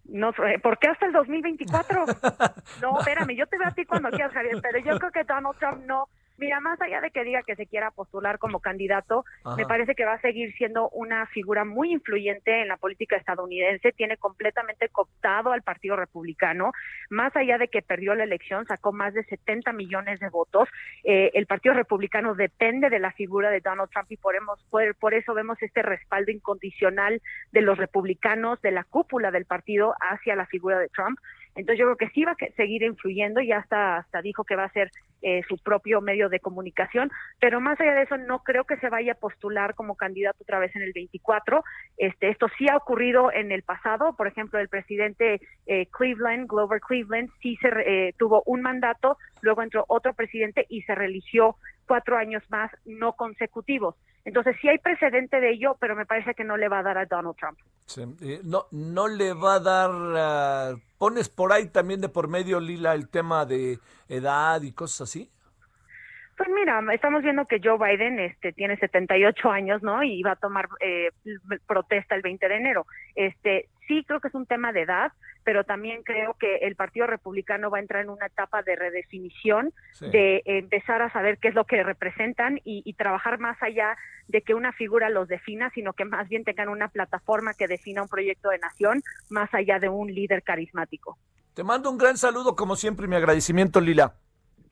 [0.07, 2.05] No, eh, ¿Por qué hasta el 2024?
[2.83, 5.57] no, espérame, yo te veo a ti cuando quieras, Javier, pero yo creo que Donald
[5.59, 9.25] Trump no Mira, más allá de que diga que se quiera postular como candidato,
[9.57, 13.93] me parece que va a seguir siendo una figura muy influyente en la política estadounidense.
[13.93, 16.73] Tiene completamente cooptado al Partido Republicano.
[17.09, 20.69] Más allá de que perdió la elección, sacó más de 70 millones de votos.
[21.05, 24.35] Eh, el Partido Republicano depende de la figura de Donald Trump y por,
[24.71, 29.95] por, por eso vemos este respaldo incondicional de los republicanos, de la cúpula del partido
[30.01, 31.19] hacia la figura de Trump.
[31.55, 34.65] Entonces yo creo que sí va a seguir influyendo, ya hasta, hasta dijo que va
[34.65, 34.91] a ser
[35.23, 37.11] eh, su propio medio de comunicación,
[37.41, 40.59] pero más allá de eso no creo que se vaya a postular como candidato otra
[40.59, 41.65] vez en el 24.
[41.97, 46.81] Este, esto sí ha ocurrido en el pasado, por ejemplo, el presidente eh, Cleveland, Glover
[46.81, 51.57] Cleveland, sí se eh, tuvo un mandato, luego entró otro presidente y se religió
[51.87, 53.95] cuatro años más no consecutivos.
[54.25, 56.99] Entonces sí hay precedente de ello, pero me parece que no le va a dar
[56.99, 57.59] a Donald Trump.
[58.23, 62.59] Eh, no, no le va a dar, ah, pones por ahí también de por medio,
[62.59, 63.79] Lila, el tema de
[64.09, 65.31] edad y cosas así.
[66.37, 70.03] Pues mira, estamos viendo que Joe Biden este, tiene 78 años, ¿no?
[70.03, 71.11] Y va a tomar eh,
[71.67, 72.87] protesta el 20 de enero.
[73.15, 75.13] Este, sí creo que es un tema de edad,
[75.45, 79.73] pero también creo que el Partido Republicano va a entrar en una etapa de redefinición,
[79.93, 80.11] Sí.
[80.11, 83.97] de empezar a saber qué es lo que representan y, y trabajar más allá
[84.29, 88.03] de que una figura los defina, sino que más bien tengan una plataforma que defina
[88.03, 91.19] un proyecto de nación más allá de un líder carismático.
[91.55, 94.15] Te mando un gran saludo, como siempre, y mi agradecimiento, Lila.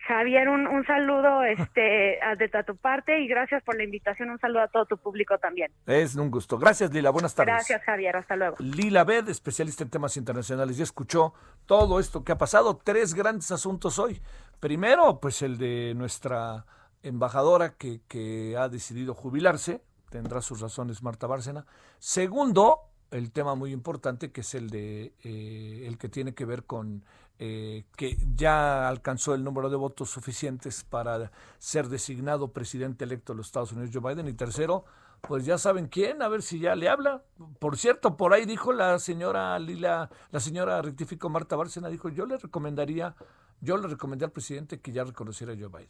[0.06, 4.30] Javier, un, un saludo este, de tu parte y gracias por la invitación.
[4.30, 5.70] Un saludo a todo tu público también.
[5.86, 6.58] Es un gusto.
[6.58, 7.10] Gracias, Lila.
[7.10, 7.54] Buenas tardes.
[7.54, 8.16] Gracias, Javier.
[8.16, 8.56] Hasta luego.
[8.58, 11.34] Lila Bed, especialista en temas internacionales, ya escuchó
[11.66, 12.80] todo esto que ha pasado.
[12.82, 14.20] Tres grandes asuntos hoy.
[14.60, 16.64] Primero, pues el de nuestra
[17.02, 19.82] embajadora que, que ha decidido jubilarse.
[20.10, 21.64] Tendrá sus razones Marta Bárcena.
[21.98, 26.64] Segundo, el tema muy importante que es el de eh, el que tiene que ver
[26.64, 27.04] con
[27.44, 33.38] eh, que ya alcanzó el número de votos suficientes para ser designado presidente electo de
[33.38, 34.28] los Estados Unidos Joe Biden.
[34.28, 34.84] Y tercero
[35.20, 37.24] pues ya saben quién a ver si ya le habla.
[37.58, 42.26] Por cierto por ahí dijo la señora Lila la señora rectificó Marta Bárcena dijo yo
[42.26, 43.16] le recomendaría
[43.60, 45.88] yo le recomendaría al presidente que ya reconociera a Joe Biden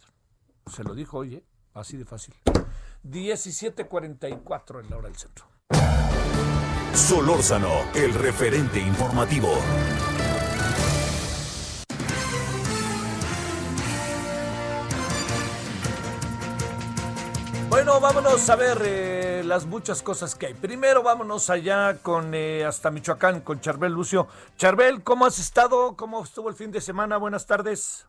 [0.72, 2.34] se lo dijo oye así de fácil.
[3.04, 5.44] 17:44 en la hora del centro.
[6.94, 9.50] Solórzano, el referente informativo.
[18.02, 20.54] Vámonos a ver eh, las muchas cosas que hay.
[20.54, 24.26] Primero vámonos allá con eh, hasta Michoacán con Charbel Lucio.
[24.56, 25.96] Charbel, ¿cómo has estado?
[25.96, 27.16] ¿Cómo estuvo el fin de semana?
[27.16, 28.08] Buenas tardes.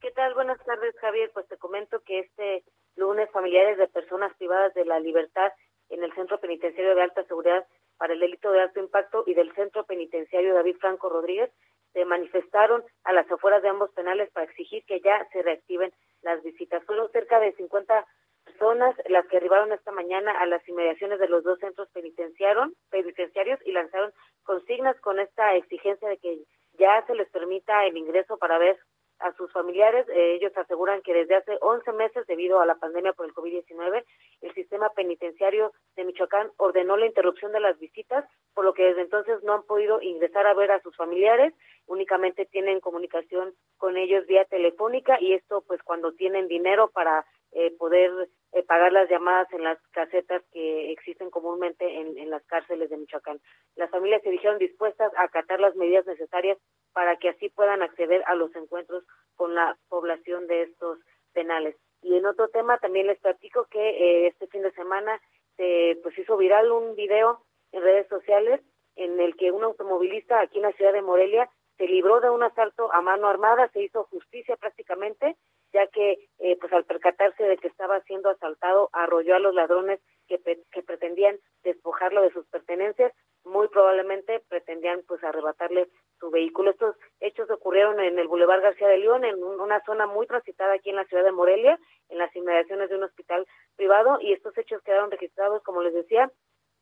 [0.00, 0.32] ¿Qué tal?
[0.34, 1.28] Buenas tardes, Javier.
[1.34, 2.62] Pues te comento que este
[2.94, 5.52] lunes familiares de personas privadas de la libertad
[5.88, 9.52] en el Centro Penitenciario de Alta Seguridad para el Delito de Alto Impacto y del
[9.56, 11.50] Centro Penitenciario David Franco Rodríguez
[11.94, 15.92] se manifestaron a las afueras de ambos penales para exigir que ya se reactiven
[16.22, 16.84] las visitas.
[16.84, 18.06] Fueron cerca de 50
[18.48, 23.60] personas las que arribaron esta mañana a las inmediaciones de los dos centros penitenciaron- penitenciarios
[23.64, 24.12] y lanzaron
[24.42, 26.38] consignas con esta exigencia de que
[26.78, 28.78] ya se les permita el ingreso para ver
[29.18, 30.06] a sus familiares.
[30.08, 34.04] Eh, ellos aseguran que desde hace 11 meses, debido a la pandemia por el COVID-19,
[34.42, 39.02] el sistema penitenciario de Michoacán ordenó la interrupción de las visitas, por lo que desde
[39.02, 41.52] entonces no han podido ingresar a ver a sus familiares,
[41.86, 47.70] únicamente tienen comunicación con ellos vía telefónica y esto pues cuando tienen dinero para eh,
[47.78, 52.96] poder eh, pagar las llamadas en las casetas que existen comúnmente en, las cárceles de
[52.96, 53.40] Michoacán.
[53.76, 56.58] Las familias se dijeron dispuestas a acatar las medidas necesarias
[56.92, 59.04] para que así puedan acceder a los encuentros
[59.36, 60.98] con la población de estos
[61.32, 61.76] penales.
[62.02, 65.20] Y en otro tema también les platico que eh, este fin de semana
[65.56, 68.60] se pues hizo viral un video en redes sociales
[68.96, 71.48] en el que un automovilista aquí en la ciudad de Morelia
[71.78, 75.36] se libró de un asalto a mano armada, se hizo justicia prácticamente,
[75.72, 80.00] ya que eh, pues al percatarse de que estaba siendo asaltado arrolló a los ladrones
[80.26, 80.38] que,
[80.70, 83.12] que pretendían despojarlo de sus pertenencias,
[83.44, 85.88] muy probablemente pretendían pues arrebatarle
[86.20, 86.70] su vehículo.
[86.70, 90.74] Estos hechos ocurrieron en el Boulevard García de León, en un- una zona muy transitada
[90.74, 91.78] aquí en la ciudad de Morelia,
[92.10, 93.46] en las inmediaciones de un hospital
[93.76, 96.30] privado, y estos hechos quedaron registrados, como les decía,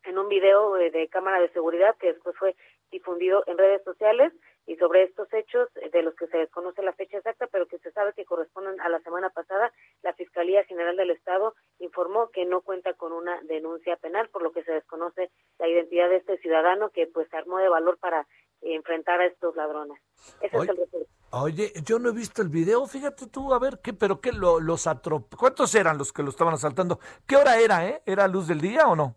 [0.07, 2.57] en un video eh, de cámara de seguridad que después fue
[2.91, 4.33] difundido en redes sociales
[4.66, 7.78] y sobre estos hechos eh, de los que se desconoce la fecha exacta, pero que
[7.78, 9.73] se sabe que corresponden a la semana pasada,
[10.03, 14.53] la Fiscalía General del Estado informó que no cuenta con una denuncia penal, por lo
[14.53, 18.27] que se desconoce la identidad de este ciudadano que pues se armó de valor para
[18.62, 20.01] enfrentar a estos ladrones.
[20.41, 21.07] Ese Oye, es el reporte.
[21.33, 24.61] Oye, yo no he visto el video, fíjate tú, a ver, ¿qué, pero qué, lo-
[24.61, 25.35] los atrop...
[25.37, 26.99] ¿Cuántos eran los que lo estaban asaltando?
[27.27, 28.03] ¿Qué hora era, eh?
[28.07, 29.15] ¿Era luz del día o no?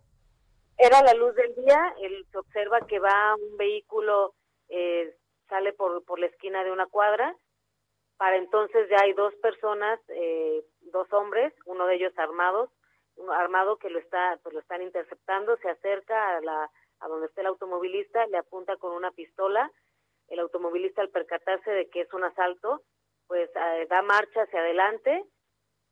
[0.82, 4.32] Era la luz del día, el, se observa que va un vehículo,
[4.70, 5.14] eh,
[5.46, 7.36] sale por, por la esquina de una cuadra,
[8.16, 12.70] para entonces ya hay dos personas, eh, dos hombres, uno de ellos armados,
[13.30, 16.70] armado que lo está, pues lo están interceptando, se acerca a la,
[17.00, 19.70] a donde está el automovilista, le apunta con una pistola,
[20.28, 22.80] el automovilista al percatarse de que es un asalto,
[23.26, 25.26] pues eh, da marcha hacia adelante,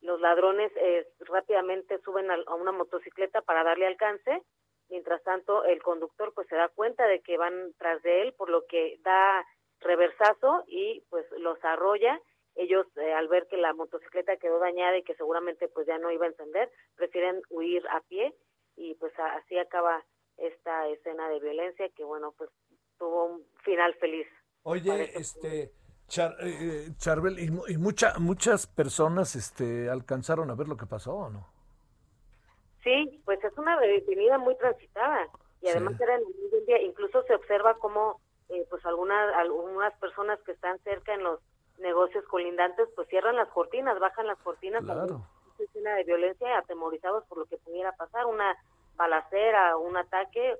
[0.01, 4.41] los ladrones eh, rápidamente suben a una motocicleta para darle alcance,
[4.89, 8.49] mientras tanto el conductor pues se da cuenta de que van tras de él, por
[8.49, 9.45] lo que da
[9.79, 12.19] reversazo y pues los arrolla.
[12.55, 16.11] Ellos eh, al ver que la motocicleta quedó dañada y que seguramente pues ya no
[16.11, 18.35] iba a encender, prefieren huir a pie
[18.75, 20.03] y pues a- así acaba
[20.37, 22.49] esta escena de violencia que bueno pues
[22.97, 24.27] tuvo un final feliz.
[24.63, 25.71] Oye, este,
[26.07, 30.85] Char- eh, eh, Charbel, ¿y, y mucha, muchas personas este, alcanzaron a ver lo que
[30.85, 31.47] pasó o no?
[32.83, 35.27] Sí, pues es una avenida muy transitada
[35.61, 36.21] y además era en
[36.53, 36.81] el día.
[36.81, 41.39] Incluso se observa cómo eh, pues algunas algunas personas que están cerca en los
[41.79, 45.25] negocios colindantes, pues cierran las cortinas, bajan las cortinas, Claro.
[45.59, 48.55] escena de violencia, atemorizados por lo que pudiera pasar, una
[48.95, 50.57] balacera, un ataque,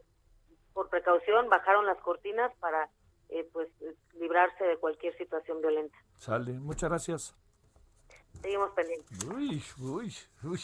[0.74, 2.90] por precaución bajaron las cortinas para
[3.30, 3.70] eh, pues
[4.14, 5.98] librarse de cualquier situación violenta.
[6.18, 7.36] Sale, muchas gracias.
[8.42, 9.26] Seguimos pendientes.
[9.26, 10.14] Uy, uy,
[10.44, 10.62] uy.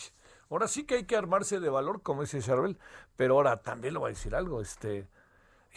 [0.50, 2.78] Ahora sí que hay que armarse de valor, como dice Charbel,
[3.16, 5.08] pero ahora también le voy a decir algo, este,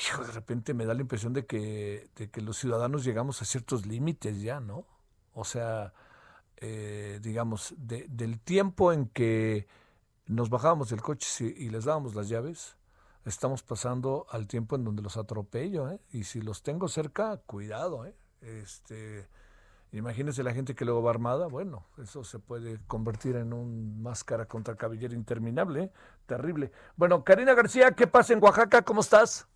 [0.00, 3.44] hijo, de repente me da la impresión de que, de que los ciudadanos llegamos a
[3.46, 4.86] ciertos límites ya, ¿no?
[5.34, 5.92] O sea,
[6.58, 9.66] eh, digamos, de- del tiempo en que
[10.26, 12.76] nos bajábamos del coche y les dábamos las llaves,
[13.24, 16.00] estamos pasando al tiempo en donde los atropello, ¿eh?
[16.12, 18.14] Y si los tengo cerca, cuidado, ¿eh?
[18.40, 19.28] Este,
[19.92, 24.46] imagínense la gente que luego va armada, bueno, eso se puede convertir en un máscara
[24.46, 25.90] contra cabellera interminable, ¿eh?
[26.26, 26.70] terrible.
[26.96, 28.82] Bueno, Karina García, ¿qué pasa en Oaxaca?
[28.82, 29.48] ¿Cómo estás?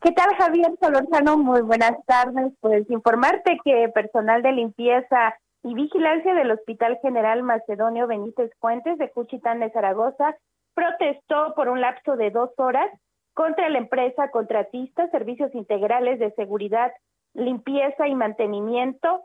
[0.00, 1.38] ¿Qué tal, Javier Solorzano?
[1.38, 2.52] Muy buenas tardes.
[2.60, 9.10] Pues informarte que personal de limpieza y vigilancia del Hospital General Macedonio Benítez Fuentes de
[9.10, 10.36] Cuchitán de Zaragoza
[10.74, 12.90] protestó por un lapso de dos horas
[13.32, 16.92] contra la empresa contratista Servicios Integrales de Seguridad,
[17.32, 19.24] Limpieza y Mantenimiento,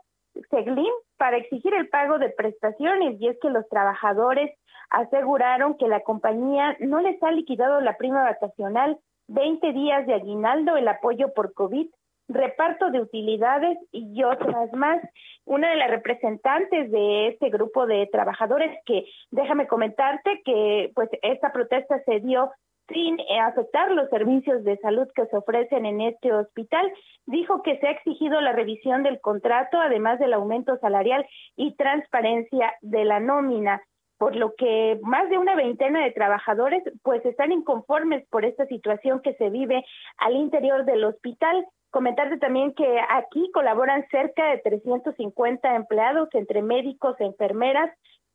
[0.50, 3.20] SEGLIM, para exigir el pago de prestaciones.
[3.20, 4.50] Y es que los trabajadores
[4.90, 8.98] aseguraron que la compañía no les ha liquidado la prima vacacional
[9.28, 11.86] 20 días de aguinaldo, el apoyo por COVID,
[12.28, 15.00] reparto de utilidades y otras más.
[15.44, 21.52] Una de las representantes de este grupo de trabajadores que déjame comentarte que pues esta
[21.52, 22.50] protesta se dio
[22.92, 26.92] sin eh, afectar los servicios de salud que se ofrecen en este hospital,
[27.26, 31.26] dijo que se ha exigido la revisión del contrato, además del aumento salarial
[31.56, 33.82] y transparencia de la nómina
[34.20, 39.22] por lo que más de una veintena de trabajadores pues están inconformes por esta situación
[39.22, 39.82] que se vive
[40.18, 41.66] al interior del hospital.
[41.90, 47.90] Comentarte también que aquí colaboran cerca de 350 empleados entre médicos, enfermeras,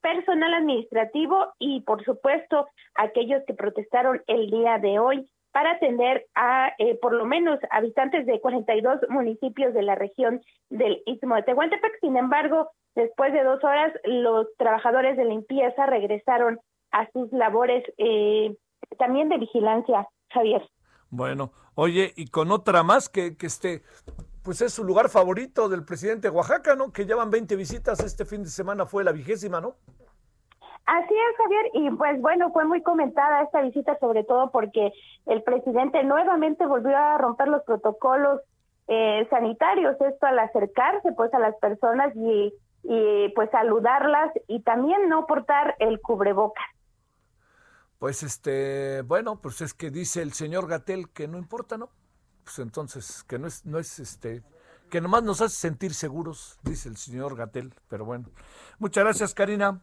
[0.06, 6.74] personal administrativo y por supuesto aquellos que protestaron el día de hoy para atender a
[6.78, 12.00] eh, por lo menos habitantes de 42 municipios de la región del Istmo de Tehuantepec.
[12.02, 16.60] Sin embargo, después de dos horas, los trabajadores de limpieza regresaron
[16.92, 18.56] a sus labores eh,
[19.00, 20.62] también de vigilancia, Javier.
[21.10, 23.82] Bueno, oye, y con otra más que, que este,
[24.46, 26.94] pues es su lugar favorito del presidente de Oaxaca, ¿no?
[26.94, 29.76] Que llevan 20 visitas, este fin de semana fue la vigésima, ¿no?
[30.86, 34.94] Así es, Javier, y pues bueno, fue muy comentada esta visita, sobre todo porque
[35.26, 38.40] el presidente nuevamente volvió a romper los protocolos
[38.88, 42.54] eh, sanitarios, esto al acercarse pues a las personas y,
[42.84, 46.66] y pues saludarlas y también no portar el cubrebocas.
[47.98, 51.90] Pues este, bueno, pues es que dice el señor Gatel que no importa, ¿no?
[52.46, 54.44] Pues entonces, que no es, no es este,
[54.92, 58.30] que nomás nos hace sentir seguros, dice el señor Gatel, pero bueno.
[58.78, 59.82] Muchas gracias, Karina.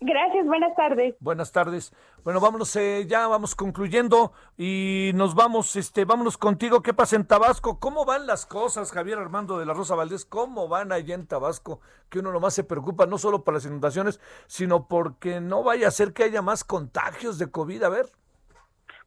[0.00, 1.14] Gracias, buenas tardes.
[1.20, 1.92] Buenas tardes.
[2.24, 6.80] Bueno, vámonos, eh, ya vamos concluyendo y nos vamos, este, vámonos contigo.
[6.80, 7.78] ¿Qué pasa en Tabasco?
[7.78, 10.24] ¿Cómo van las cosas, Javier Armando de la Rosa Valdés?
[10.24, 11.80] ¿Cómo van allá en Tabasco?
[12.08, 15.90] Que uno nomás se preocupa no solo por las inundaciones, sino porque no vaya a
[15.90, 17.82] ser que haya más contagios de COVID.
[17.82, 18.10] A ver.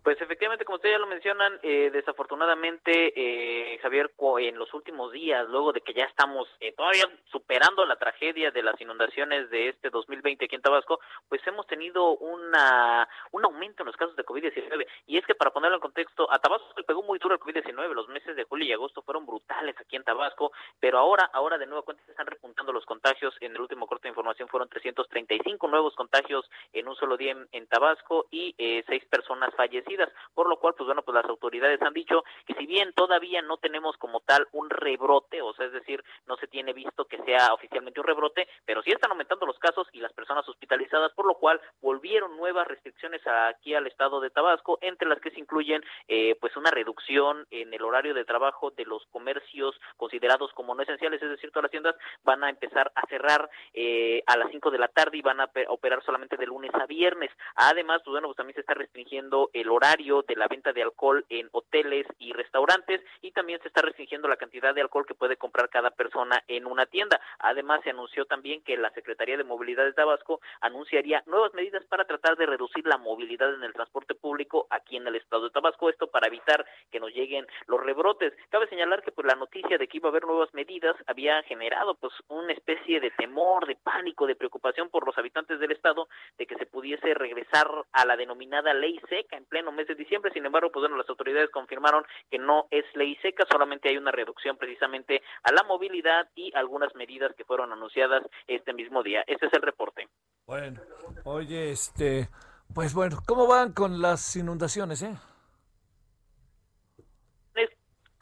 [0.03, 5.47] Pues efectivamente, como ustedes ya lo mencionan, eh, desafortunadamente, eh, Javier, en los últimos días,
[5.47, 9.89] luego de que ya estamos eh, todavía superando la tragedia de las inundaciones de este
[9.89, 10.99] 2020 aquí en Tabasco,
[11.29, 14.85] pues hemos tenido una un aumento en los casos de COVID-19.
[15.07, 17.93] Y es que para ponerlo en contexto, a Tabasco le pegó muy duro el COVID-19.
[17.93, 21.65] Los meses de julio y agosto fueron brutales aquí en Tabasco, pero ahora, ahora de
[21.65, 23.35] nuevo cuenta están repuntando los contagios.
[23.39, 27.47] En el último corte de información fueron 335 nuevos contagios en un solo día en,
[27.51, 29.92] en Tabasco y eh, seis personas fallecidas,
[30.33, 33.57] por lo cual, pues bueno, pues las autoridades han dicho que si bien todavía no
[33.57, 37.53] tenemos como tal un rebrote, o sea, es decir, no se tiene visto que sea
[37.53, 41.35] oficialmente un rebrote, pero sí están aumentando los casos y las personas hospitalizadas, por lo
[41.35, 46.35] cual volvieron nuevas restricciones aquí al estado de Tabasco, entre las que se incluyen eh,
[46.39, 51.21] pues una reducción en el horario de trabajo de los comercios considerados como no esenciales,
[51.21, 54.77] es decir, todas las tiendas van a empezar a cerrar eh, a las 5 de
[54.77, 57.31] la tarde y van a pe- operar solamente de lunes a viernes.
[57.55, 61.25] Además, pues bueno, pues también se está restringiendo el horario de la venta de alcohol
[61.29, 65.35] en hoteles y restaurantes y también se está restringiendo la cantidad de alcohol que puede
[65.35, 67.19] comprar cada persona en una tienda.
[67.39, 72.05] Además, se anunció también que la Secretaría de Movilidad de Tabasco anunciaría nuevas medidas para
[72.05, 75.89] tratar de reducir la movilidad en el transporte público aquí en el estado de Tabasco,
[75.89, 78.33] esto para evitar que nos lleguen los rebrotes.
[78.49, 81.95] Cabe señalar que pues la noticia de que iba a haber nuevas medidas había generado
[81.95, 86.07] pues una especie de temor, de pánico, de preocupación por los habitantes del estado
[86.37, 90.31] de que se pudiese regresar a la denominada ley seca en pleno mes de diciembre.
[90.33, 94.11] Sin embargo, pues bueno, las autoridades confirmaron que no es ley seca, solamente hay una
[94.11, 99.23] reducción precisamente a la movilidad y algunas medidas que fueron anunciadas este mismo día.
[99.27, 100.07] Este es el reporte.
[100.45, 100.81] Bueno,
[101.23, 102.29] oye, este,
[102.73, 105.15] pues bueno, ¿cómo van con las inundaciones, eh?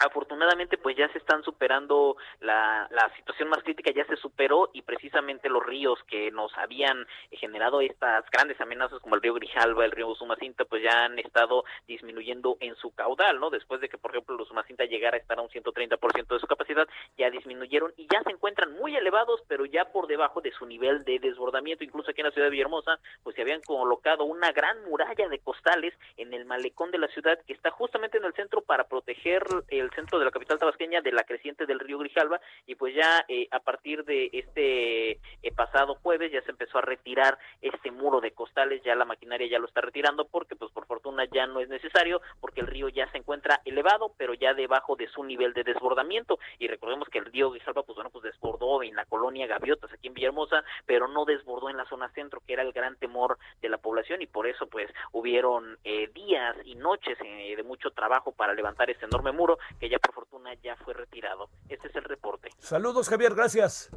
[0.05, 4.81] Afortunadamente pues ya se están superando la, la situación más crítica ya se superó y
[4.81, 9.91] precisamente los ríos que nos habían generado estas grandes amenazas como el río Grijalva, el
[9.91, 13.49] río Sumacinta pues ya han estado disminuyendo en su caudal, ¿no?
[13.49, 16.47] Después de que por ejemplo el Sumacinta llegara a estar a un 130% de su
[16.47, 16.87] capacidad,
[17.17, 21.03] ya disminuyeron y ya se encuentran muy elevados, pero ya por debajo de su nivel
[21.03, 24.83] de desbordamiento, incluso aquí en la ciudad de Villahermosa, pues se habían colocado una gran
[24.85, 28.61] muralla de costales en el malecón de la ciudad que está justamente en el centro
[28.61, 29.43] para proteger
[29.91, 33.47] centro de la capital tabasqueña de la creciente del río Grijalva y pues ya eh,
[33.51, 38.31] a partir de este eh, pasado jueves ya se empezó a retirar este muro de
[38.31, 41.69] costales, ya la maquinaria ya lo está retirando porque pues por fortuna ya no es
[41.69, 45.63] necesario porque el río ya se encuentra elevado pero ya debajo de su nivel de
[45.63, 46.39] desbordamiento.
[46.59, 50.07] Y recordemos que el río Grijalva pues bueno pues desbordó en la colonia Gaviotas aquí
[50.07, 53.69] en Villahermosa pero no desbordó en la zona centro que era el gran temor de
[53.69, 58.53] la población y por eso pues hubieron eh, días y noches de mucho trabajo para
[58.53, 61.49] levantar este enorme muro que ya por fortuna ya fue retirado.
[61.67, 62.49] Este es el reporte.
[62.59, 63.89] Saludos, Javier, gracias.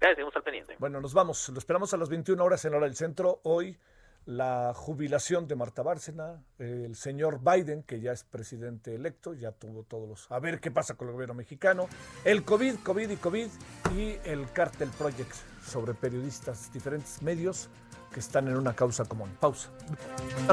[0.00, 0.76] Gracias, seguimos al pendiente.
[0.80, 1.48] Bueno, nos vamos.
[1.48, 3.38] Lo esperamos a las 21 horas en hora del centro.
[3.44, 3.78] Hoy
[4.24, 9.84] la jubilación de Marta Bárcena, el señor Biden, que ya es presidente electo, ya tuvo
[9.84, 10.30] todos los...
[10.32, 11.88] A ver qué pasa con el gobierno mexicano,
[12.24, 13.48] el COVID, COVID y COVID,
[13.96, 15.32] y el Cartel Project
[15.64, 17.68] sobre periodistas, diferentes medios
[18.12, 19.30] que están en una causa común.
[19.40, 19.68] Pausa.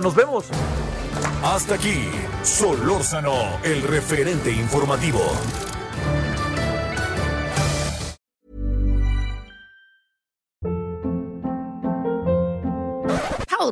[0.01, 0.45] Nos vemos.
[1.43, 2.09] Hasta aquí,
[2.43, 3.33] Solórzano,
[3.63, 5.21] el referente informativo.